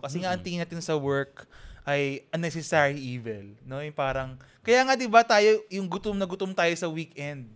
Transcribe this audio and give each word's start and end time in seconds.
Kasi 0.00 0.20
nga 0.20 0.32
ang 0.32 0.42
tingin 0.42 0.60
natin 0.60 0.80
sa 0.80 0.96
work 0.96 1.46
ay 1.84 2.24
unnecessary 2.30 2.96
evil, 2.96 3.56
no? 3.64 3.80
Yung 3.80 3.96
parang 3.96 4.36
kaya 4.60 4.84
nga 4.84 4.94
'di 4.94 5.08
ba 5.08 5.24
tayo 5.24 5.64
yung 5.72 5.88
gutom 5.88 6.16
na 6.16 6.28
gutom 6.28 6.52
tayo 6.52 6.72
sa 6.76 6.88
weekend. 6.88 7.48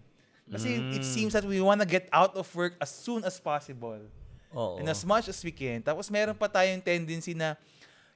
Kasi 0.44 0.76
it 0.92 1.00
Mm. 1.00 1.08
seems 1.08 1.33
that 1.33 1.44
we 1.44 1.57
wanna 1.60 1.88
get 1.88 2.04
out 2.12 2.36
of 2.36 2.44
work 2.52 2.76
as 2.76 2.92
soon 2.92 3.25
as 3.25 3.41
possible. 3.41 4.00
Oo. 4.52 4.76
And 4.76 4.86
as 4.86 5.00
much 5.02 5.26
as 5.26 5.41
we 5.41 5.50
can. 5.50 5.80
Tapos 5.80 6.12
meron 6.12 6.36
pa 6.36 6.46
tayong 6.46 6.84
tendency 6.84 7.33
na 7.33 7.57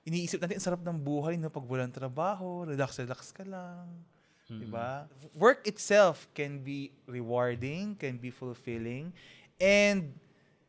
iniisip 0.05 0.41
natin, 0.41 0.57
ang 0.57 0.65
sarap 0.65 0.81
ng 0.85 0.97
buhay 0.97 1.37
no 1.37 1.49
pag 1.49 1.65
walang 1.65 1.93
trabaho, 1.93 2.65
relax-relax 2.65 3.33
ka 3.33 3.45
lang. 3.45 3.85
Di 4.49 4.65
ba? 4.65 5.05
Work 5.37 5.69
itself 5.69 6.25
can 6.33 6.65
be 6.65 6.89
rewarding, 7.05 7.93
can 8.01 8.17
be 8.17 8.33
fulfilling, 8.33 9.13
and 9.61 10.09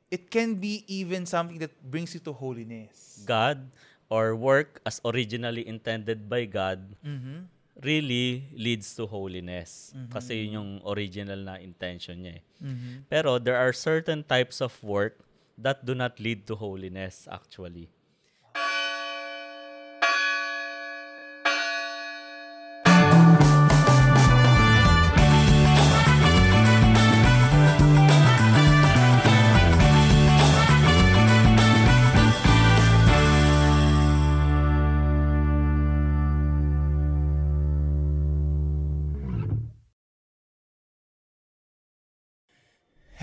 it 0.10 0.30
can 0.30 0.58
be 0.58 0.84
even 0.90 1.26
something 1.26 1.58
that 1.62 1.74
brings 1.86 2.14
you 2.14 2.22
to 2.26 2.34
holiness. 2.34 3.22
God 3.26 3.62
or 4.10 4.34
work 4.36 4.82
as 4.86 4.98
originally 5.06 5.66
intended 5.70 6.26
by 6.26 6.46
God 6.50 6.82
Mhm. 7.06 7.46
really 7.80 8.50
leads 8.58 8.92
to 8.98 9.06
holiness. 9.06 9.94
Mm-hmm. 9.96 10.12
Kasi 10.12 10.34
yun 10.44 10.52
yung 10.58 10.72
original 10.84 11.40
na 11.40 11.62
intention 11.62 12.26
niya 12.26 12.42
eh. 12.42 12.44
Mhm. 12.60 13.06
Pero 13.08 13.38
there 13.38 13.56
are 13.56 13.72
certain 13.72 14.26
types 14.26 14.60
of 14.60 14.74
work 14.84 15.22
that 15.56 15.86
do 15.86 15.94
not 15.94 16.18
lead 16.18 16.44
to 16.50 16.58
holiness 16.58 17.30
actually. 17.30 17.88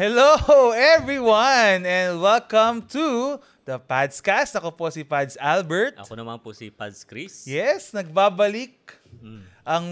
Hello 0.06 0.70
everyone 0.70 1.82
and 1.82 2.22
welcome 2.22 2.78
to 2.86 3.34
the 3.66 3.74
Padscast. 3.74 4.54
Ako 4.54 4.70
po 4.70 4.86
si 4.86 5.02
Pads 5.02 5.34
Albert. 5.34 5.98
Ako 5.98 6.14
naman 6.14 6.38
po 6.38 6.54
si 6.54 6.70
Pads 6.70 7.02
Chris. 7.02 7.42
Yes, 7.42 7.90
nagbabalik 7.90 9.02
Mm. 9.18 9.42
ang 9.66 9.84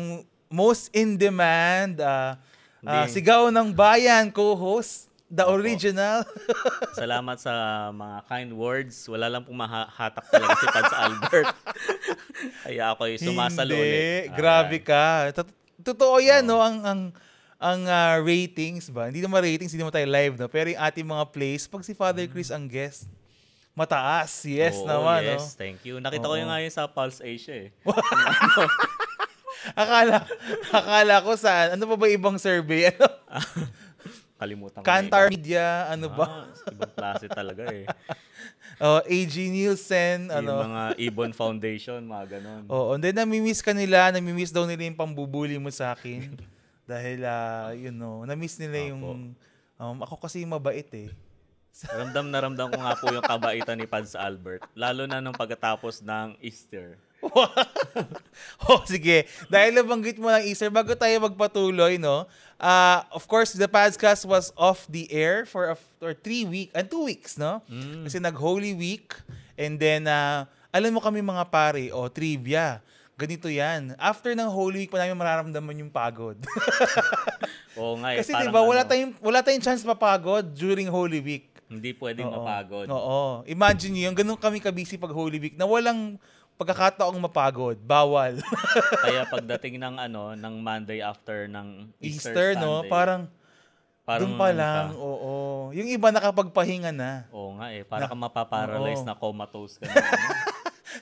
most 0.46 0.94
in 0.94 1.18
demand 1.18 1.98
uh, 1.98 2.38
uh, 2.86 3.06
sigaw 3.10 3.50
ng 3.50 3.74
bayan 3.74 4.30
co-host, 4.30 5.10
the 5.26 5.42
Opo. 5.42 5.58
original. 5.58 6.22
Salamat 6.94 7.42
sa 7.42 7.50
mga 7.90 8.16
kind 8.30 8.54
words. 8.54 8.94
Wala 9.10 9.26
lang 9.26 9.42
pong 9.42 9.58
mahahatak 9.58 10.30
talaga 10.30 10.54
si 10.54 10.66
Pads 10.70 10.94
Albert. 11.10 11.50
Kaya 12.62 12.94
ako 12.94 13.00
ay 13.02 13.14
sumasalo 13.18 13.74
Hindi, 13.74 13.82
ulit. 13.82 14.24
Grabe 14.30 14.78
ka. 14.78 15.34
Tot- 15.34 15.58
Totoo 15.74 16.22
'yan 16.22 16.46
no 16.46 16.62
ang 16.62 16.78
ang 16.86 17.00
ang 17.58 17.80
uh, 17.86 18.16
ratings 18.20 18.90
ba? 18.90 19.08
Hindi 19.08 19.24
naman 19.24 19.40
ratings, 19.40 19.72
hindi 19.72 19.82
naman 19.82 19.94
tayo 19.94 20.08
live 20.08 20.34
no, 20.36 20.48
pero 20.50 20.68
yung 20.70 20.82
ating 20.82 21.06
mga 21.06 21.24
plays 21.30 21.64
pag 21.64 21.82
si 21.86 21.92
Father 21.96 22.26
Chris 22.28 22.50
ang 22.50 22.66
guest, 22.66 23.08
mataas. 23.74 24.30
Yes 24.46 24.78
oo, 24.78 24.86
naman 24.86 25.22
no. 25.22 25.30
yes, 25.34 25.54
thank 25.58 25.82
you. 25.82 25.98
Nakita 25.98 26.30
ko 26.30 26.34
Oo. 26.34 26.40
yung 26.40 26.50
nga 26.50 26.62
yun 26.62 26.72
sa 26.72 26.86
Pulse 26.86 27.20
Asia 27.22 27.68
eh. 27.68 27.74
Akala 29.80 30.28
akala 30.68 31.24
ko 31.24 31.32
sa 31.40 31.72
ano 31.72 31.88
pa 31.88 31.96
ba 31.96 32.06
ibang 32.10 32.36
survey? 32.36 32.88
Ano? 32.94 33.08
Kalimutan 34.34 34.82
ko 34.82 34.84
na 34.84 34.88
Kantar 34.90 35.30
iba. 35.30 35.34
Media, 35.38 35.66
ano 35.88 36.10
ba? 36.10 36.26
Ah, 36.26 36.44
ibang 36.68 36.92
klase 36.92 37.26
talaga 37.30 37.64
eh. 37.70 37.86
Oh, 38.82 38.98
AG 39.06 39.30
Nielsen, 39.38 40.26
Yung 40.26 40.34
ano? 40.34 40.66
mga 40.66 40.82
Ibon 40.98 41.30
Foundation, 41.30 42.02
mga 42.02 42.24
ganon. 42.36 42.66
Oo, 42.66 42.98
and 42.98 43.06
then 43.06 43.14
namimiss 43.14 43.62
ka 43.62 43.70
nila, 43.70 44.10
namimiss 44.10 44.50
daw 44.50 44.66
nila 44.66 44.82
yung 44.82 44.98
pambubuli 44.98 45.54
mo 45.62 45.70
sa 45.70 45.94
akin. 45.94 46.34
Dahil, 46.84 47.24
ah, 47.24 47.72
you 47.72 47.88
know, 47.88 48.24
namiss 48.28 48.60
nila 48.60 48.92
yung, 48.92 49.32
um, 49.80 49.96
ako 50.04 50.28
kasi 50.28 50.44
mabait 50.44 50.88
eh. 50.92 51.10
Ramdam 51.98 52.30
na 52.30 52.38
ramdam 52.38 52.70
ko 52.70 52.78
nga 52.78 52.94
po 52.94 53.10
yung 53.10 53.26
kabaitan 53.26 53.74
ni 53.74 53.86
Pads 53.88 54.14
Albert. 54.14 54.62
Lalo 54.78 55.10
na 55.10 55.18
nung 55.18 55.34
pagkatapos 55.34 56.06
ng 56.06 56.38
Easter. 56.38 56.94
oh, 58.68 58.80
sige. 58.86 59.26
Dahil 59.48 59.74
nabanggit 59.74 60.20
mo 60.20 60.30
ng 60.30 60.44
Easter, 60.44 60.70
bago 60.70 60.94
tayo 60.94 61.16
magpatuloy, 61.24 61.96
no? 61.98 62.28
Uh, 62.60 63.00
of 63.10 63.26
course, 63.26 63.56
the 63.56 63.66
podcast 63.66 64.22
was 64.22 64.54
off 64.54 64.86
the 64.86 65.10
air 65.10 65.42
for 65.48 65.74
a, 65.74 65.76
for 65.98 66.14
three 66.14 66.46
week 66.46 66.70
and 66.76 66.86
two 66.86 67.02
weeks, 67.02 67.34
no? 67.34 67.58
Kasi 68.06 68.22
nag-Holy 68.22 68.76
Week. 68.76 69.10
And 69.58 69.80
then, 69.80 70.06
uh, 70.06 70.46
alam 70.70 70.94
mo 70.94 71.00
kami 71.02 71.24
mga 71.24 71.44
pare, 71.50 71.90
o 71.90 72.06
oh, 72.06 72.08
trivia. 72.12 72.84
Ganito 73.14 73.46
yan. 73.46 73.94
After 73.94 74.34
ng 74.34 74.50
Holy 74.50 74.84
Week, 74.84 74.90
pa 74.90 74.98
namin 74.98 75.14
mararamdaman 75.14 75.86
yung 75.86 75.92
pagod. 75.92 76.34
Oo 77.78 77.94
nga 78.02 78.10
eh. 78.10 78.18
Kasi 78.18 78.34
parang 78.34 78.50
diba, 78.50 78.62
wala 78.66 78.82
ano, 78.82 78.90
tayong, 78.90 79.12
wala 79.22 79.38
tayong 79.38 79.62
chance 79.62 79.86
mapagod 79.86 80.42
during 80.50 80.90
Holy 80.90 81.22
Week. 81.22 81.46
Hindi 81.70 81.94
pwedeng 81.94 82.26
Oo. 82.26 82.42
mapagod. 82.42 82.90
Oo. 82.90 83.46
Imagine 83.46 83.92
nyo, 83.94 84.02
yung 84.10 84.18
ganun 84.18 84.38
kami 84.38 84.58
kabisi 84.58 84.98
pag 84.98 85.14
Holy 85.14 85.38
Week 85.38 85.54
na 85.54 85.62
walang 85.62 86.18
pagkakataong 86.58 87.14
mapagod. 87.22 87.78
Bawal. 87.78 88.42
Kaya 89.06 89.30
pagdating 89.30 89.78
ng 89.78 89.94
ano, 89.94 90.34
ng 90.34 90.54
Monday 90.58 90.98
after 90.98 91.46
ng 91.46 91.94
Easter, 92.02 92.34
Easter, 92.34 92.48
no? 92.58 92.82
Sunday, 92.82 92.90
Parang, 92.90 93.22
parang 94.02 94.22
doon 94.26 94.34
pa 94.34 94.50
ano 94.50 94.58
lang. 94.58 94.86
ka, 94.90 94.98
Oo. 94.98 95.34
Yung 95.70 95.86
iba 95.86 96.10
nakapagpahinga 96.10 96.90
na. 96.90 97.30
Oo 97.30 97.62
nga 97.62 97.70
eh. 97.70 97.86
Para 97.86 98.10
ka 98.10 98.14
mapaparalyze 98.18 99.02
Oo. 99.02 99.08
na 99.08 99.14
comatose 99.14 99.78
ka 99.78 99.86
na. 99.86 99.94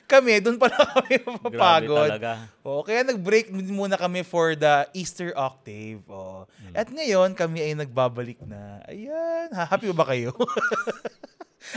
Kami, 0.05 0.39
doon 0.39 0.55
pa 0.55 0.67
lang 0.67 0.81
kami 0.95 1.13
Grabe 1.15 1.27
mapapagod. 1.27 2.09
talaga. 2.09 2.31
Oo, 2.61 2.81
kaya 2.81 3.01
nag-break 3.03 3.47
muna 3.51 3.95
kami 3.95 4.21
for 4.21 4.53
the 4.53 4.89
Easter 4.91 5.31
Octave. 5.31 6.01
Oo. 6.07 6.45
Hmm. 6.47 6.73
At 6.73 6.87
ngayon, 6.87 7.33
kami 7.33 7.61
ay 7.61 7.73
nagbabalik 7.75 8.41
na. 8.41 8.81
Ayan. 8.85 9.51
Ha- 9.51 9.69
Happy 9.69 9.89
ba 9.89 10.05
kayo? 10.05 10.33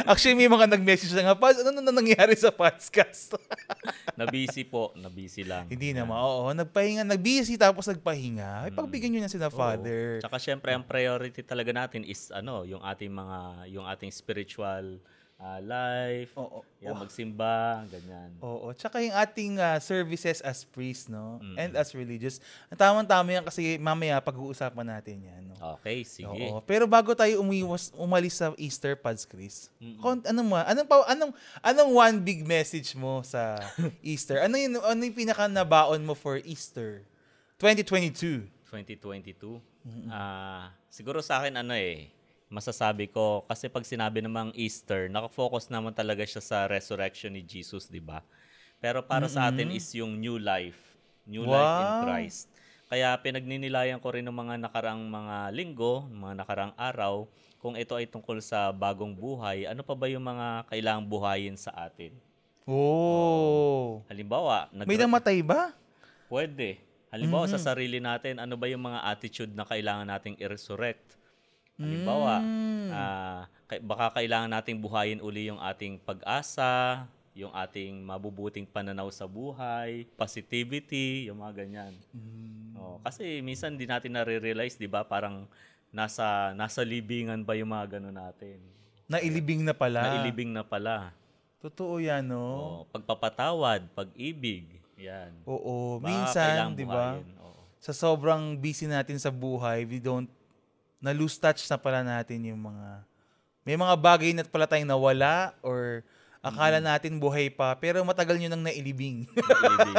Actually, 0.03 0.35
may 0.35 0.51
mga 0.51 0.67
nag-message 0.69 1.15
na 1.15 1.31
nga, 1.31 1.37
Paz, 1.37 1.57
ano 1.57 1.71
na 1.71 1.95
nangyari 1.95 2.35
sa 2.35 2.51
podcast? 2.51 3.39
Nabisi 4.19 4.67
po. 4.67 4.91
Nabisi 4.93 5.47
lang. 5.47 5.71
Hindi 5.71 5.95
naman. 5.95 6.11
Oo, 6.13 6.51
nagpahinga, 6.51 7.07
nag-busy 7.07 7.55
tapos 7.55 7.87
nagpahinga. 7.87 8.67
Ay, 8.67 8.75
pagbigyan 8.75 9.15
nyo 9.15 9.23
na 9.23 9.31
sila, 9.31 9.47
Hmm. 9.47 9.55
Oo. 9.55 9.61
Father. 9.63 10.03
Tsaka 10.19 10.37
syempre 10.37 10.75
ang 10.75 10.83
priority 10.83 11.39
talaga 11.41 11.71
natin 11.71 12.03
is 12.03 12.29
ano, 12.29 12.67
yung 12.67 12.83
ating 12.83 13.09
mga 13.09 13.39
yung 13.71 13.87
ating 13.87 14.11
spiritual 14.11 14.99
ah, 15.37 15.61
life. 15.61 16.33
Oo. 16.37 16.65
Yan, 16.81 16.97
magsimba, 16.97 17.85
ganyan. 17.89 18.33
Oo. 18.41 18.73
Tsaka 18.73 19.01
yung 19.05 19.13
ating 19.13 19.61
ah, 19.61 19.77
services 19.81 20.41
as 20.41 20.65
priest, 20.65 21.09
no? 21.09 21.41
And 21.57 21.77
as 21.77 21.93
religious. 21.93 22.41
Ang 22.73 22.79
tamang-tama 22.81 23.29
yan 23.33 23.45
kasi 23.45 23.77
mamaya 23.77 24.17
pag-uusapan 24.21 24.97
natin 24.97 25.17
yan, 25.25 25.43
no? 25.53 25.57
Okay, 25.81 26.05
sige. 26.05 26.53
Oo. 26.53 26.61
Pero 26.65 26.89
bago 26.89 27.13
tayo 27.13 27.41
umiwas, 27.41 27.93
umalis 27.97 28.41
sa 28.41 28.53
Easter 28.57 28.97
Pads, 28.97 29.25
Chris, 29.29 29.69
kon, 30.01 30.21
anong, 30.25 30.49
ma- 30.49 30.69
anong, 30.69 30.89
pa, 30.89 30.97
anong, 31.09 31.33
anong 31.61 31.91
one 31.93 32.17
big 32.21 32.41
message 32.45 32.97
mo 32.97 33.21
sa 33.25 33.57
Easter? 34.05 34.41
Ano 34.41 34.57
yung, 34.57 34.81
ano 34.81 35.01
yung 35.05 35.17
pinaka 35.17 35.49
nabaon 35.49 36.01
mo 36.01 36.17
for 36.17 36.41
Easter 36.45 37.05
2022? 37.61 38.49
2022. 38.69 39.61
Ah, 40.11 40.75
siguro 40.91 41.23
sa 41.23 41.39
akin 41.41 41.63
ano 41.63 41.73
eh, 41.73 42.11
masasabi 42.47 43.11
ko 43.11 43.43
kasi 43.45 43.67
pag 43.67 43.83
sinabi 43.83 44.23
namang 44.23 44.55
Easter, 44.55 45.11
nakafocus 45.11 45.67
naman 45.67 45.91
talaga 45.93 46.23
siya 46.23 46.43
sa 46.43 46.59
resurrection 46.71 47.35
ni 47.35 47.43
Jesus, 47.43 47.91
'di 47.91 47.99
ba? 48.01 48.23
Pero 48.79 49.03
para 49.03 49.27
sa 49.27 49.49
atin 49.49 49.73
is 49.73 49.89
yung 49.97 50.15
new 50.21 50.37
life, 50.37 50.79
new 51.25 51.43
life 51.43 51.75
in 51.81 51.91
Wow. 51.91 52.03
Christ. 52.07 52.47
Kaya 52.87 53.19
pinagninilayan 53.19 53.99
ko 53.99 54.15
rin 54.15 54.23
ng 54.23 54.37
mga 54.37 54.55
nakarang 54.63 55.03
mga 55.11 55.51
linggo, 55.51 56.07
mga 56.07 56.35
nakarang 56.39 56.73
araw, 56.79 57.27
kung 57.59 57.75
ito 57.75 57.99
ay 57.99 58.07
tungkol 58.07 58.39
sa 58.39 58.71
bagong 58.71 59.11
buhay, 59.11 59.67
ano 59.67 59.83
pa 59.83 59.99
ba 59.99 60.07
yung 60.07 60.23
mga 60.23 60.71
kailangang 60.71 61.09
buhayin 61.11 61.57
sa 61.59 61.75
atin? 61.75 62.15
Oh. 62.63 64.07
Halimbawa, 64.07 64.71
nag- 64.71 64.87
May 64.87 64.95
namatay 64.95 65.43
ba? 65.43 65.75
Pwede. 66.31 66.79
Halimbawa, 67.11 67.47
sa 67.51 67.59
sarili 67.59 67.99
natin, 67.99 68.39
ano 68.39 68.55
ba 68.55 68.71
yung 68.71 68.83
mga 68.87 69.03
attitude 69.09 69.51
na 69.55 69.67
kailangan 69.67 70.07
nating 70.07 70.37
i-resurrect? 70.39 71.17
Halimbawa, 71.77 72.41
ah, 72.89 73.41
kay- 73.69 73.85
baka 73.85 74.17
kailangan 74.17 74.49
nating 74.49 74.81
buhayin 74.81 75.21
uli 75.21 75.53
yung 75.53 75.61
ating 75.61 76.01
pag-asa, 76.01 77.05
yung 77.37 77.53
ating 77.53 78.01
mabubuting 78.01 78.65
pananaw 78.65 79.13
sa 79.13 79.29
buhay, 79.29 80.09
positivity, 80.17 81.29
yung 81.29 81.45
mga 81.45 81.53
ganyan. 81.65 81.93
Oh, 82.73 82.97
kasi 83.05 83.45
minsan 83.45 83.77
di 83.77 83.85
natin 83.85 84.17
nare-realize, 84.17 84.81
di 84.81 84.89
ba? 84.89 85.05
Parang 85.05 85.45
nasa 85.93 86.57
nasa 86.57 86.81
libingan 86.81 87.45
ba 87.45 87.53
yung 87.53 87.73
mga 87.73 88.01
gano'n 88.01 88.17
natin? 88.17 88.57
Nailibing 89.07 89.63
na 89.63 89.77
pala. 89.77 90.01
Nailibing 90.03 90.51
na 90.51 90.65
pala. 90.65 91.13
Totoo 91.61 92.01
yan, 92.01 92.25
no? 92.25 92.45
Oh, 92.57 92.81
pagpapatawad, 92.89 93.85
pag-ibig, 93.93 94.65
yan. 94.97 95.33
Oo. 95.45 96.01
Baka 96.01 96.09
Minsan, 96.09 96.73
di 96.73 96.89
ba? 96.89 97.21
Sa 97.81 97.93
sobrang 97.93 98.57
busy 98.57 98.89
natin 98.89 99.21
sa 99.21 99.29
buhay, 99.29 99.85
we 99.85 100.01
don't, 100.01 100.27
na-lose 101.03 101.37
touch 101.37 101.65
na 101.69 101.79
pala 101.79 102.01
natin 102.01 102.41
yung 102.53 102.61
mga, 102.61 103.05
may 103.67 103.77
mga 103.77 103.95
bagay 103.99 104.31
na 104.35 104.43
pala 104.47 104.67
tayong 104.69 104.89
nawala 104.89 105.53
or 105.61 106.07
Akala 106.47 106.79
natin 106.79 107.19
buhay 107.19 107.51
pa, 107.51 107.75
pero 107.75 107.99
matagal 108.07 108.39
nyo 108.39 108.47
nang 108.47 108.63
nailibing. 108.63 109.27
Nailibing. 109.27 109.99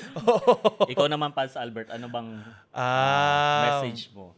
Ikaw 0.96 1.06
naman, 1.12 1.28
Pals 1.36 1.60
Albert, 1.60 1.92
ano 1.92 2.08
bang 2.08 2.40
ah, 2.72 3.84
message 3.84 4.08
mo? 4.16 4.32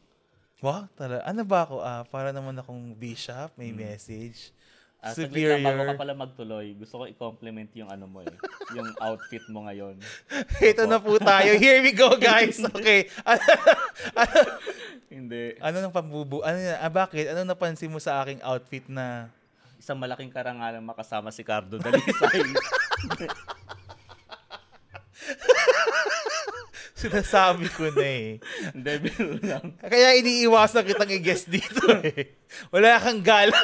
Wow, 0.59 0.91
tala. 0.99 1.23
Ano 1.23 1.47
ba 1.47 1.63
ako? 1.63 1.87
Ah, 1.87 2.03
para 2.11 2.35
naman 2.35 2.59
akong 2.59 2.99
bishop, 2.99 3.55
may 3.55 3.71
message. 3.71 4.51
Ah, 5.01 5.17
saglit 5.17 5.49
lang, 5.49 5.65
bago 5.65 5.89
ka 5.89 5.97
pala 5.97 6.13
magtuloy, 6.13 6.77
gusto 6.77 7.01
ko 7.01 7.05
i-compliment 7.09 7.73
yung 7.73 7.89
ano 7.89 8.05
mo 8.05 8.21
eh. 8.21 8.37
yung 8.77 8.85
outfit 9.01 9.41
mo 9.49 9.65
ngayon. 9.65 9.97
Ito 10.61 10.85
na 10.85 11.01
po 11.01 11.17
tayo. 11.17 11.57
Here 11.57 11.81
we 11.81 11.97
go, 11.97 12.21
guys. 12.21 12.61
Okay. 12.71 13.09
Hindi. 15.11 15.57
ano 15.59 15.77
nang 15.81 15.91
pambubu? 15.97 16.45
Ano 16.45 16.61
na? 16.61 16.85
Ah, 16.85 16.93
bakit? 16.93 17.33
Ano 17.33 17.49
napansin 17.49 17.89
mo 17.89 17.97
sa 17.97 18.21
aking 18.21 18.45
outfit 18.45 18.85
na 18.93 19.33
Isang 19.81 19.97
malaking 19.97 20.29
karangalan 20.29 20.85
makasama 20.85 21.33
si 21.33 21.41
Cardo 21.41 21.81
Dalisay. 21.81 22.45
sinasabi 27.01 27.67
ko 27.73 27.89
na 27.97 28.05
eh. 28.05 28.29
Hindi, 28.77 28.93
lang. 29.41 29.73
Kaya 29.81 30.21
iniiwasan 30.21 30.85
kitang 30.85 31.09
i-guess 31.09 31.49
dito 31.49 31.89
eh. 32.05 32.37
Wala 32.69 33.01
kang 33.01 33.25
gala. 33.25 33.57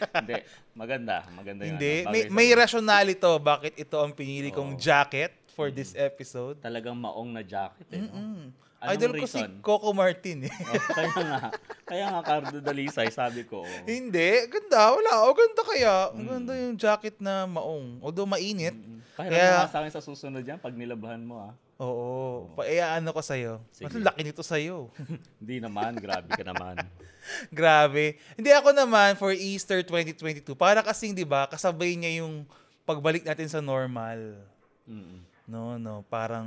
Hindi, 0.16 0.34
maganda. 0.72 1.16
Maganda 1.30 1.62
yung 1.62 1.70
Hindi. 1.74 1.94
ano, 2.02 2.10
May, 2.10 2.22
may 2.28 2.48
sa'yo. 2.48 2.60
rationale 2.60 3.10
ito 3.12 3.30
bakit 3.38 3.74
ito 3.74 3.96
ang 3.96 4.12
pinili 4.12 4.48
kong 4.50 4.74
Oo. 4.74 4.80
jacket 4.80 5.32
for 5.52 5.68
this 5.68 5.92
episode. 5.94 6.60
Talagang 6.60 6.94
maong 6.94 7.30
na 7.30 7.40
jacket 7.40 7.88
eh. 7.90 8.02
No? 8.02 8.12
Mm. 8.12 8.46
Anong 8.76 8.92
Idol 8.92 9.12
ko 9.16 9.26
si 9.26 9.40
reason? 9.40 9.50
Coco 9.64 9.90
Martin 9.90 10.38
eh. 10.44 10.52
Oh, 10.52 10.84
kaya 10.92 11.16
nga. 11.16 11.40
Kaya 11.82 12.04
nga 12.06 12.20
Cardo 12.20 12.58
Dalisay, 12.60 13.08
sabi 13.08 13.40
ko. 13.42 13.64
oh. 13.64 13.78
Hindi. 13.88 14.44
Ganda. 14.46 14.92
Wala. 14.92 15.24
O, 15.24 15.32
ganda 15.32 15.62
kaya. 15.64 15.94
Mm. 16.12 16.26
Ganda 16.28 16.52
yung 16.54 16.76
jacket 16.76 17.16
na 17.16 17.48
maong. 17.48 18.04
Although 18.04 18.28
mainit. 18.28 18.76
Pahiram 19.16 19.32
Kaya- 19.32 19.64
nga 19.64 19.72
sa 19.72 19.80
akin 19.80 19.92
sa 19.92 20.04
susunod 20.04 20.44
yan 20.44 20.60
pag 20.60 20.76
nilabahan 20.76 21.24
mo 21.24 21.40
ah. 21.40 21.52
Oo. 21.76 22.48
Paiyaan 22.56 23.04
ko 23.12 23.20
sa'yo. 23.20 23.60
Sige. 23.68 23.84
Mas 23.84 23.96
laki 24.00 24.20
nito 24.24 24.40
sa'yo. 24.40 24.88
Hindi 25.40 25.60
naman, 25.60 26.00
grabe 26.00 26.32
ka 26.32 26.44
naman. 26.44 26.80
Grabe. 27.52 28.16
Hindi 28.38 28.54
ako 28.54 28.70
naman 28.70 29.18
for 29.18 29.34
Easter 29.34 29.82
2022. 29.82 30.46
Para 30.56 30.80
kasing, 30.80 31.12
di 31.12 31.26
ba, 31.26 31.44
kasabay 31.50 31.98
niya 31.98 32.22
yung 32.24 32.46
pagbalik 32.86 33.26
natin 33.26 33.50
sa 33.50 33.58
normal. 33.58 34.40
Mm-mm. 34.86 35.20
No, 35.44 35.74
no. 35.76 36.06
Parang, 36.06 36.46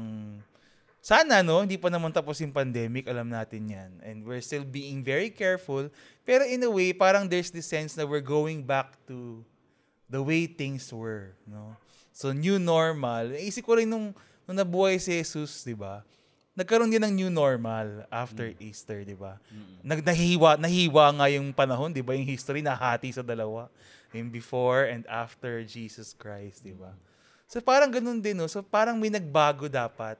sana, 1.04 1.44
no, 1.44 1.62
hindi 1.62 1.78
pa 1.78 1.92
naman 1.92 2.10
tapos 2.16 2.40
yung 2.42 2.56
pandemic. 2.56 3.06
Alam 3.06 3.30
natin 3.30 3.70
yan. 3.70 3.92
And 4.02 4.24
we're 4.24 4.42
still 4.42 4.66
being 4.66 5.04
very 5.04 5.30
careful. 5.30 5.92
Pero 6.24 6.48
in 6.48 6.64
a 6.64 6.72
way, 6.72 6.96
parang 6.96 7.28
there's 7.28 7.52
this 7.52 7.68
sense 7.70 7.94
na 7.94 8.08
we're 8.08 8.24
going 8.24 8.64
back 8.64 8.98
to 9.06 9.44
the 10.10 10.24
way 10.24 10.48
things 10.50 10.90
were. 10.90 11.38
No? 11.46 11.75
So, 12.16 12.34
new 12.34 12.58
normal. 12.58 13.36
Isip 13.36 13.64
ko 13.68 13.78
rin 13.78 13.88
nung, 13.88 14.12
nung 14.50 14.57
nabuhay 14.57 14.98
si 14.98 15.13
Jesus, 15.13 15.62
di 15.62 15.78
ba? 15.78 16.01
Nagkaroon 16.57 16.90
din 16.90 16.98
ng 17.06 17.13
new 17.13 17.30
normal 17.30 18.10
after 18.10 18.50
Easter, 18.57 19.06
di 19.06 19.13
ba? 19.13 19.38
Nag 19.86 20.01
nahiwa, 20.01 20.57
nahiwa 20.57 21.06
nga 21.22 21.30
yung 21.30 21.54
panahon, 21.54 21.94
di 21.94 22.01
ba? 22.01 22.18
Yung 22.18 22.25
history 22.25 22.66
nahati 22.66 23.13
sa 23.13 23.22
dalawa. 23.22 23.69
Yung 24.10 24.34
before 24.34 24.90
and 24.90 25.06
after 25.06 25.62
Jesus 25.62 26.18
Christ, 26.18 26.66
di 26.66 26.74
ba? 26.74 26.98
So 27.46 27.62
parang 27.62 27.94
ganun 27.94 28.18
din, 28.18 28.42
no? 28.42 28.50
So 28.50 28.66
parang 28.66 28.98
may 28.98 29.13
nagbago 29.13 29.69
dapat. 29.69 30.18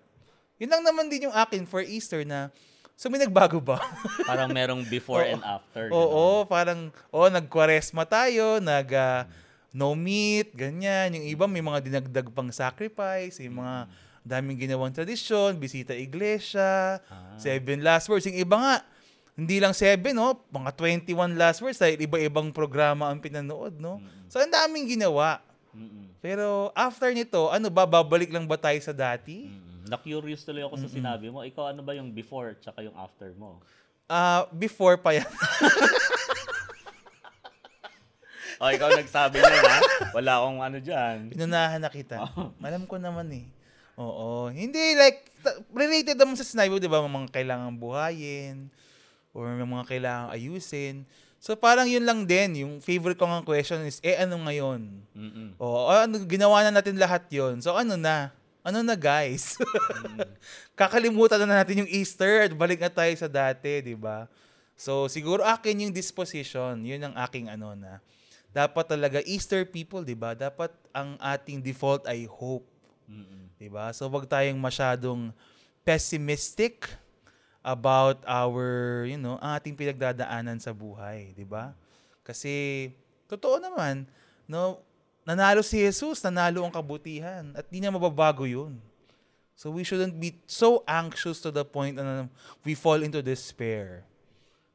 Yun 0.62 0.78
lang 0.78 0.86
naman 0.86 1.10
din 1.10 1.26
yung 1.26 1.34
akin 1.34 1.66
for 1.66 1.81
Easter 1.81 2.22
na, 2.22 2.54
so 2.94 3.10
may 3.10 3.18
nagbago 3.18 3.58
ba? 3.58 3.81
Parang 4.30 4.52
merong 4.54 4.86
before 4.86 5.26
Oo. 5.26 5.34
and 5.34 5.42
after. 5.42 5.88
Oo, 5.90 6.44
parang, 6.44 6.92
oh, 7.16 7.31
nagkwaresma 7.31 8.04
tayo, 8.04 8.60
nag, 8.60 8.92
ah, 8.92 9.24
no 9.72 9.96
meat, 9.96 10.52
ganyan. 10.52 11.16
Yung 11.16 11.26
iba 11.31 11.48
may 11.48 11.64
mga 11.64 11.80
dinagdag 11.80 12.28
pang 12.36 12.52
sacrifice, 12.52 13.40
yung 13.40 13.64
mga 13.64 13.88
daming 14.30 14.62
ginawang 14.62 14.94
tradisyon, 14.94 15.58
bisita 15.58 15.98
iglesia, 15.98 17.02
seven 17.42 17.81
last 17.81 18.06
words. 18.06 18.30
Yung 18.30 18.38
iba 18.38 18.56
nga, 18.56 18.76
hindi 19.34 19.58
lang 19.58 19.74
seven, 19.74 20.14
no? 20.14 20.38
Mga 20.54 20.70
21 21.10 21.34
last 21.34 21.60
words 21.66 21.81
dahil 21.81 21.98
iba-ibang 21.98 22.54
programa 22.54 23.10
ang 23.10 23.18
pinanood, 23.18 23.81
no? 23.81 23.98
So, 24.30 24.38
ang 24.38 24.54
daming 24.54 24.86
ginawa. 24.86 25.42
Mm-mm. 25.74 26.14
Pero 26.22 26.70
after 26.78 27.10
nito, 27.10 27.50
ano 27.50 27.74
ba, 27.74 27.90
babalik 27.90 28.30
lang 28.30 28.46
ba 28.46 28.60
tayo 28.60 28.78
sa 28.86 28.94
dati? 28.94 29.50
Mm-mm. 29.50 29.90
Na-curious 29.90 30.46
tuloy 30.46 30.62
ako 30.62 30.78
sa 30.78 30.90
sinabi 30.92 31.34
mo. 31.34 31.42
Ikaw 31.42 31.74
ano 31.74 31.81
ba 31.81 31.98
yung 31.98 32.14
before 32.14 32.54
tsaka 32.62 32.86
yung 32.86 32.94
after 32.94 33.34
mo? 33.34 33.58
Ah, 34.06 34.46
before 34.54 35.02
pa 35.02 35.18
yan. 35.18 35.26
O, 38.60 38.68
ikaw 38.68 38.92
nagsabi 38.92 39.40
niya 39.40 39.62
ha? 39.64 39.80
Wala 40.12 40.44
akong 40.44 40.60
ano 40.60 40.78
dyan. 40.84 41.31
Pinunahan 41.31 41.80
na 41.80 41.88
kita. 41.88 42.28
Alam 42.68 42.84
ko 42.92 43.00
naman 43.00 43.31
eh. 43.31 43.48
Oo. 44.00 44.48
Hindi 44.48 44.96
like, 44.96 45.28
related 45.75 46.16
naman 46.16 46.40
sa 46.40 46.48
sinabi 46.48 46.72
mo, 46.72 46.80
di 46.80 46.88
ba, 46.88 47.04
mga 47.04 47.36
kailangan 47.36 47.75
buhayin 47.75 48.72
or 49.36 49.51
may 49.51 49.68
mga 49.68 49.86
kailangan 49.86 50.28
ayusin. 50.31 51.04
So 51.40 51.56
parang 51.56 51.88
yun 51.88 52.04
lang 52.04 52.28
din, 52.28 52.68
yung 52.68 52.74
favorite 52.84 53.16
ko 53.16 53.24
nga 53.24 53.44
question 53.44 53.80
is, 53.88 54.04
eh 54.04 54.19
ano 54.19 54.44
ngayon? 54.44 54.80
Mm-mm. 55.16 55.50
Oo, 55.56 55.88
ano, 55.88 56.19
ginawa 56.28 56.68
na 56.68 56.80
natin 56.80 57.00
lahat 57.00 57.28
yon 57.31 57.63
So 57.63 57.75
ano 57.75 57.96
na? 57.96 58.36
Ano 58.60 58.84
na 58.84 58.96
guys? 59.00 59.56
Kakalimutan 60.80 61.40
na 61.48 61.63
natin 61.63 61.88
yung 61.88 61.92
Easter 61.92 62.44
at 62.44 62.52
balik 62.52 62.84
na 62.84 62.92
tayo 62.92 63.12
sa 63.16 63.31
dati, 63.31 63.80
di 63.80 63.95
ba? 63.95 64.28
So 64.75 65.07
siguro 65.07 65.48
akin 65.48 65.88
yung 65.88 65.95
disposition, 65.95 66.84
yun 66.84 67.07
ang 67.07 67.16
aking 67.16 67.48
ano 67.48 67.72
na. 67.72 68.04
Dapat 68.52 69.00
talaga 69.00 69.24
Easter 69.24 69.63
people, 69.63 70.04
di 70.04 70.19
ba? 70.19 70.36
Dapat 70.36 70.75
ang 70.92 71.16
ating 71.24 71.63
default 71.63 72.04
ay 72.04 72.28
hope, 72.28 72.68
Mm-mm. 73.10 73.50
di 73.58 73.66
ba? 73.66 73.90
So 73.90 74.06
wag 74.06 74.30
tayong 74.30 74.62
masyadong 74.62 75.34
pessimistic 75.82 76.86
about 77.66 78.22
our, 78.30 79.04
you 79.10 79.18
know, 79.18 79.42
ating 79.42 79.74
pinagdadaanan 79.74 80.62
sa 80.62 80.70
buhay, 80.70 81.34
di 81.34 81.44
ba? 81.44 81.74
Kasi 82.22 82.88
totoo 83.26 83.58
naman, 83.58 84.06
no, 84.46 84.78
nanalo 85.26 85.66
si 85.66 85.82
Jesus, 85.82 86.22
nanalo 86.22 86.62
ang 86.62 86.74
kabutihan 86.74 87.50
at 87.58 87.66
di 87.68 87.82
niya 87.82 87.90
mababago 87.90 88.46
'yun. 88.46 88.78
So 89.60 89.74
we 89.74 89.84
shouldn't 89.84 90.16
be 90.16 90.40
so 90.48 90.88
anxious 90.88 91.44
to 91.44 91.52
the 91.52 91.68
point 91.68 92.00
na 92.00 92.32
we 92.64 92.80
fall 92.80 93.04
into 93.04 93.20
despair. 93.20 94.08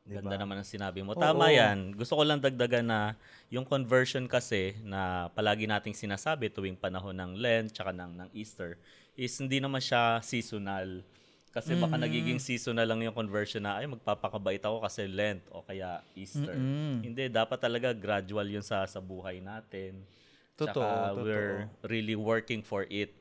Di 0.04 0.20
Ganda 0.20 0.36
naman 0.36 0.60
ang 0.60 0.68
sinabi 0.68 1.00
mo. 1.00 1.16
Oo. 1.16 1.18
Tama 1.18 1.48
yan. 1.48 1.96
Gusto 1.96 2.20
ko 2.20 2.28
lang 2.28 2.36
dagdagan 2.36 2.84
na 2.84 3.16
yung 3.48 3.64
conversion 3.64 4.28
kasi 4.28 4.76
na 4.84 5.32
palagi 5.32 5.64
nating 5.64 5.96
sinasabi 5.96 6.52
tuwing 6.52 6.76
panahon 6.76 7.16
ng 7.16 7.32
Lent 7.40 7.72
tsaka 7.72 7.88
ng, 7.88 8.12
ng 8.20 8.28
Easter 8.36 8.76
is 9.16 9.32
hindi 9.40 9.64
naman 9.64 9.80
siya 9.80 10.20
seasonal. 10.20 11.00
Kasi 11.48 11.72
baka 11.72 11.96
Mm-hmm. 11.96 12.04
nagiging 12.04 12.40
seasonal 12.42 12.84
lang 12.84 13.00
yung 13.00 13.16
conversion 13.16 13.64
na 13.64 13.80
ay 13.80 13.88
magpapakabait 13.88 14.60
ako 14.60 14.84
kasi 14.84 15.08
Lent 15.08 15.40
o 15.48 15.64
kaya 15.64 16.04
Easter. 16.12 16.52
Mm-mm. 16.52 17.00
Hindi, 17.00 17.30
dapat 17.32 17.56
talaga 17.56 17.96
gradual 17.96 18.44
yun 18.44 18.60
sa 18.60 18.84
sa 18.84 19.00
buhay 19.00 19.40
natin. 19.40 20.04
Totoo, 20.52 20.84
Tsaka 20.84 20.86
totoo. 21.14 21.24
we're 21.24 21.64
really 21.88 22.18
working 22.18 22.60
for 22.60 22.84
it. 22.90 23.14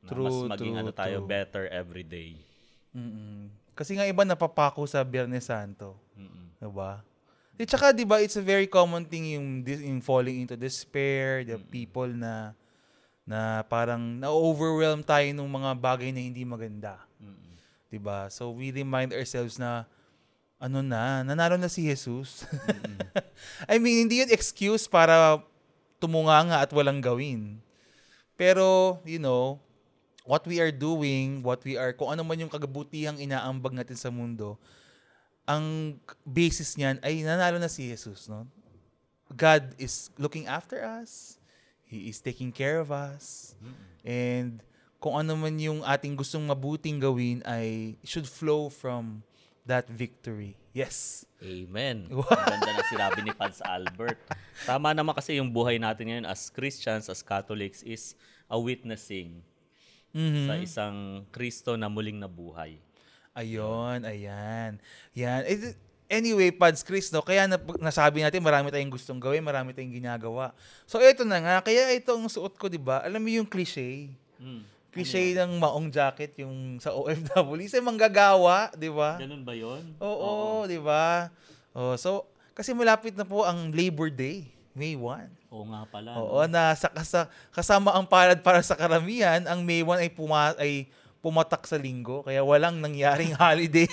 Na 0.00 0.14
True, 0.14 0.24
mas 0.48 0.56
maging 0.56 0.72
true, 0.72 0.80
ano 0.80 0.90
tayo 0.94 1.18
true. 1.20 1.28
better 1.28 1.64
every 1.68 2.06
day. 2.06 2.38
Mm-mm. 2.94 3.50
Kasi 3.74 3.98
nga 3.98 4.06
iba 4.06 4.22
napapako 4.22 4.86
sa 4.86 5.02
Biyernes 5.02 5.44
Santo. 5.44 6.05
Mm-mm. 6.16 6.58
Diba? 6.58 7.04
At 7.56 7.68
saka, 7.72 7.92
di 7.92 8.04
ba, 8.04 8.20
it's 8.20 8.36
a 8.36 8.44
very 8.44 8.68
common 8.68 9.04
thing 9.08 9.32
yung, 9.32 9.64
yung 9.64 10.00
falling 10.04 10.44
into 10.44 10.56
despair, 10.56 11.44
the 11.44 11.56
people 11.56 12.08
na 12.08 12.52
na 13.26 13.66
parang 13.66 14.22
na-overwhelm 14.22 15.02
tayo 15.02 15.26
ng 15.34 15.50
mga 15.50 15.70
bagay 15.82 16.14
na 16.14 16.22
hindi 16.22 16.46
maganda. 16.46 17.02
Mm-mm. 17.18 17.58
'Di 17.90 17.98
ba? 17.98 18.30
So 18.30 18.54
we 18.54 18.70
remind 18.70 19.10
ourselves 19.10 19.58
na 19.58 19.82
ano 20.56 20.80
na, 20.80 21.20
nanalo 21.20 21.60
na 21.60 21.68
si 21.68 21.84
Jesus. 21.84 22.48
I 23.70 23.76
mean, 23.76 24.08
hindi 24.08 24.24
yun 24.24 24.32
excuse 24.32 24.88
para 24.88 25.40
tumunganga 26.00 26.64
at 26.64 26.72
walang 26.72 27.00
gawin. 27.00 27.60
Pero, 28.36 28.96
you 29.04 29.20
know, 29.20 29.60
what 30.24 30.44
we 30.48 30.60
are 30.60 30.72
doing, 30.72 31.44
what 31.44 31.60
we 31.64 31.76
are, 31.76 31.92
kung 31.92 32.12
ano 32.12 32.24
man 32.24 32.40
yung 32.40 32.52
kagabutihang 32.52 33.20
inaambag 33.20 33.76
natin 33.76 33.96
sa 33.96 34.08
mundo, 34.08 34.56
ang 35.46 35.96
basis 36.20 36.74
niyan 36.74 36.98
ay 37.00 37.22
nanalo 37.22 37.56
na 37.56 37.70
si 37.70 37.86
Jesus, 37.86 38.26
no? 38.26 38.44
God 39.30 39.74
is 39.78 40.10
looking 40.18 40.46
after 40.46 40.82
us. 40.82 41.38
He 41.86 42.10
is 42.10 42.18
taking 42.18 42.50
care 42.50 42.78
of 42.78 42.90
us. 42.90 43.54
And 44.02 44.58
kung 44.98 45.14
ano 45.14 45.38
man 45.38 45.54
yung 45.54 45.86
ating 45.86 46.18
gustong 46.18 46.42
mabuting 46.42 46.98
gawin 46.98 47.42
ay 47.46 47.94
should 48.02 48.26
flow 48.26 48.66
from 48.66 49.22
that 49.62 49.86
victory. 49.86 50.58
Yes. 50.70 51.26
Amen. 51.42 52.06
Ang 52.10 52.22
ganda 52.26 52.70
na 52.70 52.84
sinabi 52.86 53.22
ni 53.22 53.30
Pans 53.30 53.58
Albert. 53.62 54.18
Tama 54.62 54.94
naman 54.94 55.14
kasi 55.14 55.38
yung 55.38 55.50
buhay 55.50 55.78
natin 55.78 56.10
ngayon 56.10 56.26
as 56.26 56.50
Christians, 56.50 57.06
as 57.06 57.22
Catholics 57.22 57.82
is 57.82 58.14
a 58.46 58.58
witnessing 58.58 59.42
Mhm. 60.14 60.46
sa 60.46 60.54
isang 60.56 60.96
Kristo 61.28 61.74
na 61.76 61.90
muling 61.90 62.16
nabuhay. 62.16 62.78
Ayon, 63.36 64.00
ayan. 64.08 64.80
Yan. 65.12 65.44
Eh, 65.44 65.76
Anyway, 66.06 66.54
Pads 66.54 66.86
Chris, 66.86 67.10
no, 67.10 67.18
kaya 67.18 67.50
na, 67.50 67.58
nasabi 67.82 68.22
natin 68.22 68.38
marami 68.38 68.70
tayong 68.70 68.94
gustong 68.94 69.18
gawin, 69.18 69.42
marami 69.42 69.74
tayong 69.74 69.90
ginagawa. 69.90 70.54
So, 70.86 71.02
ito 71.02 71.26
na 71.26 71.42
nga, 71.42 71.56
kaya 71.66 71.90
itong 71.98 72.30
suot 72.30 72.54
ko, 72.54 72.70
di 72.70 72.78
ba? 72.78 73.02
Alam 73.02 73.26
mo 73.26 73.30
yung 73.34 73.48
cliche? 73.50 74.14
Mm. 74.38 74.62
Cliche 74.94 75.34
ng 75.34 75.58
maong 75.58 75.90
jacket 75.90 76.30
yung 76.38 76.78
sa 76.78 76.94
OFW. 76.94 77.58
Kasi 77.66 77.82
manggagawa, 77.82 78.70
di 78.78 78.86
ba? 78.86 79.18
Ganun 79.18 79.42
ba 79.42 79.58
yun? 79.58 79.82
Oo, 79.98 80.62
di 80.70 80.78
ba? 80.78 81.26
Oh, 81.74 81.98
so, 81.98 82.22
kasi 82.54 82.70
malapit 82.70 83.18
na 83.18 83.26
po 83.26 83.42
ang 83.42 83.74
Labor 83.74 84.06
Day, 84.06 84.46
May 84.78 84.94
1. 84.94 85.26
Oo 85.50 85.66
nga 85.74 85.90
pala. 85.90 86.22
Oo, 86.22 86.38
na 86.46 86.70
sa, 86.78 86.86
kasa- 86.86 87.28
kasama 87.50 87.90
ang 87.90 88.06
palad 88.06 88.38
para 88.46 88.62
sa 88.62 88.78
karamihan, 88.78 89.42
ang 89.50 89.58
May 89.66 89.82
1 89.82 90.06
ay, 90.06 90.10
puma, 90.14 90.54
ay 90.54 90.86
pumatak 91.26 91.66
sa 91.66 91.74
linggo, 91.74 92.22
kaya 92.22 92.46
walang 92.46 92.78
nangyaring 92.78 93.34
holiday. 93.42 93.90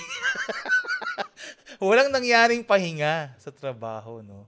walang 1.82 2.14
nangyaring 2.14 2.62
pahinga 2.62 3.34
sa 3.42 3.50
trabaho, 3.50 4.22
no? 4.22 4.46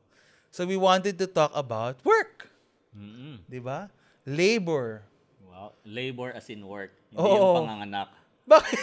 So 0.55 0.63
we 0.63 0.79
wanted 0.79 1.19
to 1.19 1.27
talk 1.27 1.51
about 1.51 1.99
work, 2.07 2.47
Mm-mm. 2.95 3.43
'di 3.51 3.59
ba? 3.59 3.91
Labor. 4.23 5.03
Wow. 5.43 5.75
Labor 5.83 6.31
as 6.31 6.47
in 6.47 6.63
work. 6.63 6.95
Hindi 7.11 7.27
Oo. 7.27 7.35
yung 7.35 7.59
panganganak. 7.67 8.09
Bakit? 8.47 8.79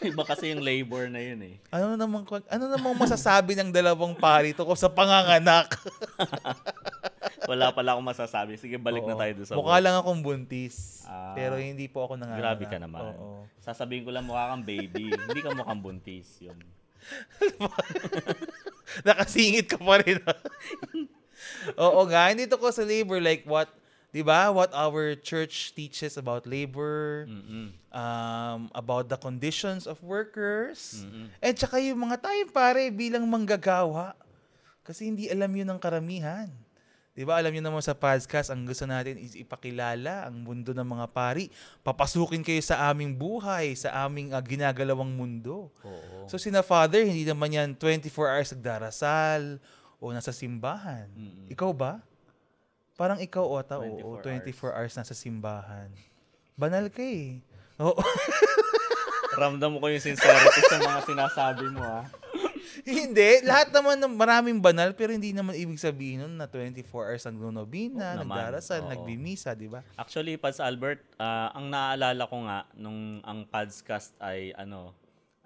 Iba 0.12 0.22
kasi 0.24 0.52
yung 0.52 0.60
labor 0.60 1.08
na 1.08 1.20
yun 1.20 1.40
eh. 1.44 1.56
ano 1.68 1.92
namang 1.92 2.24
ano 2.48 2.64
namang 2.68 2.96
masasabi 2.96 3.52
ng 3.52 3.68
dalawang 3.68 4.16
pari 4.16 4.52
to 4.52 4.64
ko 4.64 4.76
sa 4.76 4.88
panganganak? 4.88 5.72
Wala 7.50 7.72
pala 7.72 7.96
akong 7.96 8.08
masasabi. 8.08 8.56
Sige, 8.56 8.80
balik 8.80 9.04
na 9.04 9.16
Oo. 9.16 9.20
tayo 9.20 9.32
doon 9.36 9.46
sa 9.46 9.54
Mukha 9.56 9.76
lang 9.80 9.96
akong 10.00 10.20
buntis. 10.24 11.04
Ah. 11.04 11.36
pero 11.36 11.60
hindi 11.60 11.84
po 11.90 12.06
ako 12.06 12.16
nanganganak. 12.16 12.40
Grabe 12.40 12.64
ka 12.64 12.78
naman. 12.80 13.02
Oo. 13.12 13.44
Sasabihin 13.60 14.06
ko 14.06 14.10
lang 14.14 14.24
mukha 14.24 14.54
kang 14.54 14.64
baby. 14.64 15.12
Hindi 15.12 15.40
ka 15.42 15.52
mukhang 15.52 15.80
buntis. 15.82 16.40
Yun. 16.40 16.56
Nakasingit 19.06 19.66
ka 19.68 19.78
pa 19.80 20.00
rin. 20.00 20.20
Oo 21.80 22.00
nga, 22.08 22.32
hindi 22.32 22.48
to 22.48 22.60
ko 22.60 22.68
sa 22.72 22.84
labor 22.84 23.20
like 23.20 23.44
what, 23.48 23.68
'di 24.12 24.22
ba? 24.24 24.52
What 24.52 24.72
our 24.76 25.16
church 25.16 25.72
teaches 25.72 26.20
about 26.20 26.44
labor, 26.44 27.24
Mm-mm. 27.28 27.72
um 27.92 28.60
about 28.76 29.08
the 29.08 29.16
conditions 29.16 29.88
of 29.88 30.00
workers. 30.04 31.04
Mm-mm. 31.04 31.32
And 31.40 31.54
tsaka 31.56 31.80
yung 31.80 32.10
mga 32.10 32.20
tayo 32.20 32.42
pare 32.52 32.92
bilang 32.92 33.24
manggagawa. 33.28 34.16
Kasi 34.84 35.06
hindi 35.06 35.30
alam 35.30 35.52
yun 35.54 35.70
ng 35.70 35.80
karamihan. 35.80 36.50
'Di 37.14 37.26
ba? 37.26 37.36
Alam 37.36 37.52
niyo 37.52 37.62
naman 37.66 37.82
sa 37.82 37.92
podcast, 37.96 38.48
ang 38.54 38.62
gusto 38.62 38.86
natin 38.86 39.18
is 39.18 39.34
ipakilala 39.34 40.30
ang 40.30 40.46
mundo 40.46 40.70
ng 40.70 40.86
mga 40.86 41.06
pari. 41.10 41.50
Papasukin 41.82 42.46
kayo 42.46 42.62
sa 42.62 42.88
aming 42.90 43.18
buhay, 43.18 43.74
sa 43.74 44.06
aming 44.06 44.30
ah, 44.30 44.42
ginagalawang 44.42 45.10
mundo. 45.10 45.68
Oo. 45.82 46.26
So 46.30 46.38
sina 46.38 46.62
Father, 46.62 47.02
hindi 47.02 47.26
naman 47.26 47.50
yan 47.50 47.68
24 47.74 48.08
hours 48.14 48.50
nagdarasal 48.54 49.42
o 49.98 50.14
nasa 50.14 50.30
simbahan. 50.30 51.10
Mm-mm. 51.12 51.52
Ikaw 51.52 51.70
ba? 51.74 52.00
Parang 53.00 53.16
ikaw, 53.16 53.44
Ota, 53.48 53.80
oo, 53.80 54.20
24 54.20 54.76
24 54.76 54.76
hours 54.76 54.92
nasa 54.92 55.16
simbahan. 55.16 55.88
Banal 56.52 56.92
ka 56.92 57.00
eh. 57.00 57.40
Oo. 57.80 57.96
Ramdam 59.40 59.80
ko 59.80 59.86
yung 59.88 60.04
sincerity 60.04 60.60
sa 60.68 60.76
mga 60.84 61.00
sinasabi 61.08 61.64
mo 61.72 61.80
ah. 61.80 62.04
hindi. 63.00 63.30
Lahat 63.44 63.68
naman 63.70 64.00
ng 64.00 64.14
maraming 64.14 64.58
banal, 64.58 64.92
pero 64.96 65.12
hindi 65.12 65.30
naman 65.30 65.56
ibig 65.56 65.80
sabihin 65.80 66.24
nun 66.24 66.34
na 66.38 66.46
24 66.46 66.84
hours 66.86 67.24
Oo 67.24 67.30
nagnonobina, 67.32 68.16
naman. 68.16 68.28
nagdarasal, 68.30 68.86
Oo. 68.86 68.90
nagbimisa, 68.90 69.52
di 69.52 69.68
ba? 69.68 69.84
Actually, 69.96 70.36
Pads 70.36 70.60
Albert, 70.60 71.00
ah, 71.16 71.52
ang 71.52 71.68
naaalala 71.68 72.24
ko 72.26 72.36
nga 72.46 72.58
nung 72.74 73.20
ang 73.22 73.44
Padscast 73.44 74.16
ay 74.18 74.54
ano, 74.54 74.96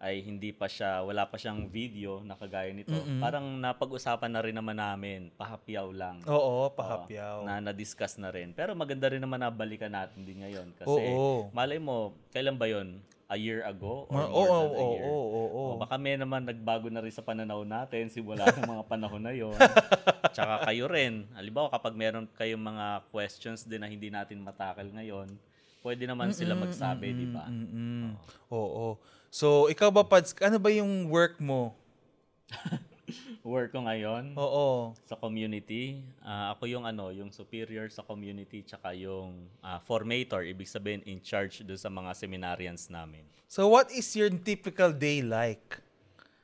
ay 0.04 0.20
hindi 0.20 0.52
pa 0.52 0.68
siya, 0.68 1.00
wala 1.00 1.24
pa 1.24 1.40
siyang 1.40 1.64
video 1.72 2.20
na 2.20 2.36
kagaya 2.36 2.68
nito. 2.76 2.92
Parang 3.24 3.56
napag-usapan 3.56 4.28
na 4.28 4.44
rin 4.44 4.52
naman 4.52 4.76
namin, 4.76 5.32
pahapyaw 5.32 5.88
lang. 5.96 6.20
Oo, 6.28 6.68
pahapyaw. 6.76 7.48
na 7.48 7.64
na-discuss 7.64 8.20
na 8.20 8.28
rin. 8.28 8.52
Pero 8.52 8.76
maganda 8.76 9.08
rin 9.08 9.24
naman 9.24 9.40
na 9.40 9.48
balikan 9.48 9.88
natin 9.88 10.28
din 10.28 10.44
ngayon. 10.44 10.76
Kasi 10.76 11.00
Oo. 11.00 11.48
malay 11.56 11.80
mo, 11.80 12.12
kailan 12.36 12.60
ba 12.60 12.68
yon 12.68 13.00
A 13.24 13.36
year 13.40 13.64
ago? 13.64 14.04
Or 14.12 14.20
Oo, 14.20 14.28
more 14.28 14.48
oo, 14.52 14.60
than 14.68 14.76
a 14.76 14.84
oo, 14.84 14.92
year? 14.92 15.08
oo, 15.08 15.28
oo. 15.48 15.62
O, 15.74 15.78
baka 15.80 15.96
may 15.96 16.14
naman 16.20 16.44
nagbago 16.44 16.92
na 16.92 17.00
rin 17.00 17.08
sa 17.08 17.24
pananaw 17.24 17.64
natin 17.64 18.12
simula 18.12 18.44
ng 18.52 18.68
mga 18.68 18.84
panahon 18.84 19.22
na 19.24 19.32
yon. 19.32 19.56
Tsaka 20.36 20.68
kayo 20.68 20.84
rin. 20.92 21.24
Halimbawa, 21.32 21.72
kapag 21.72 21.96
meron 21.96 22.28
kayong 22.36 22.60
mga 22.60 22.86
questions 23.08 23.64
din 23.64 23.80
na 23.80 23.88
hindi 23.88 24.12
natin 24.12 24.44
matakal 24.44 24.84
ngayon, 24.92 25.32
pwede 25.80 26.04
naman 26.04 26.36
sila 26.36 26.52
magsabi, 26.52 27.16
di 27.16 27.26
ba? 27.32 27.48
Mm-mm. 27.48 28.12
Oo. 28.52 29.00
So, 29.32 29.72
ikaw 29.72 29.88
ba, 29.88 30.04
Pads, 30.04 30.36
ano 30.44 30.60
ba 30.60 30.68
yung 30.68 31.08
work 31.08 31.40
mo? 31.40 31.72
Work 33.44 33.73
ko 33.73 33.84
ngayon 33.84 34.32
Oo. 34.34 34.96
sa 35.04 35.14
community. 35.14 36.00
ah, 36.20 36.52
ako 36.52 36.64
yung 36.66 36.84
ano, 36.84 37.12
yung 37.12 37.28
superior 37.28 37.87
sa 37.88 38.00
community 38.00 38.64
tsaka 38.64 38.96
yung 38.96 39.46
ah, 39.61 39.78
formator, 39.80 40.40
ibig 40.42 40.68
sabihin 40.68 41.04
in 41.04 41.20
charge 41.20 41.61
doon 41.61 41.76
sa 41.76 41.92
mga 41.92 42.11
seminarians 42.16 42.88
namin. 42.88 43.25
So, 43.44 43.68
what 43.68 43.92
is 43.92 44.08
your 44.16 44.32
typical 44.32 44.90
day 44.90 45.20
like? 45.20 45.78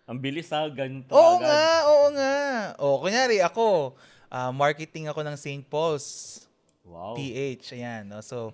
Ang 0.04 0.18
bilis 0.18 0.50
ha, 0.50 0.66
ganito 0.66 1.10
Oo 1.10 1.38
agad. 1.38 1.46
nga, 1.46 1.64
oo 1.86 2.06
nga. 2.12 2.36
O, 2.78 2.98
kunyari, 2.98 3.38
ako, 3.40 3.94
ah, 4.26 4.50
marketing 4.50 5.06
ako 5.06 5.22
ng 5.22 5.36
St. 5.38 5.64
Paul's 5.64 6.42
Wow. 6.82 7.14
PH. 7.14 7.70
Ayan, 7.78 8.02
no? 8.10 8.18
So, 8.18 8.50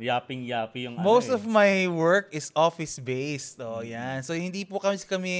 Yapping-yappy 0.00 0.88
yung 0.88 0.96
most 0.96 1.28
ano 1.28 1.36
of 1.36 1.42
eh. 1.44 1.50
my 1.50 1.72
work 1.92 2.32
is 2.32 2.48
office-based. 2.56 3.60
O, 3.60 3.84
yan. 3.84 4.24
So, 4.24 4.32
hindi 4.32 4.64
po 4.64 4.80
kami, 4.80 4.96
kami 5.04 5.34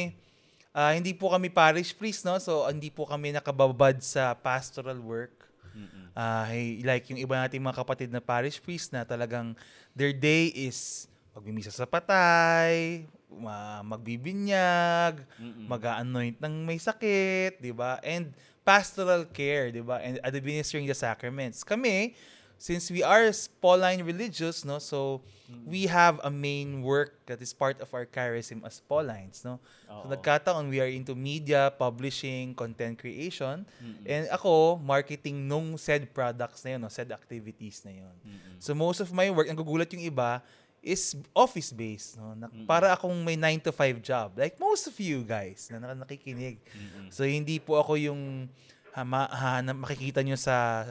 ah, 0.71 0.95
hindi 0.95 1.15
po 1.15 1.31
kami 1.31 1.51
parish 1.51 1.95
priest, 1.95 2.23
no? 2.23 2.39
So, 2.39 2.67
hindi 2.67 2.91
po 2.91 3.07
kami 3.07 3.35
nakababad 3.35 3.99
sa 4.03 4.35
pastoral 4.35 4.99
work. 5.03 5.51
Mm-mm. 5.71 6.11
Hey, 6.51 6.83
like 6.83 7.07
yung 7.09 7.23
iba 7.23 7.39
nating 7.39 7.63
mga 7.63 7.79
kapatid 7.81 8.09
na 8.11 8.19
parish 8.19 8.59
priest 8.59 8.91
na 8.91 9.07
talagang 9.07 9.55
their 9.95 10.11
day 10.11 10.51
is 10.53 11.07
magbimisa 11.31 11.71
sa 11.71 11.87
patay, 11.87 13.07
ma- 13.31 13.83
magbibinyag, 13.87 15.23
Mm-mm. 15.39 15.67
mag-anoint 15.71 16.37
ng 16.43 16.55
may 16.67 16.77
sakit, 16.77 17.63
'di 17.63 17.71
ba? 17.71 18.03
And 18.03 18.35
pastoral 18.67 19.25
care, 19.31 19.71
'di 19.71 19.83
ba? 19.87 20.03
And 20.03 20.19
administering 20.27 20.91
the 20.91 20.99
sacraments. 20.99 21.63
Kami, 21.63 22.19
since 22.61 22.93
we 22.93 23.01
are 23.01 23.25
Pauline 23.65 24.05
religious, 24.05 24.69
no? 24.69 24.77
So 24.77 25.25
we 25.65 25.89
have 25.89 26.21
a 26.21 26.29
main 26.29 26.85
work 26.85 27.17
that 27.25 27.41
is 27.41 27.57
part 27.57 27.81
of 27.81 27.89
our 27.97 28.05
charism 28.05 28.61
as 28.69 28.85
Paulines, 28.85 29.41
no? 29.41 29.57
So 29.89 30.05
Oo. 30.05 30.13
nagkataon 30.13 30.69
we 30.69 30.77
are 30.77 30.93
into 30.93 31.17
media, 31.17 31.73
publishing, 31.73 32.53
content 32.53 33.01
creation. 33.01 33.65
Mm-mm. 33.81 34.05
And 34.05 34.29
ako, 34.29 34.77
marketing 34.77 35.49
nung 35.49 35.81
said 35.81 36.05
products 36.13 36.61
na 36.63 36.77
yun, 36.77 36.85
no? 36.85 36.93
said 36.93 37.09
activities 37.09 37.81
na 37.81 38.05
yun. 38.05 38.15
Mm-mm. 38.29 38.61
So 38.61 38.77
most 38.77 39.01
of 39.01 39.09
my 39.09 39.33
work, 39.33 39.49
ang 39.49 39.57
gugulat 39.57 39.89
yung 39.97 40.05
iba, 40.05 40.45
is 40.85 41.17
office-based. 41.33 42.21
No? 42.21 42.37
Na, 42.37 42.53
Para 42.69 42.93
akong 42.93 43.17
may 43.25 43.41
9 43.41 43.69
to 43.69 43.73
5 43.73 44.05
job. 44.05 44.37
Like 44.37 44.61
most 44.61 44.85
of 44.85 44.95
you 45.01 45.25
guys 45.25 45.73
na 45.73 45.81
nak- 45.81 46.05
nakikinig. 46.05 46.61
Mm-mm. 46.77 47.09
So 47.09 47.25
hindi 47.25 47.57
po 47.57 47.81
ako 47.81 47.97
yung 47.97 48.53
ha, 48.93 49.01
ma, 49.01 49.25
ha, 49.33 49.65
na 49.65 49.73
makikita 49.73 50.21
nyo 50.21 50.37
sa 50.37 50.85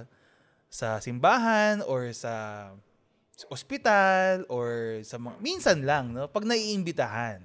sa 0.69 1.01
simbahan 1.01 1.81
or 1.89 2.13
sa 2.13 2.69
ospital 3.49 4.45
or 4.47 5.01
sa 5.01 5.17
mga, 5.17 5.35
minsan 5.41 5.81
lang, 5.81 6.13
no? 6.13 6.29
Pag 6.29 6.45
naiimbitahan. 6.45 7.41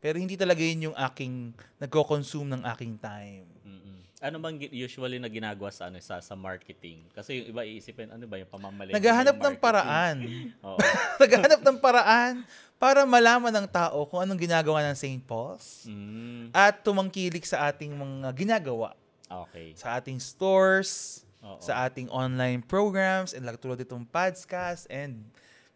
Pero 0.00 0.20
hindi 0.20 0.36
talaga 0.36 0.60
yun 0.60 0.92
yung 0.92 0.96
aking, 0.96 1.56
nagko-consume 1.80 2.56
ng 2.56 2.62
aking 2.76 3.00
time. 3.00 3.48
Mm-mm. 3.64 3.98
Ano 4.20 4.36
bang 4.40 4.60
usually 4.68 5.16
na 5.16 5.32
ginagawa 5.32 5.72
sa 5.72 5.88
ano 5.88 5.96
sa 6.00 6.20
sa 6.20 6.36
marketing? 6.36 7.08
Kasi 7.12 7.40
yung 7.40 7.46
iba 7.56 7.64
iisipin 7.64 8.12
ano 8.12 8.24
ba 8.28 8.36
yung 8.36 8.48
pamamali? 8.48 8.92
Naghahanap 8.92 9.36
ng 9.36 9.56
paraan. 9.56 10.16
Naghahanap 11.24 11.60
ng 11.64 11.78
paraan 11.80 12.44
para 12.76 13.08
malaman 13.08 13.52
ng 13.64 13.68
tao 13.68 14.04
kung 14.04 14.20
anong 14.20 14.40
ginagawa 14.44 14.84
ng 14.92 14.96
St. 14.96 15.24
Paul's 15.24 15.88
Mm, 15.88 16.52
at 16.52 16.84
tumangkilik 16.84 17.44
sa 17.48 17.72
ating 17.72 17.96
mga 17.96 18.28
ginagawa 18.36 18.92
okay. 19.28 19.72
sa 19.72 19.96
ating 19.96 20.20
stores, 20.20 21.23
Oo. 21.44 21.60
sa 21.60 21.84
ating 21.84 22.08
online 22.08 22.64
programs, 22.64 23.36
and 23.36 23.44
like 23.44 23.60
tulad 23.60 23.76
itong 23.84 24.08
podcast 24.08 24.88
and 24.88 25.20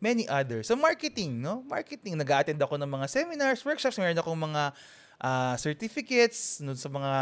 many 0.01 0.25
others. 0.27 0.73
So 0.73 0.75
marketing, 0.75 1.45
no? 1.45 1.61
Marketing. 1.69 2.17
Nag-attend 2.17 2.59
ako 2.59 2.81
ng 2.81 2.89
mga 2.89 3.07
seminars, 3.13 3.61
workshops, 3.61 4.01
meron 4.01 4.17
akong 4.17 4.41
mga 4.41 4.73
ah, 5.21 5.55
certificates 5.61 6.63
no, 6.63 6.73
sa 6.73 6.89
mga 6.89 7.13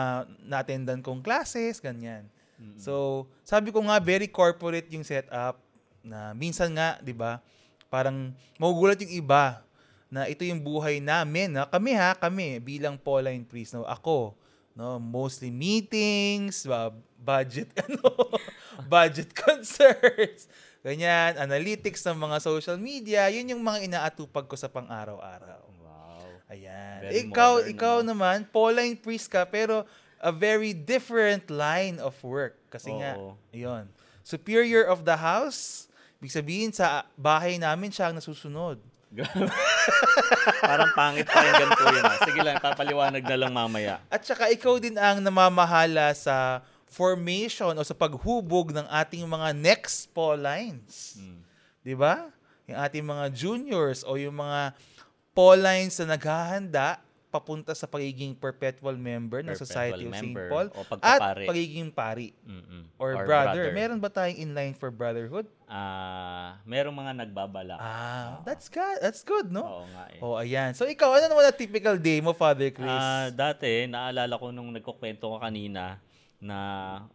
na-attendan 0.47 1.01
kong 1.03 1.25
classes, 1.25 1.83
ganyan. 1.83 2.29
Mm-mm. 2.57 2.81
So, 2.81 3.25
sabi 3.45 3.69
ko 3.73 3.85
nga, 3.85 4.01
very 4.01 4.29
corporate 4.29 4.89
yung 4.89 5.05
setup 5.05 5.61
na 6.01 6.33
minsan 6.33 6.73
nga, 6.73 6.97
di 7.03 7.13
ba, 7.13 7.41
parang 7.93 8.33
magugulat 8.57 8.97
yung 9.03 9.13
iba 9.13 9.61
na 10.07 10.31
ito 10.31 10.47
yung 10.47 10.63
buhay 10.63 11.03
namin. 11.03 11.53
Na 11.53 11.67
kami 11.67 11.93
ha, 11.93 12.15
kami 12.17 12.63
bilang 12.63 12.97
Pauline 12.97 13.45
priest. 13.45 13.77
No, 13.77 13.85
ako, 13.85 14.39
no, 14.77 15.01
mostly 15.01 15.49
meetings, 15.49 16.69
ba- 16.69 16.93
budget, 17.17 17.73
ano, 17.89 18.13
budget 18.85 19.33
concerns, 19.33 20.47
ganyan, 20.85 21.41
analytics 21.41 22.05
ng 22.05 22.21
mga 22.21 22.37
social 22.45 22.77
media, 22.77 23.27
yun 23.33 23.49
yung 23.57 23.65
mga 23.65 23.89
inaatupag 23.89 24.45
ko 24.45 24.55
sa 24.55 24.69
pang-araw-araw. 24.69 25.65
Wow. 25.81 26.29
Ayan. 26.53 27.09
Very 27.09 27.27
ikaw, 27.27 27.53
modern, 27.59 27.73
ikaw 27.73 27.97
no? 28.05 28.07
naman, 28.13 28.37
Pauline 28.53 28.95
priest 29.01 29.33
ka, 29.33 29.49
pero 29.49 29.89
a 30.21 30.31
very 30.31 30.77
different 30.77 31.49
line 31.49 31.97
of 31.97 32.13
work. 32.21 32.61
Kasi 32.69 32.93
nga, 32.93 33.17
Oo. 33.17 33.35
yun. 33.51 33.89
Superior 34.23 34.85
of 34.85 35.09
the 35.09 35.17
house, 35.17 35.89
ibig 36.21 36.33
sabihin 36.33 36.71
sa 36.71 37.09
bahay 37.17 37.57
namin 37.57 37.89
siya 37.89 38.13
ang 38.13 38.21
nasusunod. 38.21 38.77
Parang 40.69 40.91
pangit 40.93 41.25
pa 41.25 41.41
yung 41.41 41.57
ganito 41.63 41.85
yun. 41.89 42.05
ah. 42.05 42.19
Sige 42.21 42.41
lang, 42.45 42.57
papaliwanag 42.61 43.25
na 43.25 43.37
lang 43.37 43.53
mamaya. 43.55 44.03
At 44.13 44.27
saka 44.27 44.53
ikaw 44.53 44.77
din 44.77 44.99
ang 44.99 45.23
namamahala 45.23 46.13
sa 46.13 46.61
formation 46.87 47.75
o 47.77 47.83
sa 47.83 47.97
paghubog 47.97 48.73
ng 48.73 48.87
ating 48.89 49.25
mga 49.27 49.53
next 49.57 50.09
Paulines. 50.17 51.19
Mm. 51.21 51.41
'Di 51.85 51.95
ba? 51.95 52.31
Yung 52.67 52.79
ating 52.83 53.05
mga 53.05 53.25
juniors 53.31 54.03
o 54.03 54.19
yung 54.19 54.39
mga 54.43 54.75
Paulines 55.37 56.01
na 56.03 56.17
naghahanda 56.17 56.99
papunta 57.37 57.77
sa 57.77 57.85
pagiging 57.85 58.33
perpetual 58.33 58.97
member 58.97 59.45
ng 59.45 59.53
Society 59.53 60.09
of 60.09 60.17
St. 60.17 60.33
Paul 60.49 60.73
at 61.05 61.45
pagiging 61.45 61.93
pari 61.93 62.33
Mm-mm. 62.49 62.89
or, 62.97 63.13
brother. 63.29 63.69
Meron 63.77 64.01
ba 64.01 64.09
tayong 64.09 64.41
inline 64.41 64.73
for 64.73 64.89
brotherhood? 64.89 65.45
Ah, 65.69 66.57
merong 66.65 66.97
mga 66.97 67.13
nagbabala. 67.13 67.77
Ah, 67.77 68.41
that's 68.49 68.73
good. 68.73 68.97
That's 69.05 69.21
good, 69.21 69.53
no? 69.53 69.69
Oo 69.69 69.85
nga 69.93 70.05
eh. 70.17 70.21
Oh, 70.25 70.41
ayan. 70.41 70.73
So 70.73 70.89
ikaw, 70.89 71.13
ano 71.21 71.29
naman 71.29 71.53
ang 71.53 71.59
typical 71.61 72.01
day 72.01 72.25
mo, 72.25 72.33
Father 72.33 72.73
Chris? 72.73 72.89
Ah, 72.89 73.29
dati, 73.29 73.85
naalala 73.85 74.41
ko 74.41 74.49
nung 74.49 74.73
nagkukwento 74.73 75.29
ko 75.29 75.37
kanina 75.37 76.01
na 76.41 76.59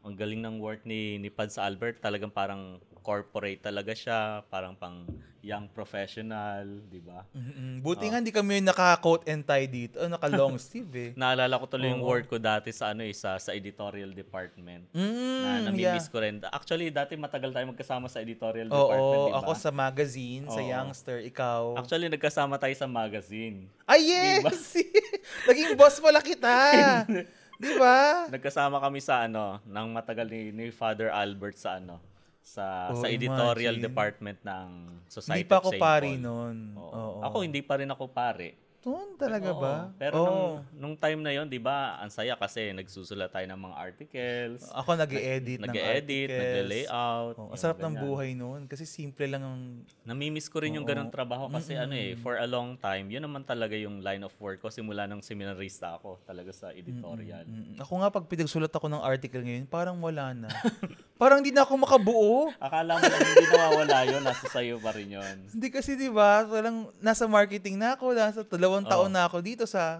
ang 0.05 0.13
galing 0.13 0.41
ng 0.45 0.61
work 0.61 0.85
ni, 0.85 1.17
ni 1.17 1.33
Pads 1.33 1.57
Albert. 1.57 1.97
Talagang 1.97 2.29
parang 2.29 2.77
corporate 3.01 3.61
talaga 3.65 3.91
siya. 3.91 4.45
Parang 4.47 4.77
pang 4.77 5.03
young 5.41 5.65
professional, 5.73 6.63
di 6.85 7.01
ba? 7.01 7.25
Mm-mm. 7.33 7.81
Buti 7.81 8.05
nga 8.13 8.21
hindi 8.21 8.29
kami 8.29 8.61
yung 8.61 8.69
naka-coat 8.69 9.25
and 9.25 9.41
tie 9.41 9.65
dito. 9.65 9.97
Oh, 9.97 10.05
naka-long 10.05 10.61
sleeve 10.61 10.93
eh. 10.93 11.09
Naalala 11.19 11.57
ko 11.57 11.65
tuloy 11.65 11.89
yung 11.89 12.05
Oo. 12.05 12.13
work 12.13 12.29
ko 12.29 12.37
dati 12.37 12.69
sa 12.69 12.93
ano 12.93 13.01
eh, 13.01 13.11
sa, 13.11 13.41
sa 13.41 13.57
editorial 13.57 14.13
department. 14.13 14.85
Mm, 14.93 15.41
na 15.41 15.51
namimiss 15.65 16.07
yeah. 16.07 16.13
ko 16.13 16.17
rin. 16.21 16.45
Actually, 16.45 16.93
dati 16.93 17.17
matagal 17.17 17.49
tayo 17.49 17.65
magkasama 17.73 18.05
sa 18.05 18.21
editorial 18.21 18.69
Oo, 18.69 18.77
department, 18.85 19.17
di 19.17 19.33
ba? 19.33 19.39
ako 19.41 19.51
sa 19.57 19.69
magazine, 19.73 20.43
sa 20.45 20.61
Oo. 20.61 20.69
Youngster, 20.69 21.17
ikaw. 21.25 21.61
Actually, 21.81 22.07
nagkasama 22.13 22.55
tayo 22.61 22.75
sa 22.77 22.85
magazine. 22.85 23.65
Ay, 23.89 24.13
yes! 24.13 24.77
Naging 25.49 25.73
boss 25.73 25.97
pala 25.97 26.21
kita! 26.21 26.53
Di 27.61 27.77
ba? 27.77 28.25
Nagkasama 28.25 28.81
kami 28.81 28.97
sa 29.05 29.29
ano, 29.29 29.61
ng 29.69 29.87
matagal 29.93 30.25
ni, 30.25 30.49
ni 30.49 30.73
Father 30.73 31.13
Albert 31.13 31.61
sa 31.61 31.77
ano, 31.77 32.01
sa 32.41 32.89
Oh, 32.89 32.97
sa 32.97 33.07
editorial 33.07 33.75
imagine. 33.75 33.85
department 33.85 34.39
ng 34.41 34.67
Society 35.07 35.31
Hindi 35.37 35.47
pa 35.47 35.57
ako 35.57 35.69
Paul. 35.71 36.17
noon. 36.17 36.57
Oo. 36.73 36.91
Oo. 36.91 37.19
Ako 37.21 37.37
hindi 37.41 37.61
pa 37.61 37.77
rin 37.77 37.87
ako 37.87 38.09
pare. 38.09 38.57
Noon 38.81 39.13
talaga 39.13 39.53
Oo. 39.53 39.61
ba? 39.61 39.75
Pero 40.01 40.15
Oo. 40.17 40.25
nung, 40.25 40.45
nung 40.73 40.95
time 40.97 41.21
na 41.21 41.29
yon, 41.29 41.45
'di 41.45 41.61
ba, 41.61 42.01
ang 42.01 42.09
saya 42.09 42.33
kasi 42.33 42.73
nagsusulat 42.73 43.29
tayo 43.29 43.45
ng 43.45 43.61
mga 43.61 43.75
articles. 43.77 44.65
Ako 44.73 44.97
nag-e-edit 44.97 45.61
ng 45.61 45.69
Nag-edit, 45.69 46.27
articles. 46.33 46.41
nagle-layout. 46.41 47.35
Oo, 47.37 47.45
yung 47.45 47.53
ang 47.53 47.61
sarap 47.61 47.77
ng 47.77 47.93
ganyan. 47.93 48.01
buhay 48.01 48.29
noon 48.33 48.61
kasi 48.65 48.89
simple 48.89 49.29
lang 49.29 49.45
ang 49.45 49.61
Namimiss 50.01 50.49
ko 50.49 50.65
rin 50.65 50.73
yung 50.73 50.87
ganong 50.89 51.13
trabaho 51.13 51.45
kasi 51.45 51.77
ano 51.77 51.93
eh, 51.93 52.17
for 52.17 52.41
a 52.41 52.47
long 52.49 52.73
time, 52.73 53.13
yun 53.13 53.21
naman 53.21 53.45
talaga 53.45 53.77
yung 53.77 54.01
line 54.01 54.25
of 54.25 54.33
work 54.41 54.57
ko 54.57 54.73
simula 54.73 55.05
nung 55.05 55.21
seminarista 55.21 56.01
ako 56.01 56.17
talaga 56.25 56.49
sa 56.49 56.73
editorial. 56.73 57.45
Mm, 57.45 57.77
Ako 57.77 58.01
nga 58.01 58.09
pag 58.09 58.25
pinagsulat 58.25 58.73
ako 58.73 58.89
ng 58.89 59.03
article 59.05 59.45
ngayon, 59.45 59.69
parang 59.69 60.01
wala 60.01 60.33
na. 60.33 60.49
parang 61.21 61.45
hindi 61.45 61.53
na 61.53 61.61
ako 61.61 61.85
makabuo. 61.85 62.49
Akala 62.57 62.97
mo 62.97 63.05
lang 63.05 63.21
hindi 63.21 63.45
nawawala 63.45 63.97
yun, 64.09 64.21
nasa 64.25 64.45
sayo 64.49 64.81
pa 64.81 64.89
rin 64.89 65.13
yun. 65.13 65.37
Hindi 65.53 65.69
kasi 65.69 65.93
'di 65.93 66.09
ba, 66.09 66.49
walang 66.49 66.89
nasa 66.97 67.29
marketing 67.29 67.77
na 67.77 67.93
ako, 67.93 68.17
nasa 68.17 68.41
dalawang 68.71 68.87
taon 68.87 69.11
Oo. 69.11 69.15
na 69.15 69.27
ako 69.27 69.37
dito 69.43 69.63
sa 69.67 69.99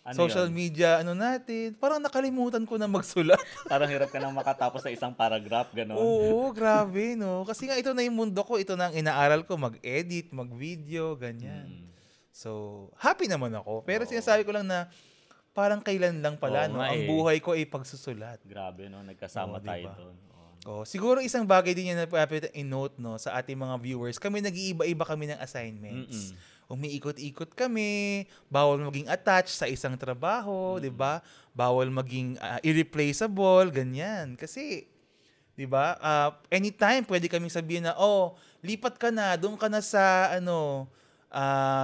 Ano 0.00 0.16
social 0.16 0.48
yun? 0.48 0.56
media 0.56 1.00
ano 1.00 1.12
natin. 1.12 1.76
Parang 1.76 2.00
nakalimutan 2.00 2.64
ko 2.64 2.76
na 2.80 2.88
magsulat. 2.88 3.36
Parang 3.72 3.88
hirap 3.88 4.08
ka 4.08 4.16
nang 4.16 4.32
makatapos 4.32 4.80
sa 4.80 4.88
isang 4.92 5.12
paragraph, 5.12 5.68
gano'n. 5.72 5.96
Oo, 5.96 6.48
grabe 6.56 7.16
no. 7.16 7.44
Kasi 7.44 7.68
nga 7.68 7.76
ito 7.76 7.92
na 7.92 8.04
yung 8.04 8.16
mundo 8.16 8.40
ko, 8.40 8.56
ito 8.56 8.76
na 8.80 8.88
ang 8.88 8.94
inaaral 8.96 9.44
ko, 9.44 9.60
mag-edit, 9.60 10.32
mag-video, 10.32 11.16
ganyan. 11.20 11.68
Mm. 11.68 11.88
So, 12.32 12.88
happy 12.96 13.28
naman 13.28 13.52
ako. 13.52 13.84
Pero 13.84 14.04
Oo. 14.04 14.10
sinasabi 14.10 14.48
ko 14.48 14.56
lang 14.56 14.64
na 14.64 14.88
parang 15.52 15.84
kailan 15.84 16.24
lang 16.24 16.40
pala 16.40 16.64
Oo 16.64 16.72
no, 16.72 16.80
ang 16.80 16.96
eh. 16.96 17.04
buhay 17.04 17.36
ko 17.44 17.52
ay 17.52 17.68
pagsusulat. 17.68 18.40
Grabe, 18.48 18.88
no? 18.88 19.04
Nagkasama 19.04 19.60
Oo, 19.60 19.64
tayo 19.64 19.84
diba? 19.84 19.96
doon. 20.00 20.16
Oo. 20.32 20.48
Oh, 20.80 20.84
siguro 20.88 21.20
isang 21.20 21.44
bagay 21.44 21.76
din 21.76 21.92
yan 21.92 22.04
na 22.04 22.08
dapat 22.08 22.52
i-note 22.52 22.96
no 23.00 23.16
sa 23.16 23.36
ating 23.36 23.56
mga 23.56 23.76
viewers. 23.80 24.16
Kami 24.20 24.44
nag-iiba-iba 24.44 25.04
kami 25.04 25.28
ng 25.32 25.40
assignments. 25.40 26.32
Umiikot-ikot 26.70 27.50
kami, 27.58 28.24
bawal 28.46 28.78
maging 28.86 29.10
attached 29.10 29.58
sa 29.58 29.66
isang 29.66 29.98
trabaho, 29.98 30.78
'di 30.78 30.94
ba? 30.94 31.18
Bawal 31.50 31.90
maging 31.90 32.38
ah, 32.38 32.62
irreplaceable, 32.62 33.74
ganyan. 33.74 34.38
Kasi 34.38 34.86
'di 35.58 35.66
ba? 35.66 35.98
ah, 35.98 36.38
anytime 36.48 37.02
pwede 37.10 37.26
kaming 37.26 37.50
sabihin 37.50 37.90
na, 37.90 37.98
"Oh, 37.98 38.38
lipat 38.62 38.96
ka 39.02 39.10
na, 39.10 39.34
doon 39.34 39.58
ka 39.58 39.66
na 39.66 39.82
sa 39.82 40.30
ano, 40.30 40.86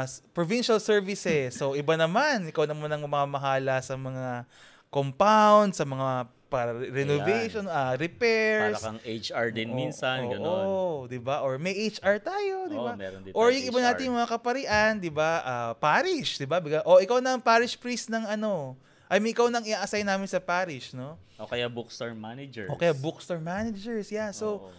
s- 0.06 0.22
provincial 0.30 0.78
services." 0.78 1.58
So 1.58 1.74
iba 1.74 1.98
naman, 1.98 2.46
ikaw 2.46 2.64
naman 2.70 2.86
ang 2.94 3.02
mamahala 3.10 3.82
sa 3.82 3.98
mga 3.98 4.46
compound, 4.88 5.74
sa 5.74 5.82
mga 5.82 6.30
para 6.56 6.70
renovation, 6.72 7.64
ah, 7.68 7.92
repairs. 7.92 8.80
Para 8.80 8.80
kang 8.80 9.00
HR 9.04 9.46
din 9.52 9.68
Oo, 9.68 9.76
minsan, 9.76 10.18
oo, 10.24 10.32
gano'n. 10.32 10.66
Oo, 10.72 10.92
'di 11.04 11.20
ba? 11.20 11.44
Or 11.44 11.60
may 11.60 11.76
HR 11.76 12.16
tayo, 12.24 12.72
'di 12.72 12.78
Oo, 12.80 12.86
ba? 12.88 12.92
meron 12.96 13.20
din 13.20 13.36
Or 13.36 13.52
yung 13.52 13.68
iba 13.68 13.78
HR. 13.78 13.86
nating 13.92 14.12
mga 14.16 14.28
kaparian, 14.32 14.92
'di 14.96 15.12
ba? 15.12 15.30
Ah, 15.44 15.72
parish, 15.76 16.40
'di 16.40 16.48
ba? 16.48 16.64
O 16.88 16.96
ikaw 17.04 17.20
na 17.20 17.36
ang 17.36 17.44
parish 17.44 17.76
priest 17.76 18.08
ng 18.08 18.24
ano. 18.24 18.80
I 19.12 19.20
mean, 19.20 19.36
ikaw 19.36 19.46
nang 19.52 19.62
i-assign 19.62 20.08
namin 20.08 20.26
sa 20.26 20.40
parish, 20.42 20.96
no? 20.96 21.20
O 21.36 21.46
kaya 21.46 21.68
bookstore 21.68 22.16
managers. 22.16 22.72
O 22.72 22.80
kaya 22.80 22.96
bookstore 22.96 23.38
managers, 23.38 24.08
yeah. 24.10 24.32
So, 24.32 24.66
Oo. 24.66 24.72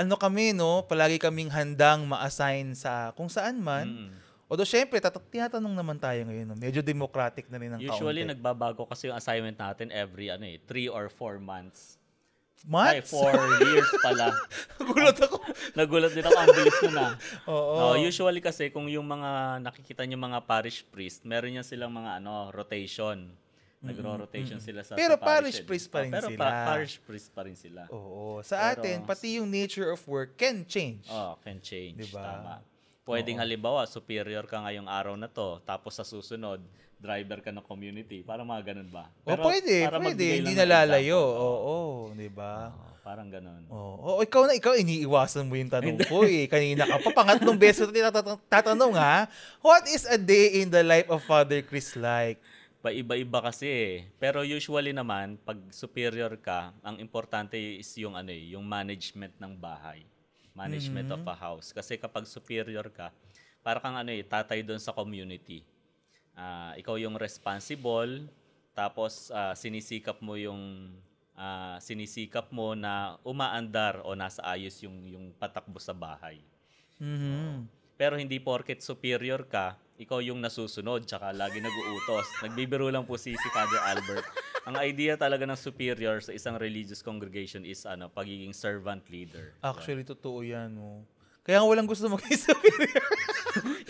ano 0.00 0.14
kami, 0.16 0.56
no? 0.56 0.86
Palagi 0.86 1.20
kaming 1.20 1.50
handang 1.52 2.06
ma-assign 2.08 2.72
sa 2.72 3.12
kung 3.12 3.28
saan 3.28 3.60
man. 3.60 4.08
Mm. 4.08 4.27
Although, 4.48 4.64
syempre, 4.66 4.96
tat- 4.96 5.20
tinatanong 5.28 5.70
naman 5.70 5.96
tayo 5.96 6.24
ngayon, 6.24 6.46
no? 6.46 6.56
Medyo 6.56 6.80
democratic 6.80 7.46
na 7.46 7.56
rin 7.56 7.68
ang 7.68 7.78
Usually, 7.78 8.24
kaunti. 8.24 8.32
nagbabago 8.32 8.82
kasi 8.84 9.06
yung 9.06 9.16
assignment 9.16 9.54
natin 9.54 9.92
every, 9.92 10.28
ano 10.28 10.42
eh, 10.42 10.56
three 10.64 10.88
or 10.88 11.06
four 11.06 11.36
months. 11.36 12.00
Months? 12.64 12.90
Ay, 12.90 13.00
four 13.04 13.28
years 13.68 13.86
pala. 14.00 14.32
Gulat 14.80 15.14
ako. 15.14 15.36
Nagulat 15.74 16.10
din 16.10 16.24
ako, 16.24 16.34
ang 16.34 16.50
bilis 16.50 16.78
nun 16.82 16.96
ah. 16.96 17.12
Oo. 17.52 17.74
No, 17.76 17.94
usually 17.94 18.40
kasi 18.40 18.66
kung 18.68 18.88
yung 18.88 19.04
mga 19.04 19.60
nakikita 19.60 20.02
niyo 20.02 20.16
mga 20.16 20.42
parish 20.42 20.82
priest, 20.82 21.22
meron 21.22 21.54
yan 21.54 21.62
silang 21.62 21.92
mga 21.92 22.18
ano, 22.18 22.48
rotation. 22.50 23.30
Nagro-rotation 23.78 24.58
sila 24.58 24.82
sa 24.82 24.98
Pero 24.98 25.14
sa 25.14 25.22
parish 25.22 25.62
eh. 25.62 25.62
priest 25.62 25.86
pa 25.86 26.02
rin 26.02 26.10
Oh, 26.10 26.18
pero 26.18 26.28
sila. 26.28 26.40
pa- 26.40 26.66
parish 26.66 26.98
priest 26.98 27.28
pa 27.30 27.46
rin 27.46 27.54
sila. 27.54 27.86
Oo. 27.88 28.42
Sa 28.42 28.58
Pero- 28.58 28.82
atin, 28.82 29.06
pati 29.06 29.38
yung 29.38 29.46
nature 29.46 29.94
of 29.94 30.02
work 30.02 30.34
can 30.34 30.66
change. 30.66 31.06
Oh, 31.06 31.38
can 31.38 31.62
change. 31.62 31.94
Diba? 31.94 32.18
Tama. 32.18 32.54
Pwedeng 33.08 33.40
halimbawa, 33.40 33.88
superior 33.88 34.44
ka 34.44 34.60
ngayong 34.60 34.84
araw 34.84 35.16
na 35.16 35.32
to, 35.32 35.64
tapos 35.64 35.96
sa 35.96 36.04
susunod, 36.04 36.60
driver 36.98 37.40
ka 37.40 37.48
ng 37.54 37.64
community. 37.64 38.20
Parang 38.20 38.44
mga 38.44 38.74
ganun 38.74 38.90
ba? 38.90 39.08
o 39.24 39.32
pwede, 39.48 39.86
para 39.86 39.96
pwede. 39.96 40.12
magbigay 40.12 40.38
Hindi 40.42 40.52
lang 40.52 40.52
ng 40.52 40.60
nalalayo. 40.66 41.20
example. 41.22 41.46
Oo, 41.46 41.76
di 42.12 42.28
ba? 42.28 42.52
Oo, 42.68 42.90
parang 43.00 43.28
ganun. 43.30 43.62
Oo. 43.70 44.18
Oh, 44.18 44.20
ikaw 44.20 44.44
na, 44.44 44.52
ikaw, 44.52 44.74
iniiwasan 44.76 45.46
mo 45.46 45.54
yung 45.56 45.70
tanong 45.72 46.04
ko 46.04 46.26
eh. 46.26 46.44
Kanina 46.50 46.84
ka 46.84 46.98
pa, 47.00 47.10
pangatlong 47.24 47.56
beses 47.56 47.86
ko 47.86 47.94
tinatat- 47.94 48.44
tatanong 48.50 48.92
ha. 48.98 49.24
What 49.62 49.88
is 49.88 50.04
a 50.04 50.18
day 50.18 50.60
in 50.60 50.68
the 50.68 50.82
life 50.84 51.08
of 51.08 51.22
Father 51.24 51.62
Chris 51.64 51.96
like? 51.96 52.42
Paiba-iba 52.78 53.38
kasi 53.40 53.66
eh. 53.66 53.94
Pero 54.20 54.42
usually 54.42 54.92
naman, 54.92 55.38
pag 55.42 55.58
superior 55.70 56.34
ka, 56.36 56.74
ang 56.82 56.98
importante 56.98 57.56
is 57.56 57.88
yung 57.96 58.14
ano 58.14 58.30
eh, 58.30 58.52
yung 58.52 58.66
management 58.66 59.34
ng 59.38 59.54
bahay. 59.56 60.02
Management 60.56 61.08
of 61.12 61.24
a 61.26 61.36
house. 61.36 61.72
Kasi 61.72 61.96
kapag 61.96 62.28
superior 62.28 62.88
ka, 62.92 63.12
para 63.60 63.82
kang 63.82 63.96
ano 63.98 64.12
eh, 64.14 64.24
tatay 64.24 64.64
doon 64.64 64.80
sa 64.80 64.94
community. 64.94 65.66
Ah, 66.38 66.72
ikaw 66.78 66.94
yung 66.96 67.18
responsible, 67.18 68.30
tapos 68.72 69.28
ah, 69.34 69.52
sinisikap 69.58 70.22
mo 70.22 70.38
yung 70.38 70.94
ah, 71.34 71.76
sinisikap 71.82 72.48
mo 72.54 72.78
na 72.78 73.18
umaandar 73.26 74.00
o 74.06 74.14
nasa 74.14 74.40
ayos 74.46 74.78
yung 74.80 75.04
yung 75.04 75.26
patakbo 75.34 75.82
sa 75.82 75.92
bahay. 75.92 76.38
Mhm. 77.02 77.66
Pero 77.98 78.14
hindi 78.14 78.38
porket 78.38 78.78
superior 78.78 79.42
ka, 79.50 79.74
ikaw 79.98 80.22
yung 80.22 80.38
nasusunod, 80.38 81.02
tsaka 81.02 81.34
lagi 81.34 81.58
nag-uutos. 81.58 82.30
Nagbibiro 82.46 82.86
lang 82.86 83.02
po 83.02 83.18
si, 83.18 83.34
si 83.34 83.48
Father 83.50 83.82
Albert. 83.82 84.22
Ang 84.70 84.78
idea 84.78 85.18
talaga 85.18 85.42
ng 85.42 85.58
superior 85.58 86.22
sa 86.22 86.30
isang 86.30 86.54
religious 86.54 87.02
congregation 87.02 87.66
is 87.66 87.82
ano, 87.82 88.06
pagiging 88.06 88.54
servant 88.54 89.02
leader. 89.10 89.58
Actually, 89.58 90.06
totoo 90.06 90.46
yan. 90.46 90.78
Oh. 90.78 91.02
Kaya 91.42 91.66
walang 91.66 91.90
gusto 91.90 92.06
maging 92.06 92.38
superior. 92.46 93.06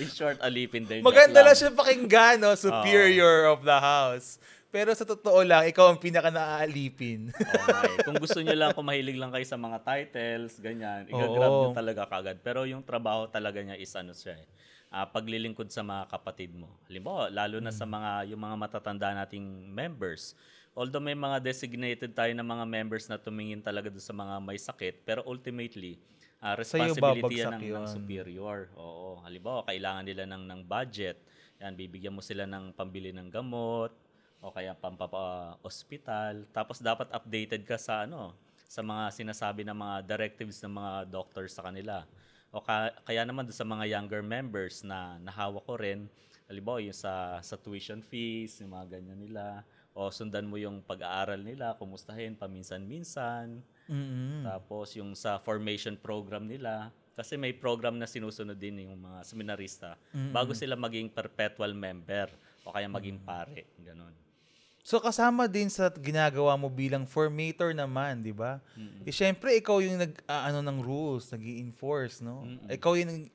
In 0.01 0.09
short, 0.09 0.41
alipin 0.41 0.89
din. 0.89 1.05
Maganda 1.05 1.45
lang 1.45 1.53
siya 1.53 1.77
pakinggan, 1.77 2.41
no? 2.41 2.57
Superior 2.57 3.53
of 3.53 3.61
the 3.69 3.77
house. 3.77 4.41
Pero 4.69 4.93
sa 4.93 5.05
totoo 5.05 5.45
lang, 5.45 5.65
ikaw 5.69 5.93
ang 5.93 6.01
pinaka 6.01 6.29
naaalipin. 6.29 7.33
Eh. 7.33 8.05
Kung 8.05 8.21
gusto 8.21 8.41
nyo 8.41 8.53
lang, 8.53 8.77
kung 8.77 8.85
mahilig 8.85 9.17
lang 9.17 9.33
kayo 9.33 9.45
sa 9.49 9.57
mga 9.57 9.81
titles, 9.81 10.61
ganyan, 10.61 11.09
igagrab 11.09 11.49
Oo. 11.53 11.61
nyo 11.69 11.69
talaga 11.77 12.05
kagad. 12.05 12.37
Pero 12.45 12.69
yung 12.69 12.85
trabaho 12.85 13.29
talaga 13.29 13.65
niya 13.65 13.81
is 13.81 13.93
ano 13.97 14.13
siya 14.13 14.37
eh. 14.37 14.49
Ah, 14.89 15.07
paglilingkod 15.09 15.69
sa 15.69 15.85
mga 15.85 16.09
kapatid 16.09 16.53
mo. 16.57 16.69
Halimbawa, 16.89 17.29
lalo 17.29 17.61
na 17.61 17.73
sa 17.73 17.85
mga 17.85 18.33
yung 18.33 18.41
mga 18.41 18.57
matatanda 18.57 19.13
nating 19.13 19.45
members. 19.69 20.33
Although 20.79 21.03
may 21.03 21.17
mga 21.19 21.43
designated 21.43 22.15
tayo 22.15 22.31
ng 22.33 22.47
mga 22.47 22.65
members 22.65 23.11
na 23.11 23.19
tumingin 23.19 23.59
talaga 23.59 23.91
doon 23.91 24.05
sa 24.05 24.15
mga 24.15 24.35
may 24.39 24.59
sakit, 24.61 25.03
pero 25.03 25.27
ultimately, 25.27 25.99
Sa'yo 26.39 26.55
responsibility 26.95 27.43
yan 27.43 27.59
ng, 27.59 27.63
ng 27.83 27.87
superior. 27.91 28.71
Oo. 28.79 29.19
Halimbawa, 29.27 29.67
kailangan 29.67 30.07
nila 30.07 30.23
ng, 30.31 30.47
ng 30.47 30.61
budget. 30.63 31.19
Yan, 31.59 31.75
bibigyan 31.75 32.15
mo 32.15 32.23
sila 32.23 32.47
ng 32.47 32.71
pambili 32.79 33.11
ng 33.11 33.27
gamot 33.27 33.91
o 34.39 34.55
kaya 34.55 34.71
pampapa-hospital. 34.79 36.47
Tapos 36.55 36.79
dapat 36.79 37.11
updated 37.11 37.67
ka 37.67 37.75
sa 37.75 38.07
ano, 38.07 38.39
sa 38.71 38.87
mga 38.87 39.11
sinasabi 39.11 39.67
ng 39.67 39.75
mga 39.75 39.97
directives 40.07 40.63
ng 40.63 40.71
mga 40.79 40.93
doctors 41.11 41.59
sa 41.59 41.67
kanila. 41.67 42.07
O 42.59 42.63
ka- 42.67 42.91
kaya 43.07 43.23
naman 43.23 43.47
doon 43.47 43.55
sa 43.55 43.63
mga 43.63 43.87
younger 43.87 44.19
members 44.19 44.83
na 44.83 45.15
nahawa 45.23 45.63
ko 45.63 45.79
rin, 45.79 46.11
halimbawa 46.51 46.83
yung 46.83 46.97
sa, 46.97 47.39
sa 47.39 47.55
tuition 47.55 48.03
fees, 48.03 48.59
yung 48.59 48.75
mga 48.75 48.99
ganyan 48.99 49.23
nila. 49.23 49.63
O 49.95 50.11
sundan 50.11 50.51
mo 50.51 50.59
yung 50.59 50.83
pag-aaral 50.83 51.39
nila, 51.39 51.79
kumustahin 51.79 52.35
paminsan-minsan. 52.35 53.63
Mm-mm. 53.87 54.43
Tapos 54.43 54.99
yung 54.99 55.15
sa 55.15 55.39
formation 55.39 55.95
program 55.95 56.51
nila, 56.51 56.91
kasi 57.15 57.39
may 57.39 57.55
program 57.55 57.95
na 57.95 58.11
sinusunod 58.11 58.59
din 58.59 58.91
yung 58.91 58.99
mga 58.99 59.27
seminarista 59.27 59.99
bago 60.31 60.55
sila 60.55 60.79
maging 60.79 61.11
perpetual 61.11 61.75
member 61.75 62.31
o 62.63 62.71
kaya 62.71 62.87
maging 62.87 63.19
pare, 63.23 63.71
ganun. 63.83 64.15
So 64.89 64.97
kasama 65.05 65.45
din 65.45 65.69
sa 65.69 65.93
ginagawa 65.93 66.57
mo 66.57 66.73
bilang 66.73 67.05
formator 67.05 67.77
naman, 67.77 68.25
'di 68.25 68.33
ba? 68.33 68.57
Eh 69.05 69.13
syempre 69.13 69.53
ikaw 69.61 69.85
yung 69.85 70.01
nag 70.01 70.17
ah, 70.25 70.49
ano 70.49 70.65
ng 70.65 70.81
rules, 70.81 71.29
nag-enforce, 71.29 72.25
no? 72.25 72.49
Ikaw 72.73 72.97
yung 72.97 73.29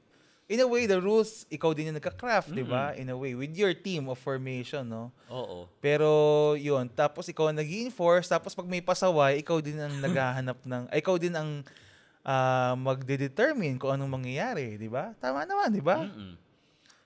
in 0.49 0.59
a 0.59 0.65
way 0.65 0.89
the 0.89 0.97
rules 0.97 1.45
ikaw 1.53 1.77
din 1.77 1.93
yung 1.93 2.01
nagka-craft, 2.01 2.49
'di 2.57 2.65
ba? 2.65 2.97
In 2.97 3.13
a 3.13 3.17
way 3.17 3.37
with 3.37 3.53
your 3.53 3.77
team 3.77 4.09
of 4.09 4.17
formation, 4.17 4.89
no? 4.89 5.13
Oo. 5.29 5.69
Pero 5.77 6.09
yun, 6.57 6.89
tapos 6.89 7.29
ikaw 7.29 7.53
ang 7.53 7.61
nag-enforce, 7.61 8.33
tapos 8.33 8.57
pag 8.57 8.65
may 8.65 8.81
pasaway, 8.81 9.37
ikaw 9.45 9.61
din 9.61 9.77
ang 9.77 9.93
naghahanap 10.09 10.57
ng, 10.65 10.89
ay, 10.89 11.05
ikaw 11.05 11.21
din 11.21 11.37
ang 11.37 11.61
ah, 12.25 12.73
magde-determine 12.73 13.77
kung 13.77 13.93
anong 13.93 14.09
mangyayari, 14.09 14.81
di 14.81 14.89
ba? 14.89 15.13
Tama 15.21 15.45
naman, 15.45 15.69
di 15.69 15.85
ba? 15.85 16.01
Mm-mm. 16.01 16.42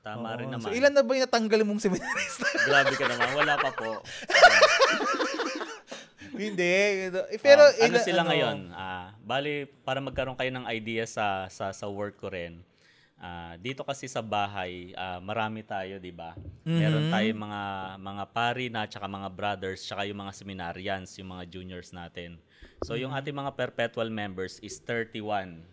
Tama 0.07 0.29
rin 0.35 0.47
Oo. 0.47 0.53
naman. 0.55 0.63
So 0.63 0.71
ilan 0.71 0.89
na 0.89 1.01
ba 1.01 1.11
yung 1.11 1.25
natanggal 1.25 1.61
mong 1.63 1.81
seminarista? 1.81 2.47
Grabe 2.67 2.93
ka 2.93 3.05
naman. 3.05 3.29
Wala 3.33 3.53
pa 3.55 3.69
po. 3.71 3.91
Hindi. 6.37 6.69
Eh, 7.09 7.39
Pero 7.39 7.63
Um, 7.65 7.81
ano 7.81 7.97
ilan- 7.97 8.05
sila 8.05 8.21
ngayon? 8.23 8.57
Ah, 8.71 9.15
bali, 9.19 9.65
para 9.81 9.97
magkaroon 9.97 10.37
kayo 10.37 10.51
ng 10.51 10.65
idea 10.69 11.03
sa 11.03 11.47
sa, 11.47 11.71
sa 11.71 11.87
work 11.87 12.19
ko 12.19 12.29
rin, 12.29 12.61
ah, 13.17 13.57
dito 13.57 13.81
kasi 13.81 14.05
sa 14.05 14.21
bahay, 14.21 14.93
ah, 14.93 15.17
marami 15.17 15.65
tayo, 15.65 15.97
di 15.97 16.13
ba? 16.13 16.37
Meron 16.61 17.09
tayong 17.09 17.39
mga 17.39 17.61
mga 17.97 18.23
pari 18.29 18.65
na, 18.67 18.85
tsaka 18.85 19.07
mga 19.07 19.29
brothers, 19.29 19.81
tsaka 19.81 20.05
yung 20.05 20.19
mga 20.19 20.33
seminarians, 20.35 21.09
yung 21.17 21.31
mga 21.31 21.43
juniors 21.49 21.89
natin. 21.89 22.37
So, 22.85 22.93
yung 22.93 23.09
ating 23.09 23.33
mga 23.33 23.57
perpetual 23.57 24.13
members 24.13 24.61
is 24.61 24.77
31. 24.77 25.65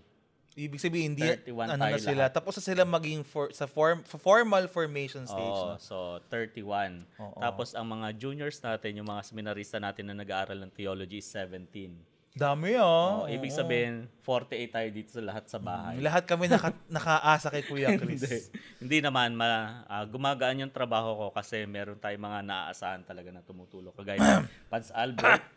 Ibig 0.55 0.79
sabihin, 0.79 1.19
hindi 1.19 1.27
31 1.27 1.75
ano 1.75 1.83
na 1.83 1.99
sila. 1.99 2.25
Tapos 2.31 2.55
na 2.55 2.63
sila 2.63 2.83
maging 2.87 3.27
for, 3.27 3.51
sa 3.51 3.67
form, 3.67 4.07
sa 4.07 4.15
formal 4.15 4.71
formation 4.71 5.27
stage. 5.27 5.61
Oo, 5.61 5.75
no? 5.75 5.83
so 5.83 6.23
31. 6.31 7.03
Oo. 7.19 7.43
Tapos 7.43 7.75
ang 7.75 7.91
mga 7.91 8.15
juniors 8.15 8.63
natin, 8.63 9.03
yung 9.03 9.09
mga 9.11 9.27
seminarista 9.27 9.83
natin 9.83 10.11
na 10.11 10.15
nag-aaral 10.15 10.55
ng 10.63 10.71
theology 10.71 11.19
is 11.19 11.27
17. 11.27 12.15
Dami 12.35 12.75
ah. 12.75 13.23
Oh, 13.23 13.31
ibig 13.31 13.55
sabihin, 13.55 14.11
48 14.27 14.75
tayo 14.75 14.89
dito 14.91 15.11
sa 15.15 15.23
lahat 15.23 15.47
sa 15.47 15.63
bahay. 15.63 16.03
Lahat 16.03 16.27
kami 16.27 16.51
naka, 16.51 16.75
nakaasa 16.91 17.47
kay 17.47 17.63
Kuya 17.63 17.95
Chris. 17.95 18.27
Hindi. 18.27 18.39
Hindi 18.83 18.99
naman, 19.07 19.39
ma, 19.39 19.83
ah, 19.87 20.03
gumagaan 20.03 20.67
yung 20.67 20.75
trabaho 20.75 21.15
ko 21.15 21.27
kasi 21.31 21.63
meron 21.63 21.95
tayong 21.95 22.27
mga 22.27 22.41
naaasahan 22.43 23.07
talaga 23.07 23.31
na 23.31 23.39
tumutulong. 23.39 23.95
Kagaya 23.95 24.43
Pans 24.71 24.91
Albert. 24.91 25.54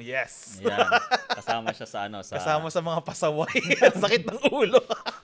Yes. 0.00 0.58
Yan. 0.64 0.88
Kasama 1.38 1.70
siya 1.76 1.88
sa 1.88 1.98
ano, 2.08 2.24
sa, 2.24 2.40
Kasama 2.40 2.66
sa 2.72 2.80
mga 2.80 3.00
pasaway. 3.04 3.60
Sakit 4.02 4.24
ng 4.28 4.40
ulo. 4.48 4.80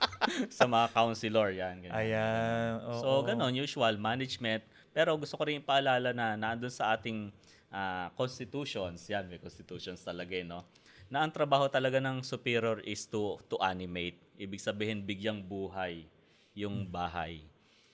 sa 0.57 0.69
mga 0.69 0.87
counselor. 0.93 1.49
Yan. 1.53 1.81
ganyan. 1.81 1.93
Ayan. 1.93 2.71
oo. 2.85 3.01
So, 3.01 3.07
ganon, 3.25 3.53
usual, 3.57 3.97
management. 3.97 4.63
Pero 4.93 5.17
gusto 5.17 5.37
ko 5.37 5.43
rin 5.49 5.61
paalala 5.61 6.13
na 6.13 6.37
nandun 6.37 6.71
sa 6.71 6.93
ating 6.93 7.33
ah, 7.73 8.09
constitutions, 8.13 9.05
yan, 9.09 9.29
may 9.29 9.37
constitutions 9.41 10.01
talaga, 10.01 10.33
eh, 10.33 10.45
no? 10.45 10.65
Na 11.09 11.25
ang 11.25 11.33
trabaho 11.33 11.65
talaga 11.65 11.97
ng 11.97 12.21
superior 12.21 12.81
is 12.85 13.09
to, 13.09 13.41
to 13.49 13.57
animate. 13.61 14.17
Ibig 14.37 14.61
sabihin, 14.61 15.01
bigyang 15.01 15.41
buhay 15.41 16.05
yung 16.53 16.85
bahay. 16.85 17.41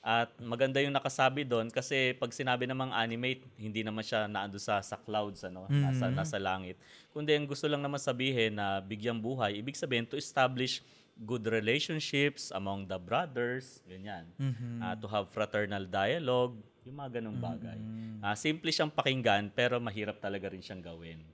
At 0.05 0.29
maganda 0.37 0.77
yung 0.85 0.93
nakasabi 0.93 1.41
doon 1.41 1.73
kasi 1.73 2.13
pag 2.13 2.29
sinabi 2.29 2.69
namang 2.69 2.93
animate, 2.93 3.41
hindi 3.57 3.81
naman 3.81 4.05
siya 4.05 4.29
naando 4.29 4.61
sa 4.61 4.77
sa 4.85 5.01
clouds 5.01 5.41
ano, 5.41 5.65
nasa 5.65 6.13
nasa 6.13 6.37
langit. 6.37 6.77
Kundi 7.09 7.33
ang 7.33 7.49
gusto 7.49 7.65
lang 7.65 7.81
naman 7.81 7.97
sabihin 7.97 8.53
na 8.53 8.77
bigyang 8.77 9.17
buhay, 9.17 9.57
ibig 9.57 9.73
sabihin 9.73 10.05
to 10.05 10.13
establish 10.13 10.85
good 11.17 11.49
relationships 11.49 12.53
among 12.53 12.85
the 12.85 13.01
brothers, 13.01 13.81
ganyan. 13.89 14.29
Ah, 14.77 14.93
to 14.93 15.09
have 15.09 15.25
fraternal 15.25 15.81
dialogue, 15.81 16.53
yung 16.85 17.01
mga 17.01 17.17
ganong 17.17 17.41
bagay. 17.41 17.79
Ah, 18.21 18.37
simple 18.37 18.69
siyang 18.69 18.93
pakinggan 18.93 19.49
pero 19.49 19.81
mahirap 19.81 20.21
talaga 20.21 20.53
rin 20.53 20.61
siyang 20.61 20.85
gawin. 20.85 21.25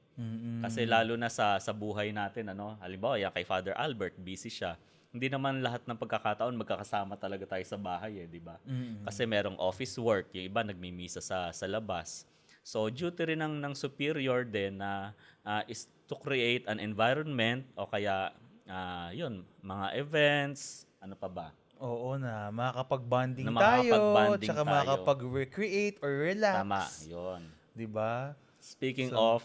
Kasi 0.63 0.85
lalo 0.85 1.19
na 1.19 1.27
sa 1.27 1.59
sa 1.59 1.73
buhay 1.73 2.13
natin 2.13 2.47
ano, 2.47 2.79
halimbawa 2.79 3.19
yan 3.19 3.33
kay 3.33 3.43
Father 3.43 3.75
Albert, 3.75 4.15
busy 4.15 4.47
siya. 4.47 4.79
Hindi 5.11 5.27
naman 5.27 5.59
lahat 5.59 5.83
ng 5.83 5.99
pagkakataon 5.99 6.55
magkakasama 6.55 7.19
talaga 7.19 7.43
tayo 7.43 7.63
sa 7.67 7.75
bahay 7.75 8.23
eh, 8.23 8.27
di 8.31 8.39
ba? 8.39 8.55
Kasi 9.03 9.27
merong 9.27 9.59
office 9.59 9.99
work, 9.99 10.31
yung 10.31 10.47
iba 10.47 10.63
nagmimisa 10.63 11.19
sa 11.19 11.51
sa 11.51 11.65
labas. 11.67 12.23
So 12.63 12.87
duty 12.87 13.35
rin 13.35 13.43
ng 13.43 13.59
ng 13.59 13.73
superior 13.75 14.47
din 14.47 14.79
na 14.79 15.11
ah, 15.43 15.67
is 15.67 15.91
to 16.07 16.15
create 16.15 16.63
an 16.71 16.79
environment 16.79 17.67
o 17.75 17.83
kaya 17.83 18.31
ah, 18.71 19.11
yun, 19.11 19.43
mga 19.59 19.99
events, 19.99 20.87
ano 21.03 21.19
pa 21.19 21.27
ba? 21.27 21.47
Oo 21.81 22.15
na, 22.15 22.47
makakapag-bonding 22.53 23.51
Na 23.51 23.57
tayo, 23.57 23.91
makakapag-bonding 23.91 24.47
tsaka 24.47 24.61
tayo. 24.63 24.71
makakapag-recreate 24.71 25.97
or 25.99 26.11
relax. 26.23 26.55
Tama, 26.61 26.83
yun. 27.03 27.41
Di 27.73 27.87
ba? 27.89 28.37
Speaking 28.61 29.11
of, 29.11 29.41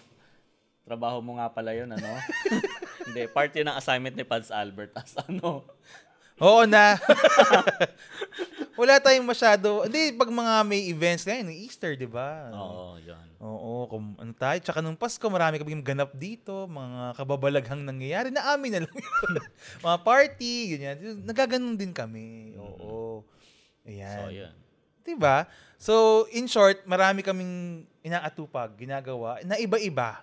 trabaho 0.85 1.19
mo 1.25 1.41
nga 1.41 1.49
pala 1.51 1.75
yun, 1.75 1.91
ano? 1.91 2.07
Hindi, 3.17 3.33
part 3.33 3.49
yun 3.57 3.65
ng 3.65 3.81
assignment 3.81 4.13
ni 4.13 4.29
Pans 4.29 4.53
Albert 4.53 4.93
as 4.93 5.17
ano. 5.25 5.65
Oo 6.37 6.69
na. 6.69 7.01
Wala 8.77 9.01
tayong 9.01 9.25
masyado. 9.25 9.89
Hindi, 9.89 10.13
pag 10.13 10.29
mga 10.29 10.61
may 10.69 10.85
events 10.93 11.25
ngayon, 11.25 11.49
Easter, 11.49 11.97
di 11.97 12.05
ba? 12.05 12.53
Oo, 12.53 13.01
yun. 13.01 13.17
Oo, 13.41 13.89
kung 13.89 14.21
ano 14.21 14.37
tayo. 14.37 14.61
Tsaka 14.61 14.85
nung 14.85 15.01
Pasko, 15.01 15.25
marami 15.33 15.57
kaming 15.57 15.81
ganap 15.81 16.13
dito. 16.13 16.69
Mga 16.69 17.17
kababalaghang 17.17 17.89
nangyayari 17.89 18.29
na 18.29 18.53
amin 18.53 18.77
na 18.77 18.81
lang. 18.85 18.93
yun. 19.01 19.33
mga 19.89 19.99
party, 20.05 20.53
ganyan. 20.77 20.97
Nagaganon 21.25 21.73
din 21.73 21.97
kami. 21.97 22.53
Oo. 22.61 23.25
Ayan. 23.89 24.13
So, 24.13 24.29
yun. 24.29 24.55
Diba? 25.09 25.49
So, 25.81 25.95
in 26.37 26.45
short, 26.53 26.85
marami 26.85 27.25
kaming 27.25 27.89
inaatupag, 28.05 28.77
ginagawa, 28.77 29.41
na 29.41 29.57
iba-iba. 29.57 30.21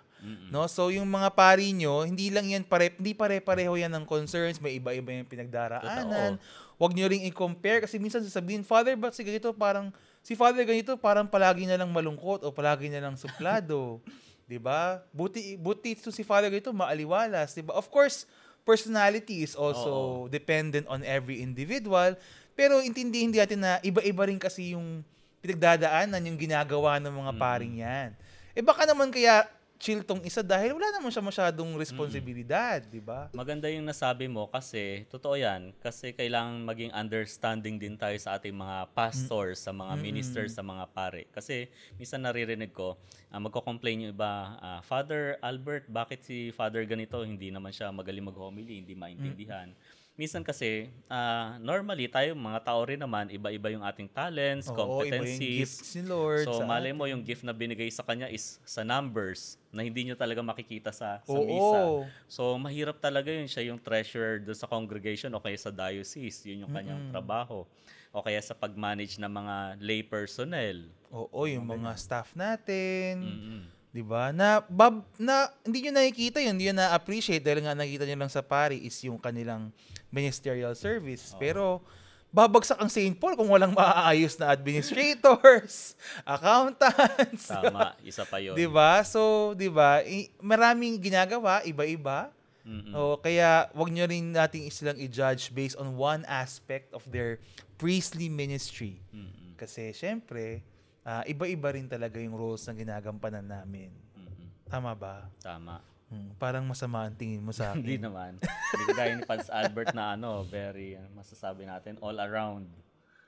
No? 0.50 0.64
So, 0.72 0.88
yung 0.88 1.10
mga 1.12 1.36
pari 1.36 1.76
nyo, 1.76 2.08
hindi 2.08 2.32
lang 2.32 2.48
yan 2.48 2.64
pare, 2.64 2.96
hindi 2.96 3.12
pare-pareho 3.12 3.76
yan 3.76 3.92
ng 3.92 4.06
concerns, 4.08 4.58
may 4.64 4.80
iba-iba 4.80 5.12
yung 5.12 5.28
pinagdaraanan. 5.28 6.40
Huwag 6.80 6.92
nyo 6.96 7.06
ring 7.12 7.28
i-compare 7.28 7.84
kasi 7.84 8.00
minsan 8.00 8.24
sasabihin, 8.24 8.64
Father, 8.64 8.96
ba't 8.96 9.14
si 9.14 9.22
ganito 9.22 9.52
parang, 9.52 9.92
si 10.24 10.34
Father 10.34 10.64
ganito 10.64 10.96
parang 10.96 11.28
palagi 11.28 11.68
na 11.68 11.76
lang 11.76 11.92
malungkot 11.92 12.48
o 12.48 12.52
palagi 12.56 12.88
na 12.88 13.04
lang 13.04 13.20
suplado. 13.20 14.00
'Di 14.48 14.60
ba? 14.60 15.00
Buti 15.16 15.56
buti 15.56 15.96
ito 15.96 16.12
si 16.12 16.24
Father 16.24 16.52
ganito 16.52 16.76
maaliwalas, 16.76 17.56
'di 17.56 17.64
ba? 17.64 17.80
Of 17.80 17.88
course, 17.88 18.28
personality 18.68 19.44
is 19.44 19.56
also 19.56 20.28
dependent 20.28 20.88
on 20.88 21.04
every 21.04 21.40
individual, 21.44 22.16
pero 22.56 22.80
intindihin 22.84 23.32
din 23.32 23.40
natin 23.44 23.60
na 23.60 23.80
iba-iba 23.84 24.28
rin 24.28 24.40
kasi 24.40 24.76
yung 24.76 25.04
pinagdadaanan 25.44 26.24
yung 26.24 26.40
ginagawa 26.40 27.00
ng 27.04 27.12
mga 27.12 27.34
paring 27.36 27.76
yan. 27.84 28.10
Eh 28.56 28.64
baka 28.64 28.88
naman 28.88 29.12
kaya 29.12 29.44
chill 29.84 30.00
tong 30.00 30.24
isa 30.24 30.40
dahil 30.40 30.80
wala 30.80 30.96
naman 30.96 31.12
siya 31.12 31.20
masyadong 31.20 31.76
responsibilidad, 31.76 32.80
di 32.88 33.04
ba? 33.04 33.28
Maganda 33.36 33.68
yung 33.68 33.84
nasabi 33.84 34.32
mo 34.32 34.48
kasi, 34.48 35.04
totoo 35.12 35.36
yan, 35.36 35.76
kasi 35.84 36.16
kailangan 36.16 36.64
maging 36.64 36.96
understanding 36.96 37.76
din 37.76 38.00
tayo 38.00 38.16
sa 38.16 38.40
ating 38.40 38.56
mga 38.56 38.88
pastors, 38.96 39.60
sa 39.60 39.76
mga 39.76 40.00
ministers, 40.00 40.56
sa 40.56 40.64
mga 40.64 40.88
pare. 40.96 41.28
Kasi 41.36 41.68
minsan 42.00 42.24
naririnig 42.24 42.72
ko, 42.72 42.96
uh, 43.28 43.40
magko-complain 43.44 44.08
yung 44.08 44.16
iba, 44.16 44.56
ah, 44.64 44.80
Father 44.80 45.36
Albert, 45.44 45.92
bakit 45.92 46.24
si 46.24 46.56
Father 46.56 46.88
ganito? 46.88 47.20
Hindi 47.20 47.52
naman 47.52 47.76
siya 47.76 47.92
magaling 47.92 48.24
mag-homily, 48.24 48.80
hindi 48.80 48.96
maintindihan. 48.96 49.68
Minsan 50.14 50.46
kasi, 50.46 50.94
ah, 51.10 51.58
normally 51.58 52.06
tayo 52.06 52.38
mga 52.38 52.62
tao 52.62 52.82
rin 52.86 53.02
naman, 53.02 53.26
iba-iba 53.34 53.74
yung 53.74 53.82
ating 53.82 54.06
talents, 54.06 54.70
Oo, 54.70 55.02
iba 55.02 55.18
yung 55.18 55.40
competencies. 55.42 55.58
gifts 55.82 55.90
ni 55.98 56.04
Lord. 56.06 56.46
So, 56.46 56.62
malay 56.62 56.94
mo 56.94 57.10
yung 57.10 57.26
gift 57.26 57.42
na 57.42 57.54
binigay 57.54 57.90
sa 57.90 58.06
kanya 58.06 58.30
is 58.30 58.62
sa 58.62 58.86
numbers 58.86 59.58
na 59.74 59.82
hindi 59.82 60.06
nyo 60.06 60.14
talaga 60.14 60.46
makikita 60.46 60.94
sa, 60.94 61.18
sa 61.26 61.34
Oo. 61.34 61.42
misa. 61.42 61.82
So, 62.30 62.54
mahirap 62.62 63.02
talaga 63.02 63.34
yun 63.34 63.50
siya 63.50 63.74
yung 63.74 63.82
treasurer 63.82 64.38
doon 64.38 64.58
sa 64.58 64.70
congregation 64.70 65.34
o 65.34 65.42
kaya 65.42 65.58
sa 65.58 65.74
diocese. 65.74 66.46
Yun 66.46 66.70
yung 66.70 66.74
kanyang 66.74 67.10
trabaho. 67.10 67.66
O 68.14 68.22
kaya 68.22 68.38
sa 68.46 68.54
pag-manage 68.54 69.18
ng 69.18 69.34
mga 69.34 69.56
lay 69.82 70.06
personnel. 70.06 70.86
Oo, 71.10 71.50
yung 71.50 71.66
mga 71.66 71.98
staff 71.98 72.38
natin. 72.38 73.18
Mm-mm. 73.18 73.83
'Di 73.94 74.02
ba? 74.02 74.34
Na 74.34 74.66
bab, 74.66 75.06
na 75.22 75.54
hindi 75.62 75.86
niyo 75.86 75.94
nakikita 75.94 76.42
yun, 76.42 76.58
hindi 76.58 76.68
niyo 76.68 76.76
na-appreciate 76.82 77.46
dahil 77.46 77.62
nga 77.62 77.78
nakita 77.78 78.10
niyo 78.10 78.18
lang 78.18 78.34
sa 78.34 78.42
pari 78.42 78.82
is 78.82 78.98
yung 79.06 79.22
kanilang 79.22 79.70
ministerial 80.10 80.74
service. 80.74 81.38
Pero 81.38 81.86
babagsak 82.34 82.82
ang 82.82 82.90
St. 82.90 83.14
Paul 83.14 83.38
kung 83.38 83.54
walang 83.54 83.78
maaayos 83.78 84.34
na 84.42 84.50
administrators, 84.50 85.94
accountants. 86.26 87.46
Tama, 87.46 87.94
isa 88.10 88.26
pa 88.26 88.42
yun. 88.42 88.58
'Di 88.58 88.66
ba? 88.66 89.06
So, 89.06 89.54
'di 89.54 89.70
ba? 89.70 90.02
Maraming 90.42 90.98
ginagawa, 90.98 91.62
iba-iba. 91.62 92.34
Mm-mm. 92.64 92.96
O 92.96 93.20
kaya 93.20 93.70
wag 93.78 93.92
niyo 93.94 94.10
rin 94.10 94.34
nating 94.34 94.72
silang 94.74 94.98
i-judge 94.98 95.54
based 95.54 95.78
on 95.78 96.00
one 96.00 96.24
aspect 96.26 96.90
of 96.96 97.06
their 97.14 97.38
priestly 97.78 98.32
ministry. 98.32 98.98
Mm-mm. 99.14 99.54
Kasi 99.60 99.94
syempre, 99.94 100.66
ah, 101.04 101.24
iba-iba 101.24 101.70
rin 101.72 101.86
talaga 101.86 102.18
yung 102.18 102.34
roles 102.34 102.64
na 102.66 102.74
ginagampanan 102.74 103.46
namin. 103.46 103.92
Mm-mm. 104.16 104.48
Tama 104.68 104.92
ba? 104.96 105.28
Tama. 105.40 105.80
Hmm, 106.08 106.30
parang 106.38 106.62
masama 106.64 107.10
ang 107.10 107.16
tingin 107.18 107.42
mo 107.42 107.50
sa 107.50 107.72
Hindi 107.76 107.98
akin. 107.98 108.06
naman. 108.06 108.32
Hindi 108.40 108.84
gaya 108.94 109.12
ni 109.14 109.24
Pans 109.24 109.50
Albert 109.50 109.92
na 109.92 110.14
ano, 110.14 110.46
very, 110.46 110.94
uh, 110.94 111.08
masasabi 111.14 111.66
natin, 111.66 111.98
all 112.00 112.18
around. 112.18 112.70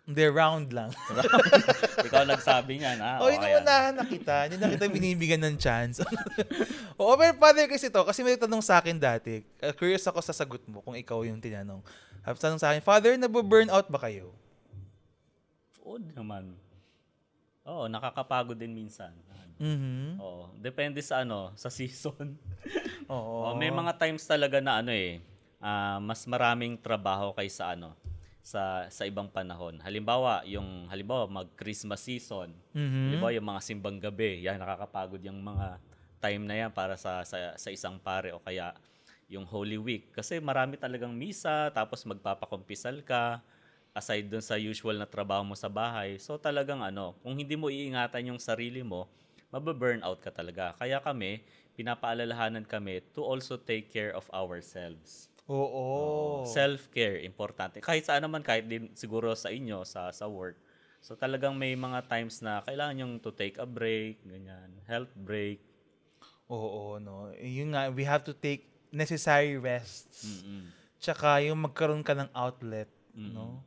Hindi, 0.06 0.22
round 0.30 0.70
lang. 0.70 0.94
Ikaw 2.06 2.30
nagsabi 2.30 2.78
niyan, 2.78 3.02
ha? 3.02 3.18
oh, 3.18 3.34
inuunahan 3.34 3.98
na 3.98 4.06
kita. 4.06 4.46
Hindi 4.46 4.62
na 4.62 4.70
kita 4.70 4.86
binibigyan 4.86 5.42
ng 5.42 5.58
chance. 5.58 5.98
Oo, 7.02 7.18
pero 7.18 7.34
father 7.42 7.66
kasi 7.66 7.90
to, 7.90 8.06
kasi 8.06 8.22
may 8.22 8.38
tanong 8.38 8.62
sa 8.62 8.78
akin 8.78 9.02
dati. 9.02 9.42
Uh, 9.58 9.74
curious 9.74 10.06
ako 10.06 10.22
sa 10.22 10.30
sagot 10.30 10.62
mo 10.70 10.86
kung 10.86 10.94
ikaw 10.94 11.26
yung 11.26 11.42
tinanong. 11.42 11.82
Tapos 12.22 12.38
tanong 12.38 12.62
sa 12.62 12.70
akin, 12.70 12.86
Father, 12.86 13.18
nabu-burnout 13.18 13.90
ba 13.90 13.98
kayo? 13.98 14.30
Oo 15.82 15.98
naman. 15.98 16.54
Oo, 17.65 17.89
nakakapagod 17.89 18.58
din 18.58 18.78
minsan. 18.78 19.10
Mhm. 19.58 20.21
Oo, 20.21 20.54
depende 20.62 21.01
sa 21.01 21.25
ano, 21.25 21.49
sa 21.58 21.73
season. 21.73 22.38
Oo. 23.12 23.49
Oo, 23.49 23.58
may 23.58 23.73
mga 23.73 23.97
times 23.97 24.21
talaga 24.25 24.62
na 24.62 24.86
ano 24.86 24.93
eh, 24.93 25.17
ah, 25.58 25.97
mas 25.97 26.21
maraming 26.30 26.78
trabaho 26.78 27.34
kaysa 27.34 27.73
ano, 27.73 27.97
sa 28.45 28.86
sa 28.93 29.10
ibang 29.10 29.25
panahon. 29.25 29.82
Halimbawa, 29.82 30.45
yung 30.45 30.86
halimbawa 30.93 31.25
mag-Christmas 31.25 32.06
season. 32.06 32.54
Mhm. 32.78 33.10
Halimbawa, 33.10 33.32
yung 33.34 33.47
mga 33.49 33.62
simbang 33.65 33.97
gabi, 33.97 34.45
yan 34.45 34.62
nakakapagod 34.62 35.21
yung 35.25 35.41
mga 35.41 35.82
time 36.21 36.43
na 36.45 36.56
yan 36.58 36.71
para 36.73 36.93
sa 37.01 37.25
sa, 37.25 37.58
sa 37.58 37.69
isang 37.73 37.97
pare 37.97 38.30
o 38.34 38.41
kaya 38.41 38.78
yung 39.25 39.45
Holy 39.45 39.78
Week 39.82 40.13
kasi 40.13 40.38
marami 40.38 40.78
talagang 40.78 41.10
misa 41.10 41.73
tapos 41.73 42.06
magpapakumpisal 42.06 43.01
ka 43.01 43.41
aside 43.95 44.27
dun 44.27 44.43
sa 44.43 44.60
usual 44.60 44.99
na 44.99 45.08
trabaho 45.08 45.47
mo 45.47 45.55
sa 45.55 45.71
bahay. 45.71 46.19
So 46.19 46.36
talagang 46.36 46.84
ano, 46.84 47.15
kung 47.23 47.39
hindi 47.39 47.55
mo 47.55 47.71
iingatan 47.71 48.36
yung 48.36 48.41
sarili 48.43 48.84
mo, 48.84 49.08
mababurnout 49.55 50.19
ka 50.19 50.36
talaga. 50.36 50.75
Kaya 50.75 50.99
kami, 50.99 51.39
pinapaalalahanan 51.79 52.67
kami 52.67 52.99
to 53.15 53.23
also 53.23 53.55
take 53.55 53.88
care 53.88 54.12
of 54.12 54.27
ourselves. 54.36 55.31
Oo. 55.47 56.43
Self-care, 56.43 57.23
importante. 57.23 57.79
Kahit 57.79 58.03
saan 58.03 58.27
naman, 58.27 58.43
kahit 58.43 58.67
din 58.67 58.91
siguro 58.99 59.31
sa 59.31 59.47
inyo, 59.47 59.88
sa, 59.88 60.12
sa 60.12 60.27
work. 60.27 60.60
So 60.99 61.15
talagang 61.15 61.55
may 61.55 61.77
mga 61.77 62.10
times 62.12 62.43
na 62.43 62.60
kailangan 62.65 62.99
yung 62.99 63.13
to 63.23 63.31
take 63.31 63.55
a 63.62 63.67
break, 63.67 64.19
ganyan, 64.27 64.75
health 64.89 65.13
break. 65.15 65.62
Oo, 66.51 66.97
no. 66.99 67.31
Yun 67.38 67.77
nga, 67.77 67.88
we 67.93 68.03
have 68.03 68.25
to 68.27 68.34
take 68.36 68.67
necessary 68.89 69.55
rests. 69.55 70.25
Mm-mm. 70.25 70.67
Tsaka 70.97 71.45
yung 71.45 71.62
magkaroon 71.62 72.01
ka 72.01 72.17
ng 72.17 72.34
outlet, 72.34 72.89
no? 73.13 73.62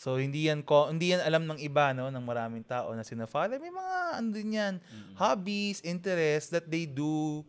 So 0.00 0.16
hindi 0.16 0.48
yan 0.48 0.64
ko 0.64 0.88
hindi 0.88 1.12
yan 1.12 1.20
alam 1.20 1.44
ng 1.44 1.60
iba 1.60 1.92
no 1.92 2.08
ng 2.08 2.24
maraming 2.24 2.64
tao 2.64 2.96
na 2.96 3.04
sina 3.04 3.28
Father 3.28 3.60
may 3.60 3.68
mga 3.68 3.96
ano 4.16 4.28
din 4.32 4.56
yan 4.56 4.74
hobbies, 5.20 5.84
interests 5.84 6.48
that 6.48 6.64
they 6.72 6.88
do 6.88 7.44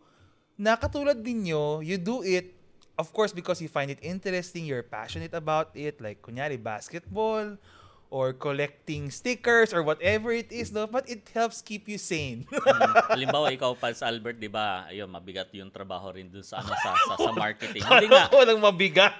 na 0.59 0.75
katulad 0.75 1.15
din 1.23 1.47
nyo, 1.47 1.79
you 1.79 1.95
do 1.95 2.19
it 2.27 2.51
of 2.99 3.07
course 3.15 3.31
because 3.31 3.63
you 3.63 3.71
find 3.71 3.87
it 3.87 4.03
interesting, 4.03 4.67
you're 4.67 4.83
passionate 4.83 5.31
about 5.31 5.71
it. 5.79 6.03
Like 6.03 6.19
kunyari 6.19 6.59
basketball 6.59 7.55
or 8.11 8.35
collecting 8.35 9.07
stickers 9.07 9.71
or 9.71 9.79
whatever 9.79 10.35
it 10.35 10.51
is 10.51 10.75
no 10.75 10.83
but 10.83 11.07
it 11.07 11.23
helps 11.31 11.63
keep 11.63 11.87
you 11.87 11.97
sane. 11.97 12.43
Mm. 12.71 12.93
Halimbawa, 13.13 13.51
ikaw 13.51 13.73
pa 13.75 13.91
sa 13.91 14.07
Albert, 14.07 14.39
di 14.39 14.47
ba? 14.47 14.87
Ayun, 14.87 15.09
mabigat 15.09 15.49
yung 15.53 15.69
trabaho 15.69 16.13
rin 16.13 16.29
dun 16.31 16.45
sa, 16.45 16.61
ano, 16.63 16.71
sa, 16.77 16.93
sa, 16.93 17.13
sa 17.19 17.31
marketing. 17.35 17.83
Hindi 17.83 18.07
nga. 18.07 18.31
Walang 18.37 18.61
mabigat. 18.63 19.17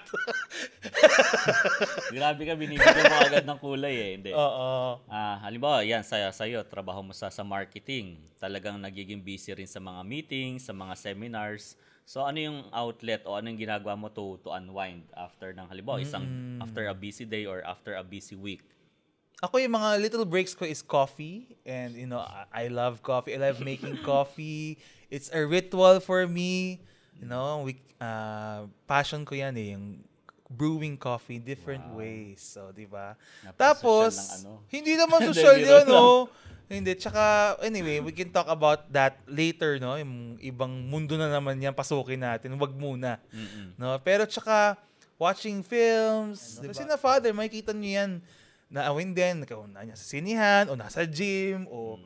Grabe 2.16 2.42
ka, 2.48 2.54
binibigyan 2.56 3.06
mo 3.12 3.16
agad 3.22 3.44
ng 3.44 3.58
kulay 3.60 3.94
eh. 3.94 4.10
Hindi. 4.18 4.30
Oo. 4.32 4.98
Ah, 5.06 5.42
halimbawa, 5.46 5.84
yan, 5.84 6.00
sa 6.06 6.16
sa'yo, 6.32 6.64
trabaho 6.64 7.04
mo 7.04 7.12
sa, 7.12 7.28
sa 7.28 7.44
marketing. 7.44 8.18
Talagang 8.40 8.80
nagiging 8.80 9.20
busy 9.20 9.52
rin 9.52 9.68
sa 9.68 9.78
mga 9.78 10.00
meetings, 10.06 10.66
sa 10.66 10.72
mga 10.72 10.94
seminars. 10.96 11.76
So, 12.08 12.24
ano 12.24 12.38
yung 12.40 12.58
outlet 12.72 13.22
o 13.28 13.36
ano 13.36 13.52
yung 13.52 13.60
ginagawa 13.60 13.94
mo 13.94 14.08
to, 14.10 14.40
to 14.42 14.50
unwind 14.50 15.06
after 15.14 15.54
ng, 15.54 15.66
halimbawa, 15.70 16.02
isang, 16.02 16.24
after 16.58 16.88
a 16.88 16.96
busy 16.96 17.28
day 17.28 17.44
or 17.46 17.62
after 17.62 17.94
a 17.94 18.04
busy 18.04 18.34
week? 18.34 18.64
Ako 19.42 19.58
yung 19.58 19.74
mga 19.74 19.98
little 19.98 20.22
breaks 20.22 20.54
ko 20.54 20.62
is 20.62 20.86
coffee 20.86 21.50
and 21.66 21.98
you 21.98 22.06
know 22.06 22.22
I, 22.22 22.46
I 22.54 22.64
love 22.70 23.02
coffee. 23.02 23.34
I 23.34 23.42
love 23.42 23.58
making 23.58 23.98
coffee. 24.06 24.78
It's 25.10 25.34
a 25.34 25.42
ritual 25.42 25.98
for 25.98 26.30
me. 26.30 26.78
You 27.18 27.26
know, 27.26 27.66
we 27.66 27.82
uh, 27.98 28.70
passion 28.86 29.26
ko 29.26 29.34
yan 29.34 29.58
eh 29.58 29.74
yung 29.74 29.98
brewing 30.46 30.94
coffee 30.94 31.42
different 31.42 31.82
ways. 31.98 32.38
So, 32.38 32.70
'di 32.70 32.86
ba? 32.86 33.18
Tapos 33.58 34.14
ano. 34.46 34.62
hindi 34.70 34.94
naman 34.94 35.18
social 35.34 35.58
yun, 35.58 35.90
no. 35.90 36.30
Hindi 36.70 36.94
tsaka 36.94 37.58
anyway, 37.66 37.98
we 37.98 38.14
can 38.14 38.30
talk 38.30 38.46
about 38.46 38.86
that 38.94 39.18
later, 39.26 39.82
no. 39.82 39.98
Yung 39.98 40.38
ibang 40.38 40.70
mundo 40.86 41.18
na 41.18 41.26
naman 41.26 41.58
yan 41.58 41.74
pasukin 41.74 42.22
natin. 42.22 42.54
Wag 42.62 42.78
muna. 42.78 43.18
Mm-mm. 43.34 43.74
No, 43.74 43.98
pero 44.06 44.22
tsaka 44.22 44.78
watching 45.18 45.66
films, 45.66 46.62
kasi 46.62 46.86
na 46.86 46.94
father, 46.94 47.34
makikita 47.34 47.74
niyo 47.74 48.06
yan 48.06 48.12
na 48.72 48.88
awin 48.88 49.12
din, 49.12 49.44
kung 49.44 49.68
na 49.68 49.84
niya 49.84 50.00
sa 50.00 50.08
sinihan, 50.08 50.64
o 50.72 50.74
nasa 50.74 51.04
gym, 51.04 51.68
o 51.68 52.00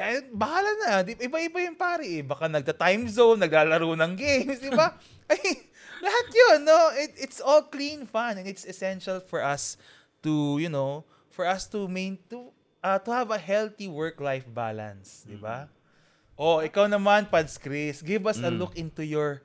eh, 0.00 0.24
bahala 0.32 0.70
na. 0.80 1.04
Iba-iba 1.04 1.60
yung 1.60 1.76
pare 1.76 2.06
eh. 2.06 2.22
Baka 2.24 2.48
nagta-time 2.48 3.04
zone, 3.10 3.42
naglalaro 3.42 3.92
ng 3.98 4.12
games, 4.16 4.62
di 4.62 4.72
ba? 4.72 4.96
Ay, 5.30 5.68
lahat 6.00 6.26
yun, 6.32 6.58
no? 6.64 6.78
It, 6.96 7.12
it's 7.20 7.42
all 7.42 7.68
clean 7.68 8.08
fun 8.08 8.40
and 8.40 8.46
it's 8.48 8.64
essential 8.64 9.20
for 9.20 9.44
us 9.44 9.76
to, 10.24 10.56
you 10.56 10.72
know, 10.72 11.04
for 11.28 11.44
us 11.44 11.68
to 11.74 11.84
main, 11.84 12.16
to, 12.32 12.48
uh, 12.80 12.96
to 13.02 13.10
have 13.12 13.28
a 13.28 13.36
healthy 13.36 13.90
work-life 13.90 14.48
balance, 14.48 15.28
di 15.28 15.36
ba? 15.36 15.68
Oh, 16.40 16.64
ikaw 16.64 16.88
naman, 16.88 17.28
Pads 17.28 17.60
Chris, 17.60 18.00
give 18.00 18.24
us 18.24 18.40
a 18.40 18.48
look 18.48 18.72
into 18.80 19.04
your 19.04 19.44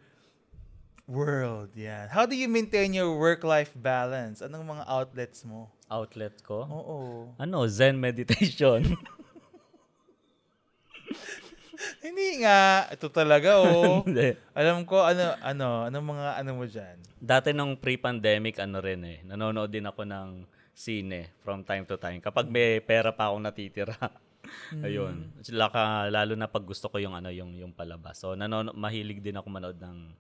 world. 1.06 1.70
Yan. 1.78 2.10
How 2.10 2.26
do 2.26 2.36
you 2.36 2.50
maintain 2.50 2.94
your 2.94 3.14
work-life 3.18 3.72
balance? 3.78 4.42
Anong 4.42 4.66
mga 4.66 4.84
outlets 4.90 5.46
mo? 5.46 5.70
Outlet 5.90 6.42
ko? 6.42 6.66
Oo. 6.66 6.98
Ano, 7.38 7.66
Zen 7.70 7.98
meditation. 8.02 8.82
Hindi 12.06 12.42
nga. 12.42 12.90
Ito 12.90 13.10
talaga, 13.14 13.62
oh. 13.62 14.02
Alam 14.58 14.86
ko, 14.86 15.06
ano, 15.06 15.38
ano, 15.42 15.86
anong 15.86 16.08
mga, 16.18 16.28
ano 16.42 16.52
mo 16.58 16.66
dyan? 16.66 16.98
Dati 17.22 17.54
nung 17.54 17.78
pre-pandemic, 17.78 18.58
ano 18.58 18.82
rin 18.82 19.02
eh, 19.06 19.22
nanonood 19.26 19.70
din 19.70 19.86
ako 19.86 20.06
ng 20.06 20.30
sine 20.76 21.32
from 21.42 21.64
time 21.64 21.88
to 21.88 21.96
time. 21.96 22.20
Kapag 22.20 22.52
may 22.52 22.84
pera 22.84 23.16
pa 23.16 23.32
akong 23.32 23.42
natitira. 23.42 23.96
Ayun. 24.86 25.32
Laka, 25.50 26.12
lalo 26.12 26.36
na 26.38 26.52
pag 26.52 26.68
gusto 26.68 26.92
ko 26.92 27.02
yung 27.02 27.18
ano 27.18 27.34
yung 27.34 27.56
yung 27.58 27.74
palabas. 27.74 28.22
So 28.22 28.38
nanono 28.38 28.76
mahilig 28.78 29.24
din 29.24 29.40
ako 29.40 29.48
manood 29.50 29.80
ng 29.82 30.14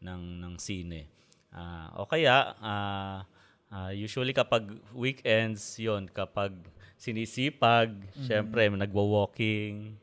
ng 0.00 0.22
ng 0.42 0.54
sine. 0.56 1.06
Ah, 1.52 1.92
o 1.96 2.08
kaya 2.08 2.56
ah, 2.58 3.24
ah, 3.70 3.90
usually 3.92 4.34
kapag 4.34 4.68
weekends 4.92 5.78
'yon, 5.78 6.08
kapag 6.10 6.52
sinisipag, 7.00 7.94
syempre 8.26 8.68
nagwo-walking. 8.68 9.96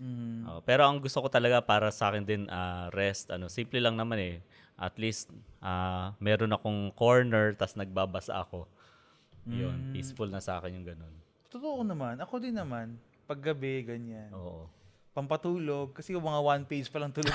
Mm. 0.00 0.48
Oh, 0.48 0.60
pero 0.64 0.88
ang 0.88 0.96
gusto 0.96 1.20
ko 1.20 1.28
talaga 1.28 1.60
para 1.60 1.92
sa 1.92 2.08
akin 2.08 2.24
din 2.24 2.42
ah, 2.48 2.88
rest 2.88 3.28
ano 3.28 3.52
simple 3.52 3.76
lang 3.84 4.00
naman 4.00 4.16
eh 4.16 4.36
at 4.80 4.96
least 4.96 5.28
ah, 5.60 6.16
meron 6.16 6.56
akong 6.56 6.88
corner 6.96 7.52
tas 7.52 7.76
nagbabasa 7.76 8.32
ako 8.40 8.64
yun 9.44 9.92
peaceful 9.92 10.24
na 10.32 10.40
sa 10.40 10.56
akin 10.56 10.72
yung 10.72 10.88
ganun 10.88 11.20
Totoo 11.50 11.82
naman. 11.82 12.14
Ako 12.22 12.38
din 12.38 12.54
naman. 12.54 12.94
Paggabi, 13.26 13.82
ganyan. 13.82 14.30
oo 14.30 14.70
Pampatulog. 15.10 15.90
Kasi 15.98 16.14
yung 16.14 16.22
mga 16.22 16.40
one 16.46 16.64
page 16.64 16.86
pa 16.86 17.02
lang 17.02 17.10
tulog. 17.10 17.34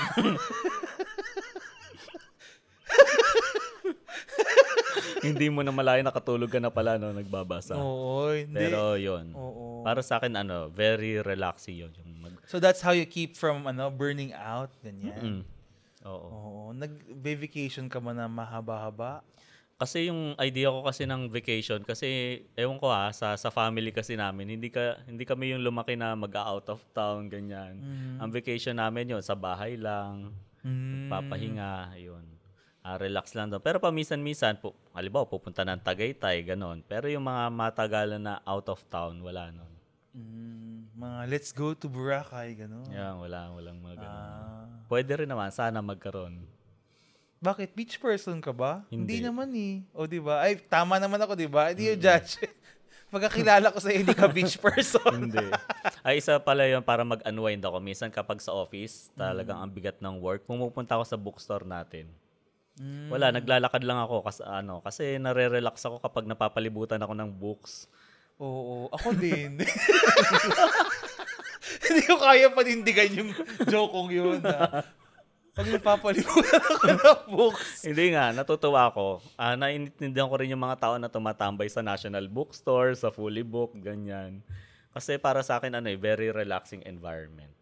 hindi 5.26 5.46
mo 5.48 5.60
na 5.60 5.70
malaya 5.70 6.00
nakatulog 6.00 6.46
ka 6.46 6.58
na 6.58 6.70
pala 6.70 6.94
no 6.96 7.10
nagbabasa. 7.10 7.74
Oo, 7.74 8.30
hindi. 8.30 8.54
Pero 8.54 8.94
yun. 8.94 9.34
Oo. 9.34 9.82
Para 9.82 10.00
sa 10.00 10.18
akin 10.18 10.34
ano, 10.34 10.68
very 10.68 11.18
relaxing 11.18 11.82
yun. 11.82 11.92
Yung 11.96 12.10
mag, 12.20 12.34
So 12.46 12.56
that's 12.56 12.80
how 12.80 12.90
you 12.90 13.04
keep 13.04 13.34
from 13.34 13.66
ano 13.66 13.90
burning 13.90 14.30
out, 14.32 14.70
ganyan. 14.80 15.42
Mm. 15.42 15.42
Oo. 16.06 16.28
Oo, 16.28 16.60
nag-vacation 16.72 17.86
ka 17.86 17.98
man 17.98 18.14
na 18.14 18.26
mahaba-haba. 18.26 19.26
Kasi 19.76 20.08
yung 20.08 20.32
idea 20.40 20.72
ko 20.72 20.80
kasi 20.80 21.04
ng 21.04 21.28
vacation 21.28 21.84
kasi 21.84 22.40
ewan 22.56 22.80
ko 22.80 22.88
ah 22.88 23.12
sa 23.12 23.36
sa 23.36 23.52
family 23.52 23.92
kasi 23.92 24.16
namin 24.16 24.56
hindi 24.56 24.72
ka 24.72 25.04
hindi 25.04 25.28
kami 25.28 25.52
yung 25.52 25.60
lumaki 25.60 25.92
na 25.92 26.16
mag-out 26.16 26.64
of 26.72 26.80
town 26.96 27.28
ganyan. 27.28 27.76
Ang 28.16 28.32
vacation 28.32 28.72
namin 28.72 29.12
yon 29.12 29.20
sa 29.20 29.36
bahay 29.36 29.76
lang, 29.76 30.32
Mm. 30.64 31.12
papahinga, 31.12 31.92
yun. 31.94 32.24
Ah, 32.86 33.02
relax 33.02 33.34
lang 33.34 33.50
doon. 33.50 33.58
Pero 33.58 33.82
paminsan-minsan 33.82 34.62
po, 34.62 34.70
halimbawa 34.94 35.26
pupunta 35.26 35.66
ng 35.66 35.82
Tagaytay 35.82 36.46
ganon. 36.46 36.86
Pero 36.86 37.10
yung 37.10 37.26
mga 37.26 37.50
matagalan 37.50 38.22
na 38.22 38.38
out 38.46 38.70
of 38.70 38.78
town 38.86 39.18
wala 39.18 39.50
nun. 39.50 39.72
Mm, 40.14 40.94
mga 40.94 41.18
let's 41.26 41.50
go 41.50 41.74
to 41.74 41.90
Boracay, 41.90 42.54
gano'n. 42.54 42.86
Yan, 42.88 43.18
wala 43.18 43.50
walang 43.50 43.82
mga 43.82 44.06
ganon. 44.06 44.22
Ah. 44.22 44.64
Pwede 44.86 45.18
rin 45.18 45.26
naman 45.26 45.50
sana 45.50 45.82
magkaroon. 45.82 46.46
bakit? 47.36 47.74
Beach 47.74 47.98
person 47.98 48.38
ka 48.38 48.54
ba? 48.54 48.86
Hindi. 48.86 49.18
naman 49.18 49.50
eh. 49.50 49.82
O, 49.90 50.06
di 50.06 50.22
ba? 50.22 50.46
Ay, 50.46 50.54
tama 50.56 51.02
naman 51.02 51.18
ako, 51.18 51.34
di 51.34 51.50
ba? 51.50 51.74
Hindi 51.74 51.90
yung 51.90 52.00
judge. 52.00 52.38
Pagkakilala 53.12 53.74
ko 53.74 53.78
sa 53.82 53.90
hindi 53.90 54.14
ka 54.14 54.30
beach 54.30 54.56
person. 54.64 55.26
Hindi. 55.26 55.42
Ay, 56.06 56.22
isa 56.22 56.38
pala 56.38 56.64
yun 56.70 56.86
para 56.86 57.02
mag-unwind 57.02 57.66
ako. 57.66 57.82
Minsan 57.82 58.14
kapag 58.14 58.38
sa 58.38 58.54
office, 58.54 59.10
talagang 59.18 59.58
ang 59.58 59.70
bigat 59.74 59.98
ng 59.98 60.22
work. 60.22 60.46
Pumupunta 60.46 60.94
ako 60.94 61.04
sa 61.04 61.18
bookstore 61.18 61.66
natin. 61.66 62.06
Wala, 63.08 63.32
naglalakad 63.32 63.82
lang 63.88 63.96
ako 64.04 64.26
kasi 64.26 64.42
ano, 64.44 64.84
kasi 64.84 65.16
nare-relax 65.16 65.80
ako 65.88 65.96
kapag 66.04 66.28
napapalibutan 66.28 67.00
ako 67.00 67.16
ng 67.16 67.30
books. 67.32 67.88
Oo, 68.36 68.92
ako 68.92 69.16
din. 69.16 69.60
Hindi 71.86 72.02
ko 72.04 72.14
kaya 72.20 72.52
panindigan 72.52 73.10
yung 73.16 73.30
jokong 73.64 74.10
yun. 74.12 74.38
Na, 74.44 74.84
pag 75.56 75.66
napapalimutan 75.72 76.60
ako 76.60 76.84
ng 76.84 77.20
books. 77.32 77.88
Hindi 77.88 78.12
nga, 78.12 78.36
natutuwa 78.36 78.92
ako. 78.92 79.24
Ah, 79.40 79.56
naiintindihan 79.56 80.28
ko 80.28 80.36
rin 80.36 80.52
yung 80.52 80.60
mga 80.60 80.76
tao 80.76 80.94
na 81.00 81.08
tumatambay 81.08 81.72
sa 81.72 81.80
National 81.80 82.28
Bookstore, 82.28 82.92
sa 82.92 83.08
Fully 83.08 83.40
Book, 83.40 83.72
ganyan. 83.80 84.44
Kasi 84.92 85.16
para 85.16 85.40
sa 85.40 85.56
akin, 85.56 85.80
ano 85.80 85.88
eh, 85.88 85.96
very 85.96 86.28
relaxing 86.28 86.84
environment. 86.84 87.55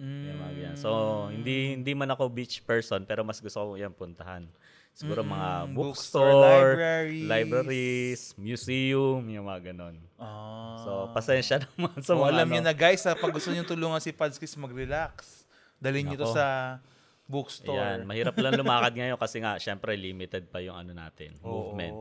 Yung 0.00 0.38
mga 0.38 0.52
ganyan. 0.54 0.76
So, 0.76 0.90
hindi 1.28 1.76
hindi 1.76 1.92
man 1.92 2.08
ako 2.08 2.26
beach 2.26 2.64
person, 2.64 3.04
pero 3.04 3.20
mas 3.20 3.36
gusto 3.36 3.60
ko 3.60 3.76
yan 3.76 3.92
puntahan. 3.92 4.48
Siguro 4.90 5.20
mga 5.22 5.50
Mm, 5.62 5.72
bookstore, 5.72 6.32
bookstore, 6.32 6.72
libraries. 6.72 7.24
libraries, 7.24 8.22
museum, 8.34 9.22
yung 9.22 9.46
mga 9.46 9.70
ganon. 9.70 9.96
Ah. 10.16 10.80
So, 10.80 10.90
pasensya 11.12 11.60
naman 11.68 12.00
sa 12.00 12.10
So, 12.10 12.18
mga 12.18 12.26
alam 12.28 12.42
ano. 12.42 12.50
niyo 12.50 12.62
na 12.62 12.74
guys, 12.74 13.04
ha, 13.04 13.14
pag 13.14 13.30
gusto 13.30 13.48
niyo 13.48 13.62
tulungan 13.62 13.98
si 13.98 14.10
Padskis 14.10 14.56
mag-relax, 14.56 15.44
dalhin 15.76 16.04
niyo 16.04 16.18
to 16.18 16.32
sa 16.32 16.80
bookstore. 17.24 17.76
Ayan, 17.76 18.02
mahirap 18.02 18.34
lang 18.34 18.58
lumakad 18.58 18.92
ngayon 18.92 19.14
kasi 19.16 19.38
nga, 19.38 19.54
syempre, 19.56 19.94
limited 19.94 20.48
pa 20.48 20.58
yung 20.58 20.74
ano 20.74 20.90
natin, 20.90 21.38
Oo. 21.38 21.70
movement. 21.70 21.94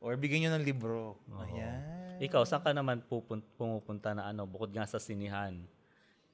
Or 0.00 0.18
bigyan 0.18 0.42
niyo 0.42 0.50
ng 0.52 0.66
libro. 0.66 1.20
Ayan. 1.38 2.18
Ikaw, 2.18 2.42
saan 2.42 2.60
ka 2.60 2.72
naman 2.72 2.98
pupun- 3.00 3.46
pumupunta 3.54 4.10
na 4.10 4.26
ano, 4.26 4.42
bukod 4.42 4.68
nga 4.68 4.82
sa 4.82 4.98
sinihan? 4.98 5.54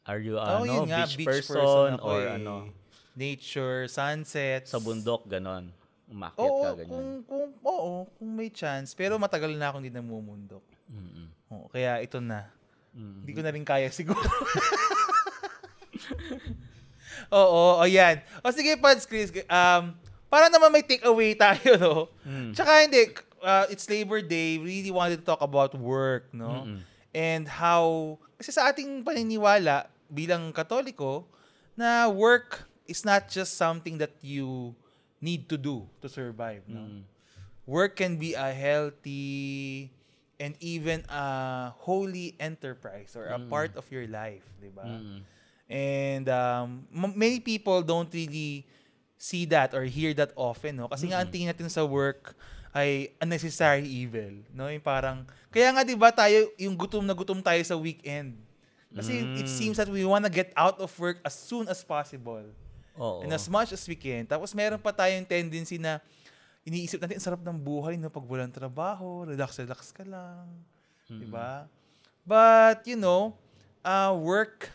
Are 0.07 0.19
you 0.19 0.39
Oh, 0.39 0.63
ano, 0.65 0.85
nga, 0.85 1.05
beach, 1.05 1.17
beach 1.17 1.29
person, 1.29 1.57
person 1.59 1.93
ako 1.97 2.07
or 2.07 2.21
eh. 2.23 2.37
ano, 2.37 2.55
Nature, 3.13 3.91
sunsets. 3.91 4.71
sa 4.71 4.79
bundok, 4.79 5.27
ganon? 5.27 5.75
Umakyat 6.09 6.39
Oo, 6.41 6.63
ka, 6.63 6.71
ganyan. 6.73 6.89
kung, 6.89 7.09
kung, 7.27 7.51
oo, 7.61 7.91
kung 8.15 8.31
may 8.33 8.49
chance. 8.49 8.95
Pero 8.95 9.19
matagal 9.19 9.53
na 9.53 9.69
akong 9.69 9.83
hindi 9.83 9.93
namumundok. 9.93 10.63
Mm-mm. 10.89 11.27
Oo, 11.51 11.67
kaya 11.69 12.01
ito 12.01 12.17
na. 12.17 12.49
Mm. 12.97 13.21
Hindi 13.21 13.33
ko 13.35 13.41
na 13.43 13.53
rin 13.53 13.67
kaya 13.67 13.91
siguro. 13.99 14.23
Oo, 17.29 17.77
o 17.77 17.85
yan. 17.85 18.23
O 18.41 18.49
sige, 18.49 18.79
Pads 18.79 19.05
Chris, 19.05 19.29
um, 19.45 19.93
para 20.33 20.49
naman 20.49 20.73
may 20.73 20.81
takeaway 20.81 21.37
tayo, 21.37 21.77
no? 21.77 21.95
Mm. 22.25 22.57
Tsaka 22.57 22.71
hindi, 22.89 23.13
uh, 23.43 23.67
it's 23.69 23.85
Labor 23.85 24.25
Day, 24.25 24.57
really 24.57 24.89
wanted 24.89 25.21
to 25.21 25.27
talk 25.27 25.43
about 25.45 25.77
work, 25.77 26.33
no? 26.33 26.65
Mm-mm. 26.65 26.81
And 27.13 27.45
how, 27.45 28.17
kasi 28.39 28.55
sa 28.55 28.71
ating 28.71 29.03
paniniwala 29.03 29.91
bilang 30.07 30.55
katoliko, 30.55 31.27
na 31.75 32.07
work 32.07 32.65
is 32.87 33.05
not 33.05 33.27
just 33.29 33.59
something 33.59 33.99
that 33.99 34.15
you 34.23 34.73
need 35.21 35.51
to 35.51 35.59
do 35.59 35.85
to 36.01 36.09
survive, 36.09 36.63
no? 36.71 36.87
Mm. 36.87 37.03
Work 37.69 38.01
can 38.01 38.17
be 38.17 38.33
a 38.33 38.49
healthy 38.49 39.93
and 40.41 40.57
even 40.63 41.05
a 41.11 41.69
holy 41.77 42.33
enterprise 42.41 43.13
or 43.13 43.29
a 43.29 43.37
part 43.39 43.77
of 43.77 43.85
your 43.93 44.09
life, 44.09 44.47
di 44.57 44.73
ba? 44.73 44.87
Mm-mm. 44.89 45.21
And 45.69 46.27
um, 46.33 46.89
many 47.13 47.45
people 47.45 47.85
don't 47.85 48.09
really 48.09 48.65
see 49.21 49.45
that 49.53 49.77
or 49.77 49.85
hear 49.85 50.15
that 50.17 50.33
often, 50.33 50.81
no? 50.81 50.89
Kasi 50.89 51.13
nga 51.13 51.21
ang 51.21 51.29
tingin 51.29 51.53
natin 51.53 51.69
sa 51.69 51.85
work 51.85 52.33
ay 52.79 53.11
unnecessary 53.19 53.83
evil, 53.83 54.39
no? 54.55 54.71
Yung 54.71 54.85
parang 54.85 55.27
kaya 55.51 55.75
nga 55.75 55.83
'di 55.83 55.99
ba 55.99 56.15
tayo 56.15 56.47
yung 56.55 56.79
gutom 56.79 57.03
na 57.03 57.17
gutom 57.17 57.43
tayo 57.43 57.59
sa 57.67 57.75
weekend. 57.75 58.39
Kasi 58.89 59.21
it 59.37 59.45
Mm. 59.45 59.51
seems 59.51 59.77
that 59.77 59.91
we 59.91 60.07
wanna 60.07 60.31
get 60.31 60.55
out 60.55 60.79
of 60.79 60.89
work 60.97 61.19
as 61.27 61.35
soon 61.35 61.67
as 61.67 61.83
possible. 61.83 62.47
Oo. 62.97 63.21
And 63.21 63.35
as 63.35 63.51
much 63.51 63.75
as 63.75 63.83
we 63.85 63.99
can. 63.99 64.25
Tapos 64.25 64.55
meron 64.55 64.79
pa 64.79 64.95
tayong 64.95 65.27
tendency 65.27 65.77
na 65.77 65.99
iniisip 66.65 67.01
natin, 67.01 67.17
ang 67.19 67.25
sarap 67.25 67.43
ng 67.45 67.59
buhay 67.59 67.97
no, 67.97 68.09
pag 68.09 68.25
walang 68.25 68.53
trabaho, 68.53 69.25
relax-relax 69.29 69.93
ka 69.93 70.05
lang. 70.05 70.45
Di 71.09 71.25
ba? 71.25 71.65
But, 72.29 72.85
you 72.85 73.01
know, 73.01 73.41
uh, 73.81 74.13
work, 74.13 74.69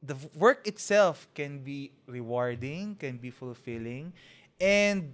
the 0.00 0.16
work 0.32 0.64
itself 0.64 1.28
can 1.36 1.60
be 1.60 1.92
rewarding, 2.08 2.96
can 2.96 3.20
be 3.20 3.28
fulfilling, 3.28 4.16
and 4.56 5.12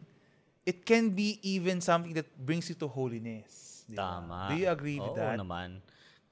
it 0.63 0.87
can 0.87 1.11
be 1.11 1.43
even 1.43 1.83
something 1.83 2.15
that 2.15 2.29
brings 2.39 2.71
you 2.71 2.77
to 2.79 2.87
holiness. 2.87 3.83
Di 3.87 3.99
ba? 3.99 4.23
Tama. 4.23 4.51
Do 4.51 4.55
you 4.59 4.69
agree 4.71 4.99
with 4.99 5.15
Oo 5.15 5.19
that? 5.19 5.37
naman. 5.39 5.83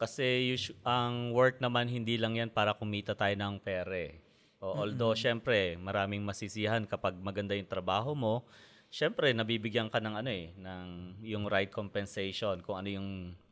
Kasi 0.01 0.57
usu- 0.57 0.77
ang 0.87 1.37
work 1.37 1.61
naman 1.61 1.85
hindi 1.90 2.16
lang 2.16 2.38
yan 2.38 2.49
para 2.49 2.73
kumita 2.73 3.12
tayo 3.12 3.35
ng 3.37 3.61
pere. 3.61 4.23
O, 4.61 4.85
although 4.87 5.16
syempre 5.16 5.77
maraming 5.77 6.21
masisihan 6.21 6.85
kapag 6.85 7.16
maganda 7.21 7.57
yung 7.57 7.69
trabaho 7.69 8.16
mo, 8.16 8.45
syempre 8.88 9.33
nabibigyan 9.37 9.88
ka 9.93 10.01
ng 10.01 10.14
ano 10.21 10.31
eh, 10.31 10.53
ng 10.57 10.87
yung 11.25 11.45
right 11.49 11.69
compensation 11.69 12.61
kung 12.64 12.81
ano 12.81 12.88
yung 12.88 13.09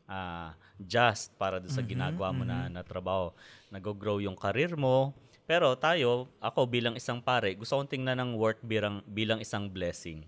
ah, 0.09 0.57
just 0.81 1.37
para 1.37 1.61
sa 1.69 1.85
ginagawa 1.85 2.33
mo 2.33 2.43
na, 2.49 2.73
na 2.73 2.81
trabaho. 2.81 3.29
Nag-grow 3.69 4.25
yung 4.25 4.37
career 4.39 4.73
mo. 4.73 5.13
Pero 5.45 5.73
tayo, 5.77 6.29
ako 6.45 6.69
bilang 6.69 6.97
isang 6.97 7.21
pare, 7.25 7.57
gusto 7.57 7.77
kong 7.77 7.89
tingnan 7.89 8.21
ng 8.21 8.31
work 8.37 8.61
bilang, 8.61 9.01
bilang 9.09 9.41
isang 9.41 9.69
blessing. 9.69 10.25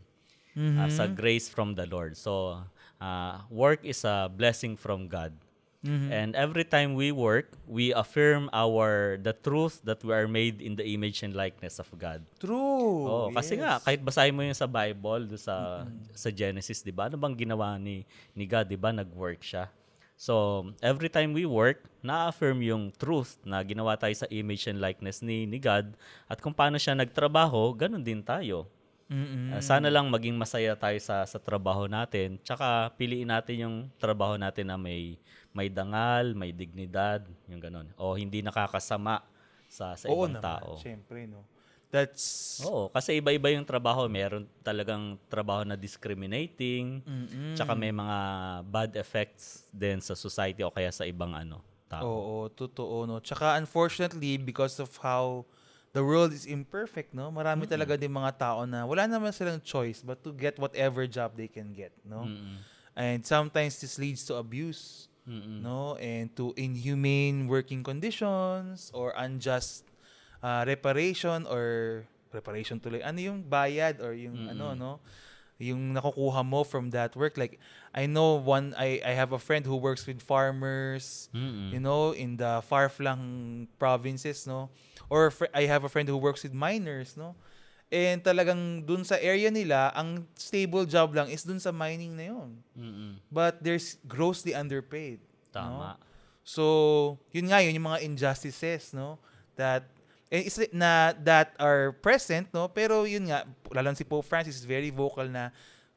Mm-hmm. 0.59 0.83
as 0.83 0.99
a 0.99 1.07
grace 1.07 1.47
from 1.47 1.79
the 1.79 1.87
Lord. 1.87 2.19
So, 2.19 2.59
uh, 2.99 3.47
work 3.51 3.87
is 3.87 4.03
a 4.03 4.27
blessing 4.27 4.75
from 4.75 5.07
God. 5.07 5.33
Mm-hmm. 5.81 6.13
And 6.13 6.31
every 6.37 6.69
time 6.69 6.93
we 6.93 7.09
work, 7.09 7.57
we 7.65 7.97
affirm 7.97 8.53
our 8.53 9.17
the 9.17 9.33
truth 9.33 9.81
that 9.89 10.05
we 10.05 10.13
are 10.13 10.29
made 10.29 10.61
in 10.61 10.77
the 10.77 10.85
image 10.85 11.25
and 11.25 11.33
likeness 11.33 11.81
of 11.81 11.89
God. 11.97 12.21
True. 12.37 13.09
Oh, 13.09 13.27
kasi 13.33 13.57
yes. 13.57 13.61
nga 13.65 13.73
kahit 13.81 14.01
basahin 14.05 14.37
mo 14.37 14.45
'yung 14.45 14.59
sa 14.59 14.69
Bible, 14.69 15.25
do 15.25 15.41
sa 15.41 15.89
sa 16.13 16.29
Genesis, 16.29 16.85
'di 16.85 16.93
ba? 16.93 17.09
Ano 17.09 17.17
bang 17.17 17.33
ginawa 17.33 17.81
ni 17.81 18.05
ni 18.37 18.45
God, 18.45 18.69
'di 18.69 18.77
ba? 18.77 18.93
Nag-work 18.93 19.41
siya. 19.41 19.73
So, 20.21 20.69
every 20.85 21.09
time 21.09 21.33
we 21.33 21.49
work, 21.49 21.81
na-affirm 22.05 22.61
yung 22.61 22.93
truth 22.93 23.41
na 23.41 23.65
ginawa 23.65 23.97
tayo 23.97 24.13
sa 24.13 24.29
image 24.29 24.69
and 24.69 24.77
likeness 24.77 25.25
ni, 25.25 25.49
ni 25.49 25.57
God 25.57 25.97
at 26.29 26.45
kung 26.45 26.53
paano 26.53 26.77
siya 26.77 26.93
nagtrabaho, 26.93 27.73
ganun 27.73 28.05
din 28.05 28.21
tayo. 28.21 28.69
Mm-mm. 29.11 29.59
Uh, 29.59 29.63
sana 29.63 29.91
lang 29.91 30.07
maging 30.07 30.39
masaya 30.39 30.79
tayo 30.79 30.95
sa 31.03 31.27
sa 31.27 31.43
trabaho 31.43 31.91
natin. 31.91 32.39
Tsaka 32.47 32.95
piliin 32.95 33.27
natin 33.27 33.57
yung 33.59 33.77
trabaho 33.99 34.39
natin 34.39 34.71
na 34.71 34.79
may 34.79 35.19
may 35.51 35.67
dangal, 35.67 36.31
may 36.39 36.55
dignidad, 36.55 37.27
yung 37.51 37.59
ganun. 37.59 37.91
O 37.99 38.15
hindi 38.15 38.39
nakakasama 38.39 39.27
sa 39.67 39.99
sa 39.99 40.07
Oo 40.07 40.31
ibang 40.31 40.39
naman, 40.39 40.47
tao. 40.47 40.79
syempre, 40.79 41.27
no? 41.27 41.43
That's... 41.91 42.63
Oo, 42.63 42.87
kasi 42.87 43.19
iba-iba 43.19 43.51
yung 43.51 43.67
trabaho. 43.67 44.07
Meron 44.07 44.47
talagang 44.63 45.19
trabaho 45.27 45.67
na 45.67 45.75
discriminating, 45.75 47.03
Mm-mm. 47.03 47.59
tsaka 47.59 47.75
may 47.75 47.91
mga 47.91 48.19
bad 48.71 48.95
effects 48.95 49.67
din 49.75 49.99
sa 49.99 50.15
society 50.15 50.63
o 50.63 50.71
kaya 50.71 50.95
sa 50.95 51.03
ibang 51.03 51.35
ano 51.35 51.59
tao. 51.91 52.07
Oo, 52.07 52.37
totoo, 52.47 53.11
no? 53.11 53.19
Tsaka 53.19 53.59
unfortunately, 53.59 54.39
because 54.39 54.79
of 54.79 54.95
how 55.03 55.43
the 55.93 56.03
world 56.05 56.33
is 56.33 56.47
imperfect, 56.47 57.11
no? 57.15 57.31
Marami 57.35 57.67
talaga 57.67 57.99
din 57.99 58.13
mga 58.15 58.39
tao 58.39 58.63
na 58.67 58.87
wala 58.87 59.11
naman 59.11 59.35
silang 59.35 59.59
choice 59.63 60.03
but 60.07 60.23
to 60.23 60.31
get 60.31 60.59
whatever 60.59 61.07
job 61.07 61.35
they 61.35 61.51
can 61.51 61.75
get, 61.75 61.91
no? 62.07 62.27
Mm-mm. 62.27 62.63
And 62.95 63.25
sometimes 63.27 63.81
this 63.81 63.99
leads 63.99 64.27
to 64.31 64.39
abuse, 64.39 65.11
Mm-mm. 65.27 65.63
no? 65.63 65.99
And 65.99 66.31
to 66.39 66.55
inhumane 66.55 67.51
working 67.51 67.83
conditions 67.83 68.91
or 68.95 69.15
unjust 69.19 69.87
uh, 70.43 70.63
reparation 70.67 71.47
or 71.47 72.05
reparation 72.31 72.79
tuloy. 72.79 73.03
Ano 73.03 73.19
yung 73.19 73.43
bayad 73.43 73.99
or 73.99 74.15
yung 74.15 74.47
ano, 74.47 74.75
no? 74.79 74.93
Yung 75.61 75.93
nakukuha 75.93 76.41
mo 76.41 76.65
from 76.65 76.89
that 76.91 77.13
work 77.15 77.37
like 77.37 77.61
I 77.93 78.09
know 78.09 78.41
one 78.41 78.73
I 78.81 79.05
I 79.05 79.13
have 79.13 79.37
a 79.37 79.39
friend 79.39 79.63
who 79.69 79.77
works 79.77 80.09
with 80.09 80.25
farmers 80.25 81.29
Mm-mm. 81.37 81.71
you 81.71 81.81
know 81.85 82.17
in 82.17 82.41
the 82.41 82.65
far 82.65 82.89
flung 82.89 83.69
provinces 83.77 84.49
no 84.49 84.73
or 85.13 85.29
fr- 85.31 85.53
I 85.53 85.69
have 85.69 85.85
a 85.85 85.91
friend 85.93 86.09
who 86.09 86.17
works 86.17 86.43
with 86.43 86.57
miners 86.57 87.13
no 87.15 87.37
and 87.93 88.25
talagang 88.25 88.87
dun 88.89 89.05
sa 89.05 89.21
area 89.21 89.53
nila 89.53 89.93
ang 89.93 90.25
stable 90.33 90.89
job 90.89 91.13
lang 91.13 91.29
is 91.29 91.45
dun 91.45 91.61
sa 91.61 91.69
mining 91.71 92.17
na 92.17 92.33
Mm-mm. 92.79 93.21
but 93.29 93.61
they're 93.61 93.83
s- 93.83 94.01
grossly 94.09 94.57
underpaid 94.57 95.21
Tama. 95.53 95.99
no? 96.01 96.09
So, 96.51 96.65
yun 97.31 97.47
nga 97.53 97.63
yun 97.63 97.77
yung 97.79 97.87
mga 97.87 98.03
injustices, 98.03 98.91
no? 98.91 99.21
That 99.55 99.87
eh, 100.31 100.47
is 100.47 100.57
na 100.71 101.13
that 101.27 101.53
are 101.59 101.93
present, 101.99 102.47
no? 102.55 102.71
Pero 102.71 103.03
yun 103.05 103.27
nga, 103.29 103.43
lalo 103.75 103.91
si 103.99 104.07
Pope 104.07 104.25
Francis 104.25 104.63
is 104.63 104.65
very 104.65 104.95
vocal 104.95 105.27
na 105.27 105.51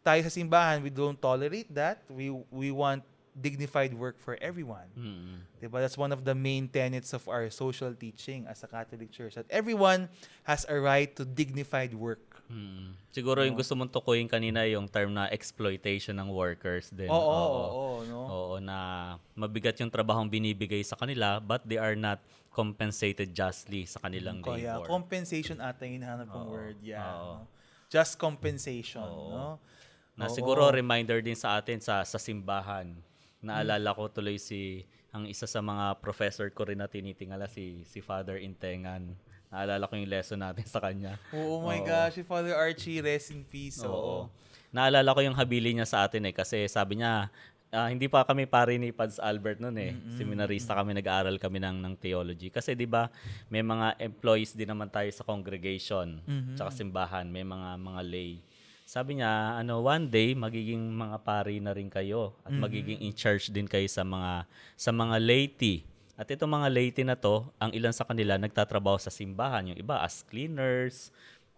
tayo 0.03 0.19
sa 0.25 0.33
simbahan, 0.33 0.83
we 0.83 0.91
don't 0.91 1.15
tolerate 1.15 1.69
that. 1.71 2.03
We 2.11 2.33
we 2.51 2.73
want 2.73 3.05
dignified 3.33 3.93
work 3.97 4.21
for 4.21 4.37
everyone. 4.41 4.85
Mm-mm. 4.93 5.41
Diba? 5.57 5.81
That's 5.81 5.97
one 5.97 6.13
of 6.13 6.21
the 6.21 6.37
main 6.37 6.69
tenets 6.69 7.13
of 7.17 7.25
our 7.25 7.49
social 7.49 7.89
teaching 7.93 8.45
as 8.45 8.61
a 8.61 8.69
Catholic 8.69 9.09
Church. 9.09 9.33
That 9.33 9.49
everyone 9.49 10.09
has 10.45 10.65
a 10.69 10.77
right 10.77 11.09
to 11.17 11.25
dignified 11.25 11.97
work. 11.97 12.21
Mm. 12.51 12.93
Siguro 13.09 13.41
yung 13.41 13.57
gusto 13.57 13.73
mong 13.73 13.89
tukuyin 13.89 14.29
kanina 14.29 14.67
yung 14.69 14.85
term 14.85 15.15
na 15.15 15.31
exploitation 15.33 16.13
ng 16.19 16.29
workers 16.29 16.93
din. 16.93 17.09
Oo, 17.09 17.17
oo, 17.17 17.63
oo, 17.65 17.97
no? 18.05 18.19
Oo, 18.29 18.55
na 18.61 18.77
mabigat 19.33 19.79
yung 19.81 19.89
trabahong 19.89 20.29
binibigay 20.29 20.85
sa 20.85 20.93
kanila 20.93 21.41
but 21.41 21.65
they 21.65 21.81
are 21.81 21.97
not 21.97 22.21
compensated 22.53 23.33
justly 23.33 23.89
sa 23.89 23.97
kanilang 23.99 24.39
Kaya 24.39 24.77
labor. 24.77 24.87
compensation 24.87 25.57
ata 25.57 25.89
yung 25.89 25.99
hinahanap 25.99 26.29
kong 26.29 26.47
Oo, 26.47 26.53
word. 26.53 26.77
Yeah. 26.85 27.01
oo. 27.01 27.41
no? 27.41 27.49
Just 27.89 28.21
compensation, 28.21 29.03
Oo. 29.05 29.29
no? 29.33 29.47
na 30.13 30.29
Oo. 30.29 30.33
siguro 30.33 30.69
reminder 30.69 31.17
din 31.25 31.33
sa 31.33 31.57
atin 31.57 31.81
sa 31.81 32.05
sa 32.05 32.21
simbahan. 32.21 32.93
Naalala 33.41 33.91
ko 33.97 34.07
tuloy 34.07 34.37
si 34.37 34.85
ang 35.09 35.25
isa 35.25 35.49
sa 35.49 35.59
mga 35.59 35.97
professor 35.99 36.47
ko 36.53 36.69
rin 36.69 36.77
na 36.77 36.85
tinitingala 36.85 37.49
si 37.49 37.81
si 37.89 37.99
Father 37.99 38.37
Intengan. 38.37 39.17
Naalala 39.49 39.85
ko 39.85 39.93
yung 39.97 40.09
lesson 40.09 40.41
natin 40.41 40.65
sa 40.65 40.81
kanya. 40.81 41.17
Oh, 41.29 41.61
my 41.61 41.81
Oo. 41.81 41.85
gosh, 41.85 42.17
si 42.17 42.23
Father 42.25 42.57
Archie, 42.57 43.01
rest 43.01 43.29
in 43.29 43.45
peace. 43.45 43.81
Oo. 43.85 43.93
Oo. 43.93 44.17
Naalala 44.73 45.13
ko 45.13 45.21
yung 45.21 45.37
habili 45.37 45.69
niya 45.69 45.85
sa 45.85 46.01
atin 46.01 46.25
eh 46.25 46.33
kasi 46.33 46.65
sabi 46.65 46.97
niya 46.97 47.29
ah, 47.73 47.89
hindi 47.89 48.05
pa 48.05 48.21
kami 48.21 48.45
pare 48.45 48.77
ni 48.77 48.93
Pads 48.93 49.17
Albert 49.17 49.57
noon 49.57 49.75
eh. 49.81 49.91
Seminarista 50.13 50.77
kami, 50.77 50.93
nag-aaral 50.93 51.41
kami 51.41 51.57
ng 51.57 51.81
ng 51.81 51.93
theology. 51.97 52.53
Kasi 52.53 52.77
'di 52.77 52.85
ba, 52.85 53.09
may 53.49 53.65
mga 53.65 53.97
employees 53.97 54.53
din 54.53 54.69
naman 54.69 54.93
tayo 54.93 55.09
sa 55.09 55.25
congregation, 55.25 56.21
tsaka 56.53 56.69
simbahan, 56.69 57.25
may 57.25 57.41
mga 57.41 57.81
mga 57.81 58.01
lay. 58.05 58.37
Sabi 58.83 59.17
niya, 59.17 59.57
ano, 59.57 59.81
one 59.81 60.05
day 60.11 60.35
magiging 60.37 60.91
mga 60.93 61.17
pari 61.23 61.57
na 61.57 61.73
rin 61.73 61.89
kayo 61.89 62.35
at 62.43 62.51
magiging 62.53 62.99
in 63.01 63.15
charge 63.15 63.49
din 63.49 63.65
kayo 63.65 63.87
sa 63.89 64.05
mga 64.05 64.45
sa 64.77 64.91
mga 64.93 65.17
laity. 65.17 65.87
At 66.13 66.29
itong 66.29 66.51
mga 66.61 66.69
laity 66.69 67.01
na 67.01 67.17
to, 67.17 67.49
ang 67.57 67.73
ilan 67.73 67.89
sa 67.89 68.05
kanila 68.05 68.37
nagtatrabaho 68.37 69.01
sa 69.01 69.09
simbahan, 69.09 69.73
yung 69.73 69.79
iba 69.81 69.97
as 69.97 70.21
cleaners, 70.21 71.09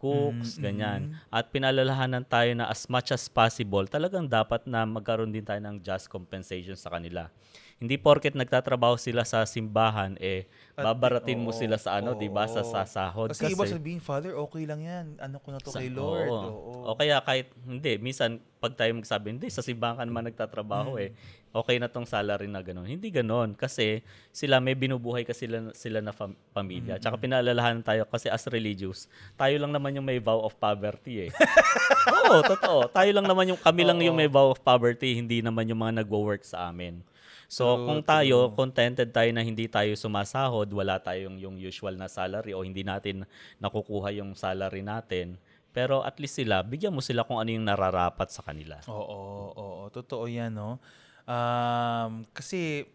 cooks, 0.05 0.61
ganyan. 0.61 1.09
At 1.33 1.49
pinalalahanan 1.49 2.21
tayo 2.29 2.53
na 2.53 2.69
as 2.69 2.85
much 2.85 3.09
as 3.09 3.25
possible, 3.25 3.89
talagang 3.89 4.29
dapat 4.29 4.69
na 4.69 4.85
magkaroon 4.85 5.33
din 5.33 5.41
tayo 5.41 5.57
ng 5.65 5.81
just 5.81 6.05
compensation 6.05 6.77
sa 6.77 6.93
kanila. 6.93 7.33
Hindi 7.75 7.99
porket 7.99 8.39
nagtatrabaho 8.39 8.95
sila 8.95 9.27
sa 9.27 9.43
simbahan, 9.43 10.15
eh, 10.17 10.47
At- 10.79 10.87
babaratin 10.87 11.35
mo 11.35 11.51
oo, 11.51 11.59
sila 11.59 11.75
sa 11.75 11.99
ano, 11.99 12.15
oo, 12.15 12.17
di 12.17 12.31
ba, 12.31 12.47
sa 12.47 12.63
oo. 12.63 12.71
sasahod. 12.71 13.35
Kasi, 13.35 13.51
iba 13.51 13.67
sabihin, 13.67 13.99
Father, 13.99 14.31
okay 14.31 14.63
lang 14.63 14.79
yan. 14.79 15.19
Ano 15.19 15.43
ko 15.43 15.51
na 15.51 15.59
to 15.59 15.75
Sa- 15.75 15.83
kay 15.83 15.91
Lord. 15.91 16.31
oo. 16.31 16.39
Oo. 16.71 16.87
O 16.87 16.95
kaya 16.95 17.19
kahit, 17.19 17.51
hindi, 17.61 17.99
minsan, 17.99 18.39
pag 18.63 18.71
tayo 18.73 18.95
magsabi, 18.95 19.35
hindi, 19.35 19.51
sa 19.51 19.59
simbahan 19.59 19.99
ka 19.99 20.03
naman 20.03 20.23
nagtatrabaho 20.25 20.95
Mm. 20.95 21.03
eh. 21.03 21.11
Okay 21.51 21.75
na 21.75 21.87
tong 21.87 22.03
salary 22.03 22.47
na 22.47 22.59
gano'n. 22.59 22.83
Hindi 22.85 23.11
gano'n. 23.11 23.55
Kasi 23.55 23.99
sila, 24.29 24.59
may 24.59 24.75
binubuhay 24.75 25.23
kasi 25.23 25.43
sila, 25.43 25.71
sila 25.71 25.99
na 25.99 26.11
fam- 26.11 26.35
pamilya. 26.51 26.95
Tsaka 26.95 27.15
pinaalalahanan 27.17 27.79
tayo 27.79 28.03
kasi 28.05 28.27
as 28.27 28.43
religious, 28.47 29.07
tayo 29.35 29.55
lang 29.55 29.71
naman 29.71 29.95
yung 29.95 30.03
may 30.03 30.19
vow 30.19 30.39
of 30.41 30.55
poverty 30.55 31.27
eh. 31.27 31.31
Oo, 32.23 32.39
totoo. 32.41 32.87
Tayo 32.89 33.11
lang 33.11 33.23
naman 33.23 33.51
yung, 33.51 33.59
kami 33.59 33.83
lang 33.83 33.99
yung 33.99 34.15
may 34.15 34.27
vow 34.27 34.51
of 34.51 34.59
poverty, 34.59 35.15
hindi 35.15 35.39
naman 35.39 35.63
yung 35.65 35.79
mga 35.79 36.03
nagwo-work 36.03 36.43
sa 36.43 36.67
amin. 36.67 36.99
So, 37.45 37.77
True, 37.77 37.85
kung 37.85 38.01
tayo, 38.01 38.49
contented 38.57 39.13
tayo 39.13 39.29
na 39.29 39.45
hindi 39.45 39.69
tayo 39.69 39.93
sumasahod, 39.93 40.65
wala 40.73 40.97
tayong 40.97 41.37
yung 41.37 41.55
usual 41.61 41.93
na 41.93 42.09
salary 42.09 42.57
o 42.57 42.65
hindi 42.65 42.81
natin 42.81 43.23
nakukuha 43.61 44.09
yung 44.17 44.33
salary 44.33 44.81
natin, 44.81 45.37
pero 45.69 46.01
at 46.01 46.17
least 46.17 46.39
sila, 46.41 46.63
bigyan 46.65 46.95
mo 46.95 47.03
sila 47.03 47.21
kung 47.27 47.37
ano 47.37 47.51
yung 47.53 47.67
nararapat 47.67 48.31
sa 48.31 48.41
kanila. 48.41 48.81
Oo, 48.89 49.51
oo, 49.53 49.83
totoo 49.91 50.25
yan, 50.25 50.55
no? 50.55 50.81
Um, 51.27 52.25
kasi, 52.33 52.89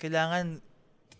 kailangan, 0.00 0.62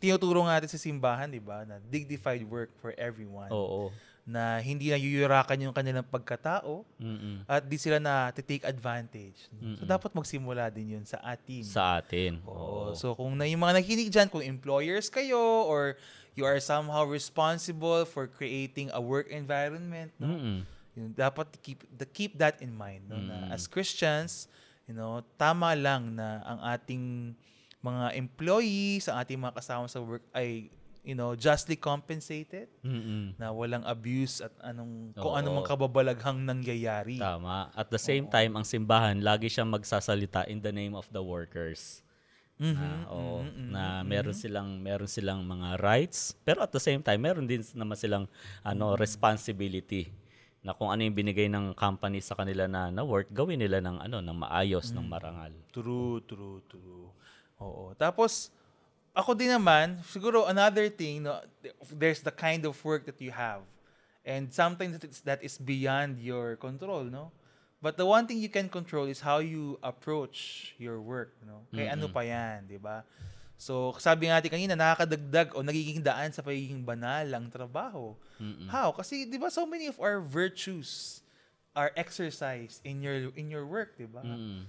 tinuturo 0.01 0.41
nga 0.49 0.57
natin 0.57 0.73
sa 0.73 0.81
simbahan, 0.81 1.29
di 1.29 1.43
ba, 1.43 1.69
na 1.69 1.77
dignified 1.93 2.41
work 2.49 2.73
for 2.81 2.97
everyone. 2.97 3.53
Oo. 3.53 3.93
Na 4.29 4.61
hindi 4.63 4.93
na 4.93 4.99
yuyurakan 5.01 5.59
yung 5.59 5.75
kanilang 5.75 6.07
pagkatao 6.07 6.87
Mm-mm. 7.03 7.43
at 7.51 7.67
di 7.67 7.75
sila 7.81 7.99
na 7.99 8.31
take 8.31 8.63
advantage. 8.63 9.49
So, 9.51 9.83
Mm-mm. 9.83 9.89
dapat 9.89 10.15
magsimula 10.15 10.71
din 10.71 11.01
yun 11.01 11.05
sa 11.09 11.19
atin. 11.25 11.65
Sa 11.67 11.99
atin. 11.99 12.39
Oo. 12.47 12.93
Oo. 12.93 12.99
So 12.99 13.15
kung 13.17 13.35
na 13.35 13.49
yung 13.49 13.63
mga 13.63 13.81
nakikinig 13.81 14.11
dyan, 14.13 14.29
kung 14.31 14.45
employers 14.45 15.11
kayo 15.11 15.67
or 15.67 15.99
you 16.39 16.47
are 16.47 16.63
somehow 16.63 17.03
responsible 17.03 18.07
for 18.07 18.31
creating 18.31 18.89
a 18.95 19.01
work 19.03 19.27
environment, 19.33 20.15
no? 20.21 20.31
Mm-mm. 20.31 20.59
Yun, 20.99 21.15
dapat 21.15 21.47
keep 21.63 21.87
the 21.95 22.07
keep 22.07 22.35
that 22.35 22.59
in 22.59 22.75
mind 22.75 23.07
no 23.07 23.15
na 23.15 23.55
as 23.55 23.71
Christians, 23.71 24.51
you 24.91 24.95
know, 24.95 25.23
tama 25.39 25.75
lang 25.79 26.19
na 26.19 26.43
ang 26.43 26.59
ating 26.75 27.35
mga 27.81 28.19
employees, 28.19 29.07
ang 29.07 29.23
ating 29.23 29.39
mga 29.39 29.55
kasama 29.55 29.87
sa 29.87 30.03
work 30.03 30.23
ay 30.35 30.67
you 31.03 31.17
know, 31.17 31.33
justly 31.33 31.77
compensated, 31.77 32.69
Mm-mm. 32.85 33.33
na 33.41 33.53
walang 33.53 33.85
abuse 33.89 34.45
at 34.45 34.53
anong 34.61 35.17
kung 35.17 35.37
anong 35.37 35.65
mga 35.65 35.69
kababalaghang 35.73 36.41
nangyayari. 36.45 37.17
Tama. 37.17 37.73
At 37.73 37.89
the 37.89 38.01
same 38.01 38.29
time, 38.29 38.57
ang 38.57 38.67
simbahan, 38.67 39.21
lagi 39.21 39.49
siyang 39.49 39.73
magsasalita 39.73 40.45
in 40.49 40.61
the 40.61 40.73
name 40.73 40.93
of 40.93 41.09
the 41.13 41.21
workers. 41.25 42.05
Mhm, 42.61 42.77
na, 42.77 43.09
oo, 43.09 43.41
mhm, 43.41 43.69
na 43.73 43.83
meron 44.05 44.37
silang 44.37 44.77
meron 44.85 45.09
silang 45.09 45.41
mga 45.41 45.81
rights 45.81 46.37
pero 46.45 46.61
at 46.61 46.69
the 46.69 46.77
same 46.77 47.01
time 47.01 47.17
meron 47.17 47.49
din 47.49 47.65
naman 47.73 47.97
silang 47.97 48.29
ano 48.61 49.01
responsibility 49.01 50.13
na 50.61 50.77
kung 50.77 50.93
ano 50.93 51.01
yung 51.01 51.17
binigay 51.17 51.49
ng 51.49 51.73
company 51.73 52.21
sa 52.21 52.37
kanila 52.37 52.69
na 52.69 52.93
na 52.93 53.01
work 53.01 53.33
gawin 53.33 53.57
nila 53.57 53.81
ng 53.81 54.05
ano 54.05 54.21
ng 54.21 54.37
maayos 54.45 54.93
ng 54.93 55.07
marangal. 55.09 55.57
True, 55.73 56.21
true, 56.29 56.61
true. 56.69 57.09
Oo. 57.65 57.97
Tapos, 57.97 58.53
ako 59.21 59.37
din 59.37 59.53
naman, 59.53 60.01
siguro 60.09 60.49
another 60.49 60.89
thing, 60.89 61.29
no, 61.29 61.39
there's 61.93 62.25
the 62.25 62.33
kind 62.33 62.65
of 62.65 62.75
work 62.81 63.05
that 63.05 63.21
you 63.21 63.31
have. 63.31 63.61
And 64.25 64.49
something 64.53 64.97
that 64.97 65.05
is, 65.05 65.21
that 65.29 65.41
is 65.45 65.57
beyond 65.57 66.21
your 66.21 66.57
control, 66.57 67.05
no? 67.05 67.33
But 67.81 67.97
the 67.97 68.05
one 68.05 68.29
thing 68.29 68.41
you 68.41 68.53
can 68.53 68.69
control 68.69 69.09
is 69.09 69.25
how 69.25 69.41
you 69.41 69.81
approach 69.81 70.73
your 70.77 71.01
work, 71.01 71.33
no? 71.45 71.65
Kaya 71.73 71.97
ano 71.97 72.13
pa 72.13 72.21
yan, 72.21 72.69
di 72.69 72.77
ba? 72.77 73.05
So, 73.61 73.93
sabi 74.01 74.25
nga 74.25 74.41
natin 74.41 74.53
kanina, 74.57 74.73
nakakadagdag 74.73 75.53
o 75.53 75.61
nagiging 75.61 76.01
daan 76.01 76.33
sa 76.33 76.41
pagiging 76.41 76.81
banal 76.81 77.29
ang 77.29 77.53
trabaho. 77.53 78.17
Mm-mm. 78.41 78.73
How? 78.73 78.89
Kasi 78.97 79.29
'di 79.29 79.37
ba 79.37 79.53
so 79.53 79.69
many 79.69 79.85
of 79.85 80.01
our 80.01 80.17
virtues 80.25 81.21
are 81.77 81.93
exercised 81.93 82.81
in 82.89 83.05
your 83.05 83.29
in 83.37 83.53
your 83.53 83.69
work, 83.69 84.01
'di 84.01 84.09
ba? 84.09 84.25
Mm-mm. 84.25 84.65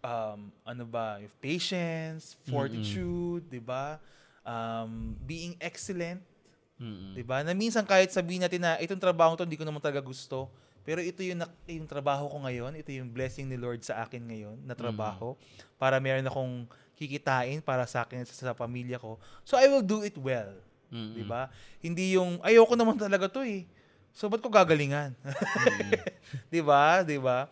Um, 0.00 0.52
ano 0.64 0.84
ba, 0.88 1.20
yung 1.20 1.34
patience, 1.40 2.36
fortitude, 2.48 3.44
di 3.48 3.60
ba? 3.60 4.00
Um, 4.44 5.14
being 5.24 5.54
excellent, 5.60 6.20
Mm-mm. 6.80 7.12
di 7.12 7.24
ba? 7.24 7.44
Na 7.44 7.52
minsan 7.52 7.84
kahit 7.84 8.10
sabihin 8.10 8.44
natin 8.44 8.64
na 8.64 8.80
itong 8.80 9.00
trabaho 9.00 9.36
to 9.36 9.44
hindi 9.44 9.60
ko 9.60 9.68
naman 9.68 9.80
talaga 9.80 10.00
gusto, 10.00 10.48
pero 10.80 11.04
ito 11.04 11.20
yung, 11.20 11.44
yung 11.68 11.88
trabaho 11.88 12.26
ko 12.32 12.40
ngayon, 12.40 12.72
ito 12.80 12.88
yung 12.90 13.12
blessing 13.12 13.44
ni 13.46 13.60
Lord 13.60 13.84
sa 13.84 14.00
akin 14.02 14.24
ngayon 14.24 14.56
na 14.64 14.72
trabaho 14.72 15.36
para 15.76 16.00
meron 16.00 16.24
akong 16.24 16.64
kikitain 16.96 17.60
para 17.60 17.84
sa 17.84 18.04
akin 18.04 18.24
at 18.24 18.28
sa, 18.28 18.52
sa 18.52 18.56
pamilya 18.56 18.96
ko. 18.96 19.20
So 19.44 19.60
I 19.60 19.68
will 19.68 19.84
do 19.84 20.04
it 20.04 20.16
well. 20.16 20.52
Mm-mm. 20.90 21.16
Di 21.16 21.24
ba? 21.24 21.52
Hindi 21.84 22.16
yung 22.16 22.40
ayoko 22.40 22.74
naman 22.74 22.96
talaga 22.96 23.28
to 23.28 23.44
eh. 23.44 23.68
So 24.16 24.26
ba't 24.26 24.42
ko 24.42 24.50
gagalingan? 24.50 25.14
di 26.52 26.60
ba? 26.60 27.06
Di 27.06 27.16
ba? 27.20 27.46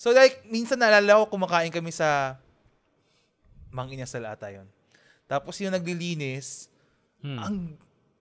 So 0.00 0.16
like 0.16 0.40
minsan 0.48 0.80
naalala 0.80 1.20
ko 1.20 1.36
kumakain 1.36 1.68
kami 1.68 1.92
sa 1.92 2.40
Mang 3.68 3.92
Inasal 3.92 4.24
ata 4.24 4.48
yun. 4.48 4.64
Tapos 5.28 5.60
yung 5.60 5.76
naglilinis, 5.76 6.72
Hmm. 7.20 7.36
ang 7.36 7.56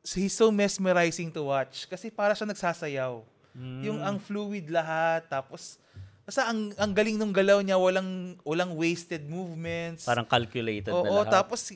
he's 0.03 0.35
so 0.35 0.51
mesmerizing 0.51 1.31
to 1.31 1.47
watch 1.47 1.87
kasi 1.87 2.11
para 2.11 2.35
siya 2.35 2.51
nagsasayaw. 2.51 3.23
Mm. 3.55 3.81
Yung 3.87 3.99
ang 4.03 4.19
fluid 4.19 4.67
lahat 4.67 5.23
tapos 5.31 5.79
basta 6.27 6.45
ang 6.45 6.75
ang 6.75 6.91
galing 6.91 7.15
ng 7.15 7.31
galaw 7.31 7.63
niya, 7.63 7.79
walang 7.79 8.35
walang 8.43 8.75
wasted 8.75 9.23
movements. 9.23 10.03
Parang 10.03 10.27
calculated 10.27 10.91
na 10.91 10.99
Oo, 10.99 11.23
lahat. 11.23 11.31
tapos 11.31 11.71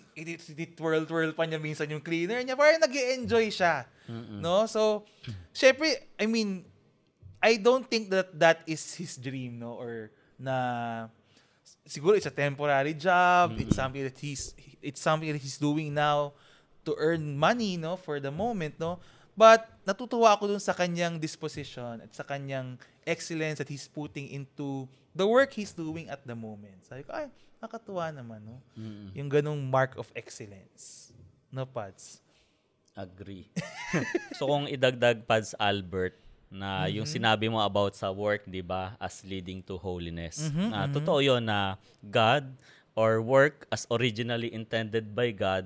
twirl 0.75 1.07
twirl 1.07 1.31
pa 1.31 1.47
niya 1.47 1.63
minsan 1.63 1.87
yung 1.87 2.03
cleaner 2.03 2.43
niya. 2.43 2.59
Parang 2.59 2.77
nag 2.77 2.91
enjoy 2.91 3.47
siya. 3.47 3.87
Mm-mm. 4.11 4.43
No? 4.43 4.67
So, 4.67 5.07
syempre, 5.55 5.95
I 6.19 6.27
mean, 6.27 6.67
I 7.43 7.59
don't 7.59 7.83
think 7.83 8.07
that 8.15 8.31
that 8.39 8.63
is 8.63 8.95
his 8.95 9.19
dream, 9.19 9.59
no? 9.59 9.75
Or 9.75 10.15
na 10.39 11.11
siguro 11.83 12.15
it's 12.15 12.25
a 12.25 12.31
temporary 12.31 12.95
job. 12.95 13.59
It's 13.59 13.75
something 13.75 14.07
that 14.07 14.15
he's 14.15 14.55
it's 14.79 15.03
something 15.03 15.27
that 15.27 15.43
he's 15.43 15.59
doing 15.59 15.91
now 15.91 16.31
to 16.87 16.95
earn 16.95 17.35
money, 17.35 17.75
no, 17.75 17.99
for 17.99 18.23
the 18.23 18.31
moment, 18.31 18.79
no. 18.79 19.03
But 19.35 19.67
natutuwa 19.83 20.39
ako 20.39 20.55
dun 20.55 20.63
sa 20.63 20.71
kanyang 20.71 21.19
disposition 21.19 21.99
at 21.99 22.15
sa 22.15 22.23
kanyang 22.23 22.79
excellence 23.03 23.59
that 23.59 23.67
he's 23.67 23.91
putting 23.91 24.31
into 24.31 24.87
the 25.11 25.27
work 25.27 25.51
he's 25.51 25.75
doing 25.75 26.07
at 26.07 26.23
the 26.23 26.37
moment. 26.37 26.79
Sabi 26.87 27.03
ko, 27.03 27.11
ay, 27.11 27.27
nakatuwa 27.59 28.13
naman, 28.13 28.39
no? 28.45 28.57
Yung 29.17 29.27
ganong 29.27 29.59
mark 29.59 29.99
of 29.99 30.07
excellence. 30.15 31.11
No, 31.51 31.65
Pads? 31.67 32.23
Agree. 32.93 33.49
so 34.37 34.45
kung 34.45 34.69
idagdag 34.69 35.25
Pads 35.25 35.57
Albert 35.57 36.22
na 36.53 36.85
yung 36.87 37.09
sinabi 37.09 37.49
mo 37.49 37.57
about 37.57 37.97
sa 37.97 38.13
work, 38.13 38.45
'di 38.45 38.61
ba, 38.61 38.93
as 38.97 39.25
leading 39.25 39.59
to 39.59 39.75
holiness. 39.75 40.53
Ah, 40.69 40.85
totoo 40.87 41.19
'yon 41.19 41.41
na 41.41 41.75
God 41.99 42.45
or 42.93 43.17
work 43.19 43.65
as 43.67 43.89
originally 43.89 44.53
intended 44.53 45.11
by 45.11 45.33
God 45.33 45.65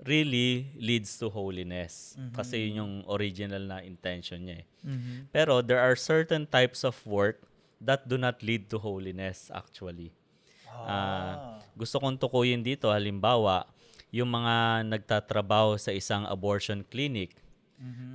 really 0.00 0.70
leads 0.78 1.12
to 1.18 1.28
holiness. 1.28 2.14
Kasi 2.32 2.70
yun 2.70 2.80
yung 2.80 2.94
original 3.04 3.60
na 3.60 3.82
intention 3.82 4.40
niya 4.40 4.64
eh. 4.64 4.66
Pero 5.28 5.60
there 5.60 5.82
are 5.82 5.92
certain 5.92 6.46
types 6.46 6.86
of 6.86 6.96
work 7.04 7.42
that 7.76 8.06
do 8.06 8.16
not 8.16 8.40
lead 8.40 8.70
to 8.70 8.78
holiness 8.78 9.50
actually. 9.52 10.14
Ah, 10.80 11.36
gusto 11.74 12.00
kong 12.00 12.16
tukuyin 12.16 12.62
dito 12.62 12.88
halimbawa 12.88 13.68
yung 14.08 14.32
mga 14.32 14.86
nagtatrabaho 14.88 15.76
sa 15.76 15.92
isang 15.92 16.24
abortion 16.26 16.80
clinic 16.82 17.36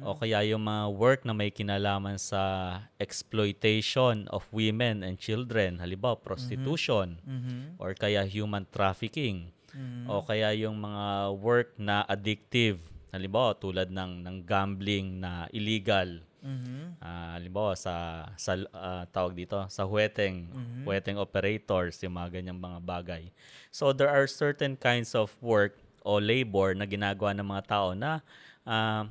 o 0.06 0.14
kaya 0.14 0.46
yung 0.46 0.62
mga 0.62 0.94
work 0.94 1.26
na 1.26 1.34
may 1.34 1.50
kinalaman 1.50 2.22
sa 2.22 2.42
exploitation 3.02 4.30
of 4.30 4.46
women 4.54 5.02
and 5.02 5.18
children, 5.18 5.82
halimbawa 5.82 6.14
prostitution 6.22 7.18
or 7.82 7.98
kaya 7.98 8.22
human 8.30 8.70
trafficking. 8.70 9.50
O 10.06 10.22
kaya 10.22 10.54
yung 10.54 10.78
mga 10.78 11.34
work 11.36 11.74
na 11.76 12.06
addictive, 12.06 12.78
halimbawa 13.10 13.58
tulad 13.58 13.90
ng 13.90 14.22
ng 14.22 14.38
gambling 14.46 15.18
na 15.20 15.50
illegal. 15.50 16.22
Ah, 17.02 17.42
halimbawa 17.42 17.74
sa 17.74 18.30
sa 18.38 18.54
ah, 18.70 19.10
tawag 19.10 19.34
dito 19.34 19.58
sa 19.66 19.82
huweteng 19.82 20.46
huweteng 20.86 21.18
operators 21.18 21.98
yung 22.06 22.14
mga 22.14 22.38
ganyang 22.38 22.62
mga 22.62 22.80
bagay. 22.86 23.24
So 23.74 23.90
there 23.92 24.14
are 24.14 24.30
certain 24.30 24.78
kinds 24.78 25.18
of 25.18 25.34
work 25.42 25.74
o 26.06 26.22
labor 26.22 26.78
na 26.78 26.86
ginagawa 26.86 27.34
ng 27.34 27.50
mga 27.50 27.64
tao 27.66 27.98
na 27.98 28.22
ah, 28.62 29.10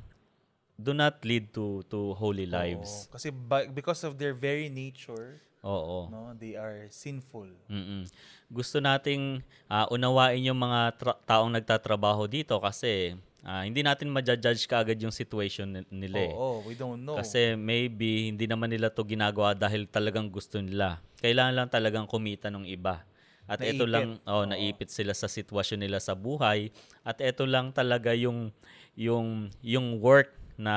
do 0.75 0.91
not 0.91 1.23
lead 1.23 1.49
to 1.49 1.81
to 1.87 2.11
holy 2.13 2.45
lives. 2.45 3.07
Oo. 3.07 3.15
Kasi 3.15 3.31
by- 3.31 3.67
because 3.67 4.03
of 4.03 4.15
their 4.15 4.31
very 4.31 4.67
nature, 4.67 5.39
Oo. 5.61 6.07
no, 6.07 6.35
they 6.35 6.53
are 6.53 6.85
sinful. 6.89 7.47
Mm-mm. 7.65 8.05
Gusto 8.47 8.77
nating 8.77 9.39
ah, 9.65 9.87
unawain 9.87 10.43
yung 10.43 10.59
mga 10.59 10.79
tra- 10.93 11.19
taong 11.25 11.49
nagtatrabaho 11.49 12.27
dito 12.27 12.59
kasi 12.59 13.15
ah, 13.41 13.63
hindi 13.63 13.81
natin 13.81 14.11
ma-judge 14.11 14.65
kaagad 14.65 14.99
yung 14.99 15.15
situation 15.15 15.65
ni- 15.71 15.89
nila. 16.05 16.27
eh. 16.27 16.31
Oo, 16.31 16.61
we 16.63 16.73
don't 16.73 16.99
know. 16.99 17.15
Kasi 17.15 17.55
maybe 17.55 18.29
hindi 18.29 18.45
naman 18.45 18.67
nila 18.67 18.91
to 18.91 19.01
ginagawa 19.01 19.55
dahil 19.55 19.87
talagang 19.87 20.27
gusto 20.27 20.59
nila. 20.59 20.99
Kailangan 21.17 21.53
lang 21.55 21.69
talagang 21.71 22.05
kumita 22.05 22.51
ng 22.51 22.67
iba. 22.67 23.01
At 23.45 23.61
ito 23.61 23.85
Naipit. 23.85 23.93
lang, 23.93 24.07
oh, 24.25 24.41
naipit 24.43 24.89
sila 24.89 25.13
sa 25.13 25.29
sitwasyon 25.29 25.77
nila 25.79 26.01
sa 26.01 26.17
buhay. 26.17 26.73
At 27.01 27.21
ito 27.21 27.45
lang 27.45 27.69
talaga 27.69 28.09
yung, 28.11 28.49
yung, 28.97 29.53
yung 29.61 30.01
work 30.01 30.33
na 30.55 30.75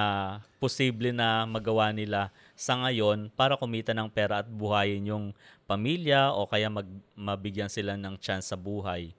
posible 0.58 1.14
na 1.14 1.46
magawa 1.46 1.94
nila 1.94 2.34
sa 2.58 2.74
ngayon 2.74 3.30
para 3.34 3.54
kumita 3.54 3.94
ng 3.94 4.10
pera 4.10 4.42
at 4.42 4.48
buhayin 4.50 5.06
yung 5.06 5.26
pamilya 5.70 6.34
o 6.34 6.50
kaya 6.50 6.66
mag, 6.66 6.86
mabigyan 7.14 7.70
sila 7.70 7.94
ng 7.94 8.18
chance 8.18 8.50
sa 8.50 8.58
buhay. 8.58 9.14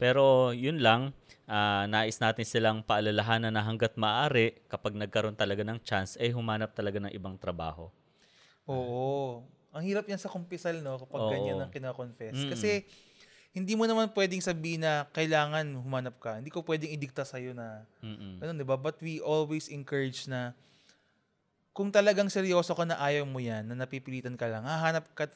Pero 0.00 0.50
yun 0.56 0.80
lang, 0.80 1.12
ah, 1.44 1.84
nais 1.84 2.16
natin 2.18 2.42
silang 2.48 2.80
paalalahanan 2.80 3.52
na 3.52 3.60
hanggat 3.60 3.94
maaari, 4.00 4.56
kapag 4.66 4.96
nagkaroon 4.96 5.36
talaga 5.36 5.60
ng 5.60 5.78
chance, 5.84 6.16
eh 6.16 6.32
humanap 6.32 6.72
talaga 6.72 6.98
ng 6.98 7.12
ibang 7.12 7.36
trabaho. 7.36 7.92
Oo. 8.64 9.44
Ang 9.70 9.82
hirap 9.86 10.08
yan 10.10 10.18
sa 10.18 10.26
kumpisal, 10.26 10.82
no? 10.82 10.98
Kapag 10.98 11.20
Oo. 11.20 11.30
ganyan 11.30 11.62
ang 11.62 11.70
kinakonfess. 11.70 12.34
Mm-mm. 12.34 12.50
Kasi, 12.50 12.88
hindi 13.50 13.74
mo 13.74 13.82
naman 13.82 14.06
pwedeng 14.14 14.38
sabihin 14.38 14.86
na 14.86 15.10
kailangan 15.10 15.66
humanap 15.74 16.16
ka. 16.22 16.38
Hindi 16.38 16.54
ko 16.54 16.62
pwedeng 16.62 16.94
idikta 16.94 17.26
sa'yo 17.26 17.50
na, 17.50 17.82
Mm-mm. 17.98 18.38
ano, 18.38 18.50
di 18.54 18.62
ba? 18.62 18.78
But 18.78 19.02
we 19.02 19.18
always 19.18 19.66
encourage 19.66 20.30
na, 20.30 20.54
kung 21.74 21.90
talagang 21.90 22.30
seryoso 22.30 22.74
ka 22.74 22.86
na 22.86 22.98
ayaw 22.98 23.26
mo 23.26 23.42
yan, 23.42 23.66
na 23.66 23.74
napipilitan 23.74 24.38
ka 24.38 24.46
lang, 24.46 24.62
hahanap 24.62 25.06
ka, 25.18 25.26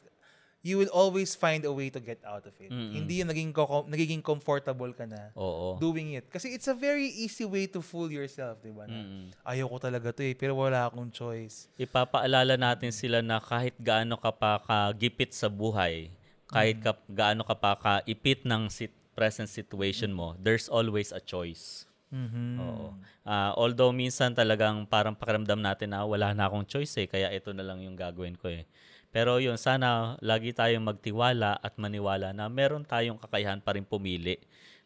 you 0.65 0.79
will 0.79 0.89
always 0.95 1.35
find 1.35 1.61
a 1.67 1.69
way 1.69 1.91
to 1.91 1.99
get 1.99 2.17
out 2.23 2.47
of 2.47 2.55
it. 2.57 2.71
Mm-mm. 2.71 2.95
Hindi 2.95 3.19
yung 3.21 3.29
naging, 3.29 3.51
ko- 3.51 3.85
nagiging 3.85 4.23
comfortable 4.23 4.89
ka 4.95 5.05
na 5.05 5.29
Oo. 5.35 5.75
doing 5.77 6.15
it. 6.15 6.25
Kasi 6.31 6.55
it's 6.55 6.65
a 6.65 6.73
very 6.73 7.11
easy 7.11 7.43
way 7.43 7.67
to 7.67 7.83
fool 7.83 8.07
yourself, 8.07 8.63
di 8.63 8.71
ba? 8.71 8.87
Na, 8.87 8.95
Mm-mm. 8.95 9.23
Ayaw 9.43 9.67
ko 9.69 9.77
talaga 9.77 10.15
to 10.15 10.23
eh, 10.23 10.33
pero 10.33 10.55
wala 10.55 10.87
akong 10.87 11.11
choice. 11.11 11.67
Ipapaalala 11.75 12.55
natin 12.55 12.89
sila 12.95 13.19
na 13.19 13.43
kahit 13.43 13.75
gaano 13.75 14.15
ka 14.15 14.31
pa 14.31 14.57
kagipit 14.57 15.35
sa 15.35 15.51
buhay, 15.51 16.09
kahit 16.55 16.77
ka, 16.79 16.91
gaano 17.11 17.43
ka 17.43 17.55
pa 17.59 17.75
kaipit 17.75 18.47
ng 18.47 18.71
sit- 18.71 18.95
present 19.15 19.47
situation 19.47 20.11
mo, 20.11 20.35
there's 20.39 20.67
always 20.71 21.11
a 21.11 21.19
choice. 21.19 21.87
Mhm. 22.11 22.59
Oo. 22.59 22.87
Ah, 23.27 23.51
although 23.59 23.91
minsan 23.91 24.31
talagang 24.31 24.87
parang 24.87 25.17
pakiramdam 25.17 25.59
natin 25.59 25.91
na 25.91 26.07
wala 26.07 26.31
na 26.31 26.47
akong 26.47 26.63
choice 26.63 26.95
eh, 27.01 27.07
kaya 27.09 27.31
ito 27.33 27.51
na 27.51 27.65
lang 27.65 27.81
yung 27.83 27.97
gagawin 27.97 28.37
ko 28.39 28.47
eh. 28.47 28.63
Pero 29.11 29.39
yun, 29.39 29.55
sana 29.55 30.19
lagi 30.19 30.51
tayong 30.51 30.83
magtiwala 30.83 31.55
at 31.63 31.79
maniwala 31.79 32.35
na 32.35 32.51
meron 32.51 32.83
tayong 32.83 33.15
kakayahan 33.15 33.63
pa 33.63 33.75
rin 33.75 33.87
pumili 33.87 34.39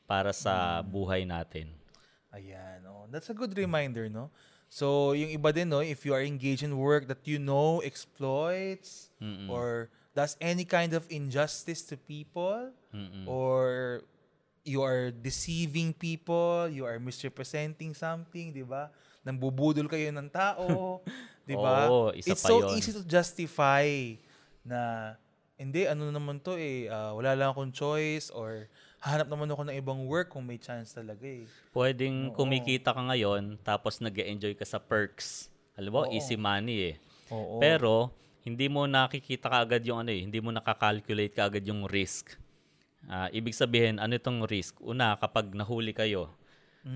para 0.06 0.30
sa 0.34 0.82
buhay 0.86 1.26
natin. 1.26 1.70
Ayan, 2.30 2.86
oh. 2.86 3.10
That's 3.10 3.30
a 3.30 3.38
good 3.38 3.58
reminder, 3.58 4.06
no? 4.06 4.30
So, 4.70 5.18
yung 5.18 5.34
iba 5.34 5.50
din, 5.50 5.74
no, 5.74 5.82
if 5.82 6.06
you 6.06 6.14
are 6.14 6.22
engaged 6.22 6.62
in 6.62 6.78
work 6.78 7.10
that 7.10 7.26
you 7.26 7.42
know 7.42 7.82
exploits 7.82 9.10
Mm-mm. 9.18 9.50
or 9.50 9.90
does 10.20 10.36
any 10.44 10.68
kind 10.68 10.92
of 10.92 11.08
injustice 11.08 11.80
to 11.88 11.96
people 11.96 12.76
Mm-mm. 12.92 13.24
or 13.24 14.04
you 14.68 14.84
are 14.84 15.16
deceiving 15.16 15.96
people, 15.96 16.68
you 16.68 16.84
are 16.84 17.00
misrepresenting 17.00 17.96
something, 17.96 18.52
di 18.52 18.68
ba? 18.68 18.92
Nambubudol 19.24 19.88
kayo 19.88 20.12
ng 20.12 20.28
tao, 20.28 21.00
di 21.48 21.56
ba? 21.56 21.88
Isa 22.20 22.36
It's 22.36 22.44
so 22.44 22.60
yun. 22.60 22.76
easy 22.76 22.92
to 22.92 23.08
justify 23.08 23.88
na 24.68 25.16
hindi, 25.56 25.88
ano 25.88 26.12
naman 26.12 26.44
to 26.44 26.60
eh, 26.60 26.92
ah, 26.92 27.16
wala 27.16 27.32
lang 27.40 27.56
akong 27.56 27.72
choice 27.72 28.28
or 28.36 28.68
hanap 29.00 29.32
naman 29.32 29.48
ako 29.48 29.72
ng 29.72 29.76
ibang 29.80 30.04
work 30.04 30.36
kung 30.36 30.44
may 30.44 30.60
chance 30.60 30.92
talaga 30.92 31.24
eh. 31.24 31.48
Pwedeng 31.72 32.36
Oo. 32.36 32.36
kumikita 32.36 32.92
ka 32.92 33.00
ngayon 33.08 33.56
tapos 33.64 34.04
nag 34.04 34.12
enjoy 34.20 34.52
ka 34.52 34.68
sa 34.68 34.84
perks. 34.84 35.48
Alam 35.80 35.92
mo, 35.96 36.02
Oo. 36.04 36.12
easy 36.12 36.36
money 36.36 36.92
eh. 36.92 36.96
Oo. 37.32 37.64
Pero 37.64 38.12
hindi 38.50 38.66
mo 38.66 38.90
nakikita 38.90 39.46
kaagad 39.46 39.86
yung 39.86 40.02
ano 40.02 40.10
eh, 40.10 40.22
hindi 40.26 40.42
mo 40.42 40.50
nakakalculate 40.50 41.38
kaagad 41.38 41.64
yung 41.70 41.86
risk. 41.86 42.34
Ah, 43.06 43.30
ibig 43.30 43.56
sabihin, 43.56 44.02
ano 44.02 44.12
itong 44.18 44.44
risk? 44.50 44.82
Una, 44.82 45.16
kapag 45.16 45.54
nahuli 45.54 45.94
kayo, 45.94 46.34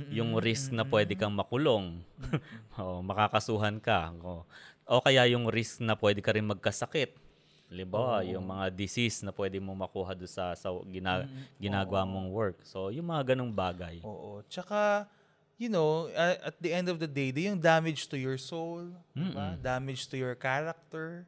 yung 0.10 0.40
risk 0.40 0.74
na 0.74 0.88
pwede 0.88 1.14
kang 1.14 1.34
makulong, 1.36 2.02
o 2.80 3.04
makakasuhan 3.06 3.78
ka, 3.78 4.10
o, 4.24 4.48
o 4.88 5.02
kaya 5.04 5.28
yung 5.30 5.48
risk 5.52 5.84
na 5.84 5.94
pwede 5.94 6.20
ka 6.24 6.34
rin 6.34 6.48
magkasakit. 6.48 7.14
Halimbawa, 7.74 8.22
yung 8.22 8.46
mga 8.46 8.70
disease 8.70 9.26
na 9.26 9.34
pwede 9.34 9.58
mo 9.58 9.74
makuha 9.74 10.14
do 10.14 10.30
sa, 10.30 10.54
sa 10.54 10.70
gina, 10.86 11.26
ginagawa 11.58 12.06
mong 12.06 12.30
work. 12.30 12.58
So, 12.62 12.94
yung 12.94 13.10
mga 13.10 13.34
ganong 13.34 13.50
bagay. 13.50 13.98
Oo. 14.06 14.46
Tsaka, 14.46 15.10
you 15.58 15.74
know, 15.74 16.06
at 16.14 16.54
the 16.62 16.70
end 16.70 16.86
of 16.86 17.02
the 17.02 17.10
day, 17.10 17.34
yung 17.34 17.58
damage 17.58 18.06
to 18.06 18.18
your 18.18 18.38
soul, 18.38 18.94
di 19.18 19.26
ba? 19.34 19.58
damage 19.58 20.06
to 20.06 20.22
your 20.22 20.38
character, 20.38 21.26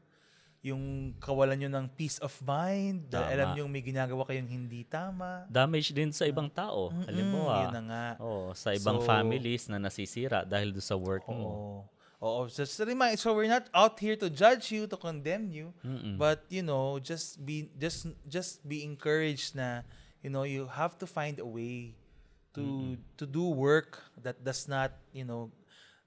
yung 0.66 1.14
kawalan 1.22 1.62
nyo 1.62 1.70
ng 1.70 1.86
peace 1.94 2.18
of 2.26 2.34
mind, 2.42 3.06
dahil 3.14 3.38
alam 3.38 3.54
nyo 3.54 3.70
may 3.70 3.86
ginagawa 3.86 4.26
kayong 4.26 4.50
hindi 4.50 4.82
tama. 4.82 5.46
Damage 5.46 5.94
din 5.94 6.10
sa 6.10 6.26
ibang 6.26 6.50
tao. 6.50 6.90
Mm, 6.90 7.06
Halimbawa, 7.06 7.54
yun 7.62 7.74
na 7.78 7.84
nga. 7.86 8.06
oh, 8.18 8.50
sa 8.58 8.74
ibang 8.74 8.98
So- 8.98 9.06
families 9.06 9.70
na 9.70 9.78
nasisira 9.78 10.42
dahil 10.42 10.74
do 10.74 10.82
sa 10.82 10.98
work 10.98 11.30
mo. 11.30 11.38
Oo. 11.38 11.78
Oo. 12.26 12.40
Just 12.50 12.82
a 12.82 12.86
reminder, 12.90 13.22
so 13.22 13.38
we're 13.38 13.46
not 13.46 13.70
out 13.78 14.02
here 14.02 14.18
to 14.18 14.26
judge 14.26 14.74
you, 14.74 14.90
to 14.90 14.98
condemn 14.98 15.54
you, 15.54 15.70
Mm-mm. 15.86 16.18
but 16.18 16.42
you 16.50 16.66
know, 16.66 16.98
just 16.98 17.38
be 17.46 17.70
just 17.78 18.10
just 18.26 18.66
be 18.66 18.82
encouraged 18.82 19.54
na 19.54 19.86
you 20.26 20.34
know, 20.34 20.42
you 20.42 20.66
have 20.66 20.98
to 20.98 21.06
find 21.06 21.38
a 21.38 21.46
way 21.46 21.94
to 22.58 22.98
to 23.22 23.30
do 23.30 23.46
work 23.54 24.02
that 24.18 24.42
does 24.42 24.66
not, 24.66 24.98
you 25.14 25.22
know, 25.22 25.54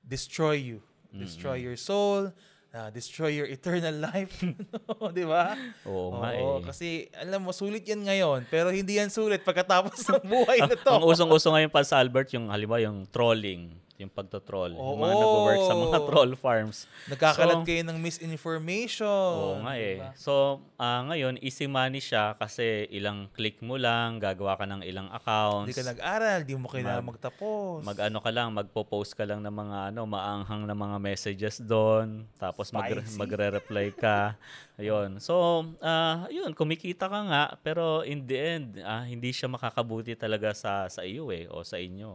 destroy 0.03 0.59
you, 0.59 0.83
destroy 1.15 1.55
your 1.63 1.77
soul, 1.79 2.33
uh, 2.75 2.89
destroy 2.93 3.33
your 3.33 3.49
eternal 3.49 3.95
life, 4.13 4.45
di 5.19 5.25
ba? 5.25 5.57
Oo 5.89 6.21
nga 6.21 6.31
Oo, 6.37 6.61
eh. 6.61 6.65
kasi 6.69 6.89
alam 7.17 7.45
mo 7.45 7.53
sulit 7.55 7.85
yan 7.85 8.05
ngayon, 8.05 8.45
pero 8.49 8.69
hindi 8.73 8.99
yan 9.01 9.13
sulit 9.13 9.45
pagkatapos 9.45 9.97
ng 10.09 10.25
buhay 10.33 10.59
na 10.65 10.77
to. 10.77 10.93
Ang 10.93 11.05
usong-uso 11.09 11.53
ngayon 11.53 11.73
pa 11.73 11.85
sa 11.85 12.01
Albert, 12.01 12.33
yung 12.37 12.53
halimbawa 12.53 12.83
yung 12.83 13.09
trolling. 13.09 13.73
Yung 13.99 14.15
pagto-troll. 14.15 14.79
Oo. 14.79 14.95
Yung 14.95 15.03
mga 15.03 15.15
nag-work 15.19 15.63
sa 15.67 15.75
mga 15.75 15.99
troll 16.09 16.33
farms. 16.39 16.87
Nagkakalat 17.11 17.59
So, 17.61 17.67
kayo 17.67 17.83
ng 17.83 17.99
misinformation. 17.99 19.35
Oo 19.35 19.59
nga 19.67 19.75
eh. 19.75 19.99
diba? 19.99 20.15
So, 20.15 20.63
ah, 20.79 21.03
ngayon, 21.11 21.43
easy 21.43 21.67
money 21.67 21.99
siya 21.99 22.39
kasi 22.39 22.87
ilang 22.95 23.27
click 23.35 23.59
mo 23.59 23.75
lang, 23.75 24.23
gagawa 24.23 24.55
ka 24.55 24.71
ng 24.71 24.87
ilang 24.87 25.11
accounts. 25.11 25.67
Hindi 25.67 25.79
ka 25.83 25.91
nag-aral, 25.91 26.39
di 26.47 26.55
mo 26.55 26.71
kailangan 26.71 27.03
Mag- 27.03 27.19
magtapos. 27.19 27.83
Mag-ano 27.83 28.19
ka 28.23 28.31
lang, 28.31 28.49
magpo-post 28.55 29.19
ka 29.19 29.27
lang 29.27 29.43
ng 29.43 29.51
mga 29.53 29.79
ano, 29.91 30.07
maanghang 30.07 30.63
na 30.63 30.79
mga 30.79 30.97
messages 31.03 31.59
doon. 31.59 32.23
Tapos 32.39 32.71
mag- 32.71 33.03
magre-reply 33.21 33.91
ka. 33.99 34.39
Ayun. 34.79 35.19
So, 35.19 35.67
ah, 35.83 36.31
yun, 36.31 36.55
kumikita 36.55 37.11
ka 37.11 37.21
nga, 37.27 37.45
pero 37.67 38.07
in 38.07 38.23
the 38.23 38.39
end, 38.39 38.69
ah, 38.87 39.03
hindi 39.03 39.35
siya 39.35 39.51
makakabuti 39.51 40.15
talaga 40.15 40.55
sa 40.55 40.87
sa 40.87 41.03
iyo 41.03 41.35
eh, 41.35 41.51
o 41.51 41.67
sa 41.67 41.83
inyo. 41.83 42.15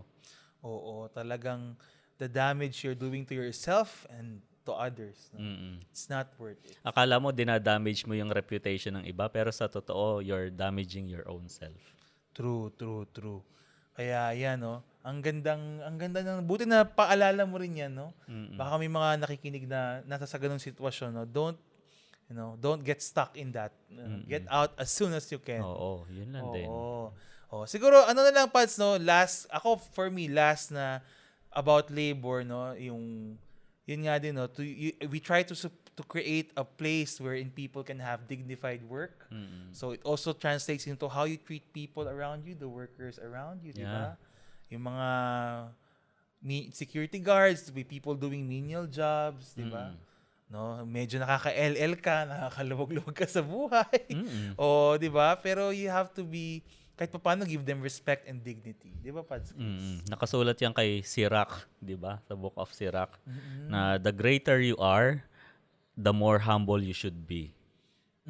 Oo, 0.63 1.11
talagang 1.11 1.75
the 2.17 2.25
damage 2.25 2.81
you're 2.87 2.97
doing 2.97 3.27
to 3.27 3.35
yourself 3.35 4.07
and 4.07 4.39
to 4.63 4.71
others. 4.71 5.27
no? 5.35 5.43
Mm-mm. 5.43 5.75
It's 5.91 6.07
not 6.07 6.31
worth 6.39 6.59
it. 6.63 6.79
Akala 6.81 7.19
mo 7.19 7.35
dinadamage 7.35 8.07
mo 8.07 8.15
yung 8.15 8.31
reputation 8.31 8.95
ng 8.95 9.05
iba, 9.05 9.27
pero 9.27 9.51
sa 9.51 9.67
totoo, 9.67 10.23
you're 10.23 10.47
damaging 10.47 11.11
your 11.11 11.27
own 11.27 11.51
self. 11.51 11.75
True, 12.31 12.71
true, 12.79 13.03
true. 13.11 13.43
Kaya 13.93 14.31
yan, 14.33 14.63
no? 14.63 14.81
Ang 15.03 15.19
gandang, 15.19 15.83
ang 15.83 15.99
ganda 15.99 16.23
ng, 16.23 16.47
buti 16.47 16.63
na 16.63 16.87
paalala 16.87 17.43
mo 17.43 17.59
rin 17.59 17.75
yan, 17.75 17.91
no? 17.91 18.15
Mm-mm. 18.25 18.55
Baka 18.55 18.79
may 18.79 18.87
mga 18.87 19.09
nakikinig 19.27 19.67
na 19.67 19.99
nasa 20.07 20.23
sa 20.23 20.39
ganung 20.39 20.63
sitwasyon, 20.63 21.11
no? 21.11 21.23
Don't, 21.27 21.59
you 22.31 22.33
know, 22.33 22.55
don't 22.55 22.81
get 22.81 23.03
stuck 23.03 23.35
in 23.35 23.51
that. 23.51 23.75
Uh, 23.91 24.23
Get 24.25 24.47
out 24.47 24.71
as 24.79 24.89
soon 24.89 25.11
as 25.11 25.27
you 25.27 25.43
can. 25.43 25.59
Oo, 25.59 26.07
yun 26.07 26.31
lang 26.31 26.47
din. 26.55 26.71
Oo. 26.71 27.11
Oh, 27.53 27.69
siguro 27.69 28.01
ano 28.09 28.25
na 28.25 28.33
lang 28.33 28.49
Pads 28.49 28.81
no, 28.81 28.97
last 28.97 29.45
ako 29.53 29.77
for 29.93 30.09
me 30.09 30.25
last 30.25 30.73
na 30.73 31.05
about 31.53 31.93
labor 31.93 32.41
no, 32.41 32.73
yung 32.73 33.37
yun 33.85 33.99
nga 34.09 34.17
din 34.17 34.33
no, 34.33 34.49
to, 34.49 34.65
y- 34.65 34.97
we 35.05 35.21
try 35.21 35.45
to 35.45 35.53
to 35.93 36.01
create 36.09 36.49
a 36.57 36.65
place 36.65 37.21
wherein 37.21 37.53
people 37.53 37.85
can 37.85 38.01
have 38.01 38.25
dignified 38.25 38.81
work. 38.89 39.29
Mm-mm. 39.29 39.69
So 39.69 39.93
it 39.93 40.01
also 40.01 40.33
translates 40.33 40.89
into 40.89 41.05
how 41.05 41.29
you 41.29 41.37
treat 41.37 41.61
people 41.69 42.09
around 42.09 42.49
you, 42.49 42.57
the 42.57 42.65
workers 42.65 43.21
around 43.21 43.61
you, 43.61 43.69
di 43.69 43.85
ba? 43.85 44.17
Yung 44.73 44.81
mga 44.89 45.07
security 46.73 47.21
guards, 47.21 47.69
be 47.69 47.85
people 47.85 48.17
doing 48.17 48.43
menial 48.49 48.89
jobs, 48.89 49.53
di 49.53 49.69
ba? 49.69 49.93
Mm. 49.93 49.97
No, 50.53 50.61
medyo 50.85 51.17
nakaka-LL 51.17 51.93
ka, 51.97 52.25
nakakaluwag-luwag 52.29 53.15
ka 53.15 53.25
sa 53.25 53.41
buhay. 53.41 54.01
Mm-mm. 54.09 54.53
Oo, 54.61 54.97
di 54.97 55.09
ba? 55.09 55.33
Pero 55.37 55.69
you 55.73 55.89
have 55.89 56.09
to 56.13 56.21
be, 56.21 56.61
kahit 56.93 57.09
pa 57.09 57.17
paano, 57.17 57.41
give 57.43 57.65
them 57.65 57.81
respect 57.81 58.29
and 58.29 58.45
dignity. 58.45 58.93
Di 59.01 59.09
ba, 59.09 59.25
Pads? 59.25 59.57
Mm. 59.57 60.05
Nakasulat 60.07 60.57
yan 60.61 60.73
kay 60.73 61.01
Sirach, 61.01 61.65
'di 61.81 61.97
ba? 61.97 62.21
Sa 62.29 62.37
Book 62.37 62.53
of 62.53 62.69
Sirach 62.69 63.17
Mm-hmm. 63.25 63.67
na 63.69 63.97
the 63.97 64.13
greater 64.13 64.61
you 64.61 64.77
are, 64.77 65.25
the 65.97 66.13
more 66.13 66.41
humble 66.41 66.81
you 66.81 66.93
should 66.93 67.25
be 67.25 67.53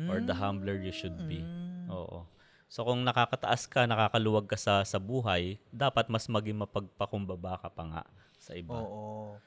or 0.09 0.23
the 0.23 0.33
humbler 0.33 0.79
you 0.79 0.89
should 0.95 1.15
be. 1.29 1.43
Mm. 1.45 1.91
Oo. 1.91 2.25
So 2.65 2.81
kung 2.81 3.05
nakakataas 3.05 3.69
ka, 3.69 3.85
nakakaluwag 3.85 4.49
ka 4.49 4.57
sa 4.57 4.81
sa 4.81 4.97
buhay, 4.97 5.61
dapat 5.69 6.09
mas 6.09 6.25
maging 6.25 6.57
mapagpakumbaba 6.57 7.61
ka 7.61 7.69
pa 7.69 7.83
nga 7.85 8.03
sa 8.41 8.57
iba. 8.57 8.73
Oo. 8.73 9.37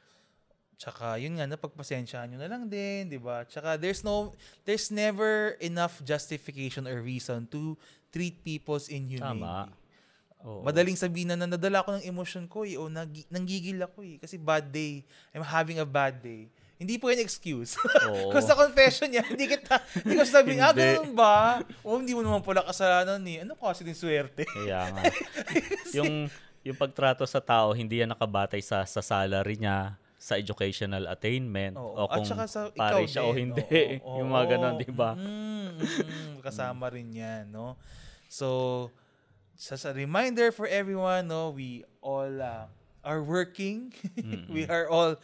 Tsaka, 0.76 1.16
yun 1.16 1.40
nga, 1.40 1.48
napagpasensyahan 1.48 2.28
nyo 2.28 2.38
na 2.38 2.52
lang 2.52 2.68
din, 2.68 3.08
di 3.08 3.16
ba? 3.16 3.48
Tsaka, 3.48 3.80
there's 3.80 4.04
no, 4.04 4.36
there's 4.68 4.92
never 4.92 5.56
enough 5.64 6.04
justification 6.04 6.84
or 6.84 7.00
reason 7.00 7.48
to 7.48 7.80
treat 8.16 8.40
people's 8.40 8.88
inhumanity. 8.88 9.44
Tama. 9.44 9.68
Oo. 10.46 10.64
Madaling 10.64 10.96
sabihin 10.96 11.36
na 11.36 11.44
nadala 11.44 11.84
ko 11.84 11.92
ng 11.92 12.06
emotion 12.08 12.48
ko 12.48 12.64
eh, 12.64 12.80
o 12.80 12.88
nag, 12.88 13.12
nanggigil 13.28 13.76
ako 13.84 14.00
eh. 14.00 14.16
Kasi 14.16 14.40
bad 14.40 14.72
day. 14.72 15.04
I'm 15.36 15.44
having 15.44 15.82
a 15.82 15.84
bad 15.84 16.24
day. 16.24 16.48
Hindi 16.80 16.96
po 16.96 17.12
yan 17.12 17.20
excuse. 17.20 17.76
Oo. 18.08 18.32
Kung 18.32 18.40
sa 18.40 18.56
confession 18.56 19.12
niya, 19.12 19.26
hindi 19.26 19.52
kita, 19.52 19.80
hindi 20.00 20.16
ko 20.16 20.24
sabihin, 20.24 20.64
ah, 20.64 20.72
ganun 20.72 21.12
ba? 21.12 21.60
O, 21.84 22.00
hindi 22.00 22.16
mo 22.16 22.24
naman 22.24 22.40
pala 22.40 22.64
kasalanan 22.64 23.20
eh. 23.28 23.44
Ano 23.44 23.52
kasi 23.52 23.84
din 23.84 23.96
swerte? 23.96 24.48
Kaya 24.48 24.92
nga. 24.96 25.02
yung 26.00 26.32
yung 26.66 26.76
pagtrato 26.76 27.22
sa 27.24 27.38
tao, 27.38 27.70
hindi 27.72 28.02
yan 28.02 28.10
nakabatay 28.10 28.58
sa 28.58 28.82
sa 28.82 28.98
salary 28.98 29.54
niya, 29.54 29.94
sa 30.18 30.34
educational 30.34 31.06
attainment, 31.06 31.78
Oo. 31.78 31.94
o 31.94 32.10
kung 32.10 32.26
At 32.26 32.50
sa 32.50 32.66
pare 32.74 33.06
siya 33.06 33.22
din. 33.22 33.30
o 33.30 33.36
hindi. 33.38 34.02
Oo, 34.02 34.16
yung 34.20 34.30
mga 34.34 34.44
oo. 34.44 34.50
ganon, 34.50 34.74
di 34.82 34.90
ba? 34.90 35.10
Mm, 35.14 35.22
mm, 35.22 35.80
mm. 35.80 36.34
kasama 36.42 36.90
rin 36.90 37.08
yan, 37.14 37.46
no? 37.54 37.78
So, 38.28 38.90
sa, 39.56 39.76
sa 39.76 39.90
reminder 39.90 40.52
for 40.52 40.66
everyone, 40.66 41.28
no, 41.28 41.50
we 41.50 41.84
all 42.00 42.42
uh, 42.42 42.66
are 43.04 43.22
working. 43.22 43.94
we 44.50 44.66
are 44.66 44.88
all 44.88 45.16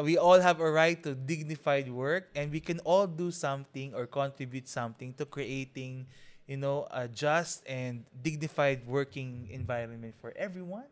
we 0.00 0.16
all 0.16 0.40
have 0.40 0.60
a 0.60 0.70
right 0.70 1.02
to 1.02 1.12
dignified 1.12 1.90
work 1.90 2.32
and 2.32 2.48
we 2.48 2.60
can 2.60 2.80
all 2.80 3.06
do 3.06 3.30
something 3.30 3.92
or 3.92 4.06
contribute 4.06 4.64
something 4.64 5.12
to 5.12 5.28
creating 5.28 6.06
you 6.48 6.56
know 6.56 6.88
a 6.88 7.04
just 7.08 7.60
and 7.68 8.04
dignified 8.22 8.86
working 8.86 9.48
environment 9.52 10.14
for 10.20 10.32
everyone. 10.36 10.88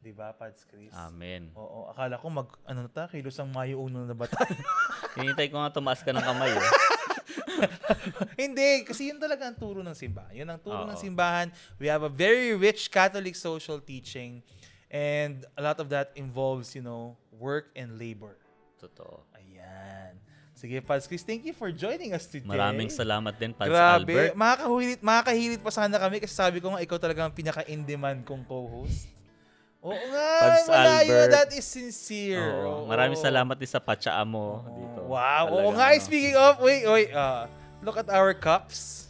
'Di 0.00 0.16
ba, 0.16 0.32
Pads 0.32 0.64
Chris? 0.64 0.88
Amen. 0.96 1.52
Oo, 1.52 1.92
akala 1.92 2.16
ko 2.16 2.32
mag 2.32 2.48
ano 2.64 2.88
na 2.88 2.90
ta, 2.90 3.04
kilos 3.04 3.36
ang 3.36 3.52
Mayo 3.52 3.84
uno 3.84 4.08
na 4.08 4.16
ba 4.16 4.24
tayo? 4.24 4.56
Hinintay 5.20 5.52
ko 5.52 5.60
nga 5.60 5.76
tumaas 5.76 6.00
ka 6.00 6.08
ng 6.08 6.24
kamay. 6.24 6.56
Eh. 6.56 6.64
Hindi, 8.40 8.84
kasi 8.84 9.10
yun 9.12 9.18
talaga 9.18 9.46
ang 9.48 9.56
turo 9.56 9.80
ng 9.80 9.96
simbahan. 9.96 10.32
Yun 10.34 10.48
ang 10.48 10.60
turo 10.60 10.82
Oo. 10.84 10.90
ng 10.90 10.98
simbahan. 10.98 11.48
We 11.76 11.86
have 11.86 12.02
a 12.02 12.12
very 12.12 12.54
rich 12.56 12.88
Catholic 12.90 13.36
social 13.36 13.78
teaching 13.78 14.42
and 14.90 15.46
a 15.54 15.62
lot 15.62 15.78
of 15.78 15.88
that 15.94 16.10
involves, 16.18 16.74
you 16.74 16.82
know, 16.82 17.14
work 17.30 17.70
and 17.78 17.96
labor. 17.96 18.36
Totoo. 18.80 19.22
Ayan. 19.36 20.18
Sige, 20.60 20.76
Pals 20.84 21.08
Chris, 21.08 21.24
thank 21.24 21.40
you 21.46 21.56
for 21.56 21.72
joining 21.72 22.12
us 22.12 22.28
today. 22.28 22.44
Maraming 22.44 22.92
salamat 22.92 23.32
din, 23.40 23.56
Pans 23.56 23.72
Grabe. 23.72 24.12
Albert. 24.12 24.36
Makakahilit, 24.36 25.00
makakahilit 25.00 25.60
pa 25.64 25.72
sana 25.72 25.96
kami 25.96 26.20
kasi 26.20 26.36
sabi 26.36 26.60
ko 26.60 26.76
nga, 26.76 26.84
ikaw 26.84 27.00
talaga 27.00 27.24
ang 27.24 27.32
pinaka-in-demand 27.32 28.28
kong 28.28 28.44
co-host. 28.44 29.08
Oo 29.80 29.96
nga, 30.12 30.28
Pals 30.44 30.68
malayo. 30.68 31.08
Albert. 31.16 31.30
That 31.32 31.50
is 31.52 31.64
sincere. 31.64 32.44
Oo. 32.60 32.84
Oo. 32.84 32.86
Maraming 32.86 33.16
salamat 33.16 33.56
din 33.56 33.64
sa 33.66 33.80
patsaa 33.80 34.20
mo 34.22 34.60
dito. 34.70 35.08
Wow. 35.08 35.44
Oo 35.48 35.72
Talagang 35.72 35.74
nga, 35.74 35.88
ano. 35.90 36.04
speaking 36.04 36.36
of, 36.36 36.52
wait, 36.60 36.84
wait. 36.84 37.08
Uh, 37.10 37.48
look 37.80 37.96
at 37.96 38.08
our 38.12 38.36
cups. 38.36 39.08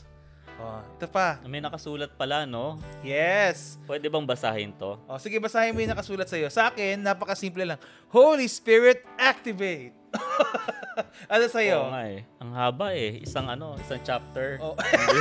Oh, 0.61 0.79
ito 0.95 1.09
pa. 1.09 1.41
May 1.43 1.59
nakasulat 1.59 2.13
pala, 2.15 2.45
no? 2.45 2.77
Yes. 3.01 3.81
Pwede 3.83 4.07
bang 4.07 4.23
basahin 4.23 4.71
to? 4.77 5.01
Oh, 5.09 5.17
sige, 5.17 5.41
basahin 5.41 5.73
mo 5.73 5.81
yung 5.81 5.91
nakasulat 5.91 6.29
sa'yo. 6.29 6.53
Sa 6.53 6.69
akin, 6.69 7.01
napakasimple 7.01 7.65
lang. 7.65 7.81
Holy 8.13 8.45
Spirit, 8.45 9.03
activate. 9.17 9.97
ano 11.33 11.45
sa'yo? 11.49 11.81
Oo 11.81 11.91
nga 11.91 12.05
eh. 12.07 12.29
Ang 12.39 12.51
haba 12.53 12.93
eh. 12.93 13.25
Isang 13.25 13.49
ano, 13.49 13.73
isang 13.81 14.05
chapter. 14.05 14.61
Oh. 14.61 14.77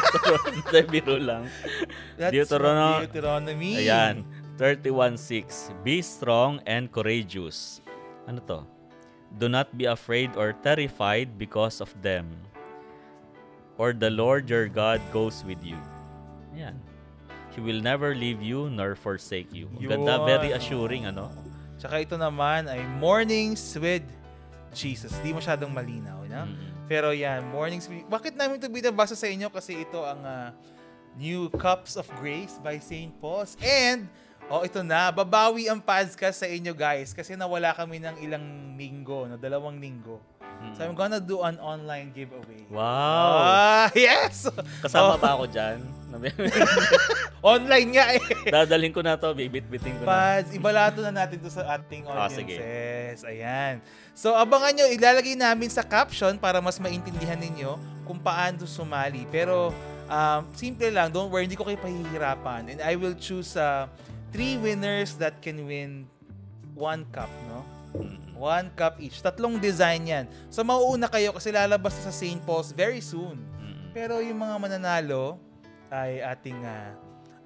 Hindi, 0.60 0.80
biro 0.92 1.16
lang. 1.16 1.48
That's 2.20 2.36
Deuterono- 2.36 3.00
Deuteronomy. 3.02 3.80
Ayan. 3.80 4.28
31.6 4.60 5.72
Be 5.88 6.04
strong 6.04 6.60
and 6.68 6.92
courageous. 6.92 7.80
Ano 8.28 8.44
to? 8.44 8.68
Do 9.40 9.48
not 9.48 9.72
be 9.72 9.88
afraid 9.88 10.36
or 10.36 10.52
terrified 10.52 11.40
because 11.40 11.80
of 11.80 11.88
them. 12.04 12.28
For 13.80 13.96
the 13.96 14.12
Lord 14.12 14.52
your 14.52 14.68
God 14.68 15.00
goes 15.16 15.48
with 15.48 15.64
you. 15.64 15.80
Ayan. 16.52 16.76
He 17.56 17.64
will 17.64 17.80
never 17.80 18.12
leave 18.12 18.44
you 18.44 18.68
nor 18.68 19.00
forsake 19.00 19.48
you. 19.56 19.72
Ang 19.80 20.04
Ganda, 20.04 20.28
very 20.28 20.52
assuring, 20.52 21.08
ano? 21.08 21.32
Tsaka 21.80 22.04
ito 22.04 22.20
naman 22.20 22.68
ay 22.68 22.84
Mornings 23.00 23.64
with 23.80 24.04
Jesus. 24.76 25.16
Di 25.24 25.32
masyadong 25.32 25.72
malinaw. 25.72 26.28
No? 26.28 26.44
Mm. 26.52 26.84
Pero 26.84 27.16
yan, 27.16 27.48
Mornings 27.56 27.88
with... 27.88 28.04
Bakit 28.12 28.36
namin 28.36 28.60
ito 28.60 28.68
binabasa 28.68 29.16
sa 29.16 29.32
inyo? 29.32 29.48
Kasi 29.48 29.88
ito 29.88 30.04
ang 30.04 30.20
ah, 30.20 30.52
New 31.16 31.48
Cups 31.56 31.96
of 31.96 32.06
Grace 32.20 32.60
by 32.60 32.76
St. 32.84 33.16
Paul's. 33.24 33.56
And, 33.64 34.12
oh, 34.50 34.62
ito 34.62 34.82
na, 34.82 35.10
babawi 35.10 35.70
ang 35.70 35.80
podcast 35.80 36.42
sa 36.42 36.48
inyo 36.48 36.74
guys. 36.74 37.14
Kasi 37.14 37.34
nawala 37.34 37.72
kami 37.72 37.98
ng 37.98 38.16
ilang 38.20 38.46
linggo, 38.76 39.26
no? 39.26 39.38
dalawang 39.38 39.78
linggo. 39.78 40.18
So 40.76 40.84
I'm 40.84 40.92
gonna 40.92 41.24
do 41.24 41.40
an 41.40 41.56
online 41.64 42.12
giveaway. 42.12 42.68
Wow! 42.68 43.32
Ah, 43.40 43.88
yes! 43.96 44.52
Kasama 44.84 45.16
Oh, 45.16 45.18
ba 45.18 45.40
ako 45.40 45.48
dyan? 45.48 45.80
Online 47.40 47.88
nga 47.96 48.06
eh. 48.12 48.24
Dadalhin 48.52 48.92
ko 48.92 49.00
na 49.00 49.16
to, 49.16 49.32
bibit-bitin 49.32 49.96
ko 49.96 50.04
na. 50.04 50.08
Pads, 50.10 50.50
ibalato 50.52 51.00
na 51.00 51.14
natin 51.16 51.40
to 51.40 51.48
sa 51.48 51.80
ating 51.80 52.04
Ah, 52.12 52.28
sige. 52.28 52.60
audiences. 52.60 53.24
Ayan. 53.24 53.80
So, 54.12 54.36
abangan 54.36 54.76
nyo, 54.76 54.86
ilalagay 54.92 55.40
namin 55.40 55.72
sa 55.72 55.80
caption 55.80 56.36
para 56.36 56.60
mas 56.60 56.76
maintindihan 56.76 57.40
ninyo 57.40 57.80
kung 58.04 58.20
paano 58.20 58.68
sumali. 58.68 59.24
Pero, 59.32 59.72
um, 60.10 60.42
simple 60.52 60.92
lang, 60.92 61.08
don't 61.08 61.32
worry, 61.32 61.48
hindi 61.48 61.56
ko 61.56 61.64
kayo 61.64 61.80
pahihirapan. 61.80 62.76
And 62.76 62.80
I 62.84 63.00
will 63.00 63.16
choose 63.16 63.56
uh, 63.56 63.88
three 64.30 64.58
winners 64.58 65.18
that 65.18 65.42
can 65.42 65.66
win 65.66 66.06
one 66.78 67.06
cup, 67.12 67.30
no? 67.50 67.66
One 68.40 68.72
cup 68.78 69.02
each. 69.04 69.20
Tatlong 69.20 69.60
design 69.60 70.08
yan. 70.08 70.26
So, 70.48 70.64
mauuna 70.64 71.12
kayo 71.12 71.36
kasi 71.36 71.52
lalabas 71.52 71.98
sa 72.00 72.14
St. 72.14 72.40
Paul's 72.48 72.72
very 72.72 73.04
soon. 73.04 73.44
Pero 73.92 74.22
yung 74.24 74.40
mga 74.40 74.56
mananalo 74.62 75.42
ay 75.90 76.22
ating 76.22 76.56
ah, 76.64 76.94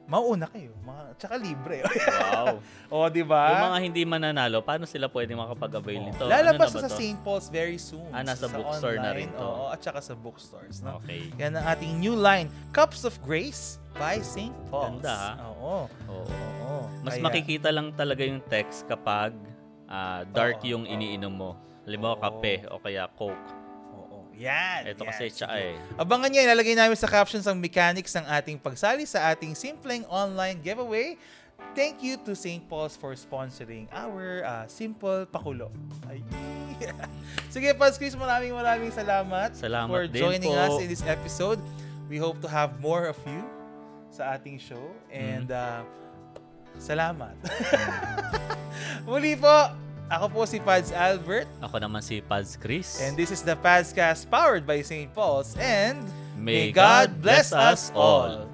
mauna 0.08 0.46
kayo. 0.52 0.76
Mga, 0.84 1.02
tsaka 1.16 1.36
libre. 1.40 1.80
Wow. 1.84 2.60
o, 2.94 3.08
di 3.08 3.24
ba? 3.24 3.42
yung 3.56 3.66
mga 3.72 3.80
hindi 3.80 4.02
mananalo, 4.04 4.60
paano 4.60 4.84
sila 4.84 5.08
pwede 5.08 5.32
makapag-avail 5.34 6.12
nito? 6.12 6.24
Lalabas 6.28 6.76
ano 6.76 6.86
na 6.86 6.90
sa? 6.92 6.98
St. 7.00 7.20
Paul's 7.24 7.48
very 7.48 7.80
soon. 7.80 8.08
Ah, 8.12 8.22
nasa 8.22 8.52
bookstore 8.52 9.00
na 9.00 9.16
rin 9.16 9.32
to. 9.32 9.42
Oo, 9.42 9.72
at 9.72 9.80
saka 9.80 10.04
sa 10.04 10.14
bookstores. 10.14 10.84
No? 10.84 11.00
Okay. 11.02 11.32
Yan 11.40 11.56
ang 11.56 11.66
ating 11.72 11.98
new 11.98 12.14
line, 12.14 12.52
Cups 12.76 13.08
of 13.08 13.16
Grace 13.24 13.80
by 13.96 14.20
St. 14.20 14.54
Paul's. 14.68 15.00
Ganda, 15.00 15.16
ha? 15.16 15.32
Oo. 15.56 15.88
Oo. 16.12 16.26
Oo. 16.68 16.80
Mas 17.02 17.16
Kaya- 17.16 17.24
makikita 17.24 17.70
lang 17.72 17.96
talaga 17.96 18.22
yung 18.28 18.44
text 18.52 18.84
kapag 18.86 19.32
ah, 19.88 20.28
dark 20.36 20.60
Oo, 20.64 20.78
yung 20.78 20.84
oo. 20.84 20.94
iniinom 20.94 21.32
mo. 21.32 21.52
Halimbawa, 21.88 22.16
Oo. 22.20 22.24
kape 22.24 22.68
o 22.72 22.80
kaya 22.80 23.08
coke. 23.16 23.63
Yan. 24.44 24.80
Ito 24.86 25.02
yan. 25.02 25.10
kasi 25.10 25.24
tsa 25.32 25.48
Sige. 25.48 25.72
eh. 25.72 25.76
Abangan 25.96 26.28
nyo, 26.28 26.40
ilalagay 26.42 26.76
namin 26.76 26.94
sa 26.94 27.08
captions 27.08 27.44
ang 27.44 27.56
mechanics 27.56 28.12
ng 28.14 28.28
ating 28.28 28.58
pagsali 28.58 29.04
sa 29.04 29.32
ating 29.32 29.56
simpleng 29.56 30.04
online 30.06 30.60
giveaway. 30.60 31.16
Thank 31.72 32.04
you 32.04 32.20
to 32.22 32.36
St. 32.36 32.62
Paul's 32.62 32.94
for 32.94 33.16
sponsoring 33.16 33.88
our 33.90 34.44
uh, 34.44 34.66
Simple 34.68 35.26
Pakulo. 35.26 35.72
Ay. 36.06 36.20
Sige, 37.54 37.72
Paz 37.74 37.96
Chris, 37.96 38.14
maraming 38.14 38.52
maraming 38.52 38.92
salamat, 38.92 39.56
Salamat 39.56 39.88
for 39.88 40.04
joining 40.06 40.52
po. 40.52 40.60
us 40.60 40.76
in 40.78 40.92
this 40.92 41.02
episode. 41.04 41.58
We 42.06 42.20
hope 42.20 42.44
to 42.44 42.50
have 42.52 42.78
more 42.78 43.08
of 43.08 43.18
you 43.24 43.42
sa 44.12 44.36
ating 44.36 44.60
show. 44.60 44.84
And 45.08 45.48
Mm. 45.48 45.56
uh, 45.56 45.82
salamat. 46.78 47.34
Muli 49.08 49.34
po, 49.36 49.56
ako 50.12 50.26
po 50.30 50.42
si 50.48 50.60
Pads 50.60 50.92
Albert. 50.92 51.48
Ako 51.64 51.80
naman 51.80 52.04
si 52.04 52.20
Paz 52.20 52.56
Chris. 52.60 53.00
And 53.04 53.16
this 53.16 53.32
is 53.32 53.44
the 53.44 53.56
Padscast 53.56 54.28
powered 54.28 54.68
by 54.68 54.84
St. 54.84 55.12
Paul's. 55.12 55.56
And 55.60 56.04
May 56.38 56.76
God 56.76 57.22
bless 57.22 57.54
us 57.56 57.92
all. 57.96 58.53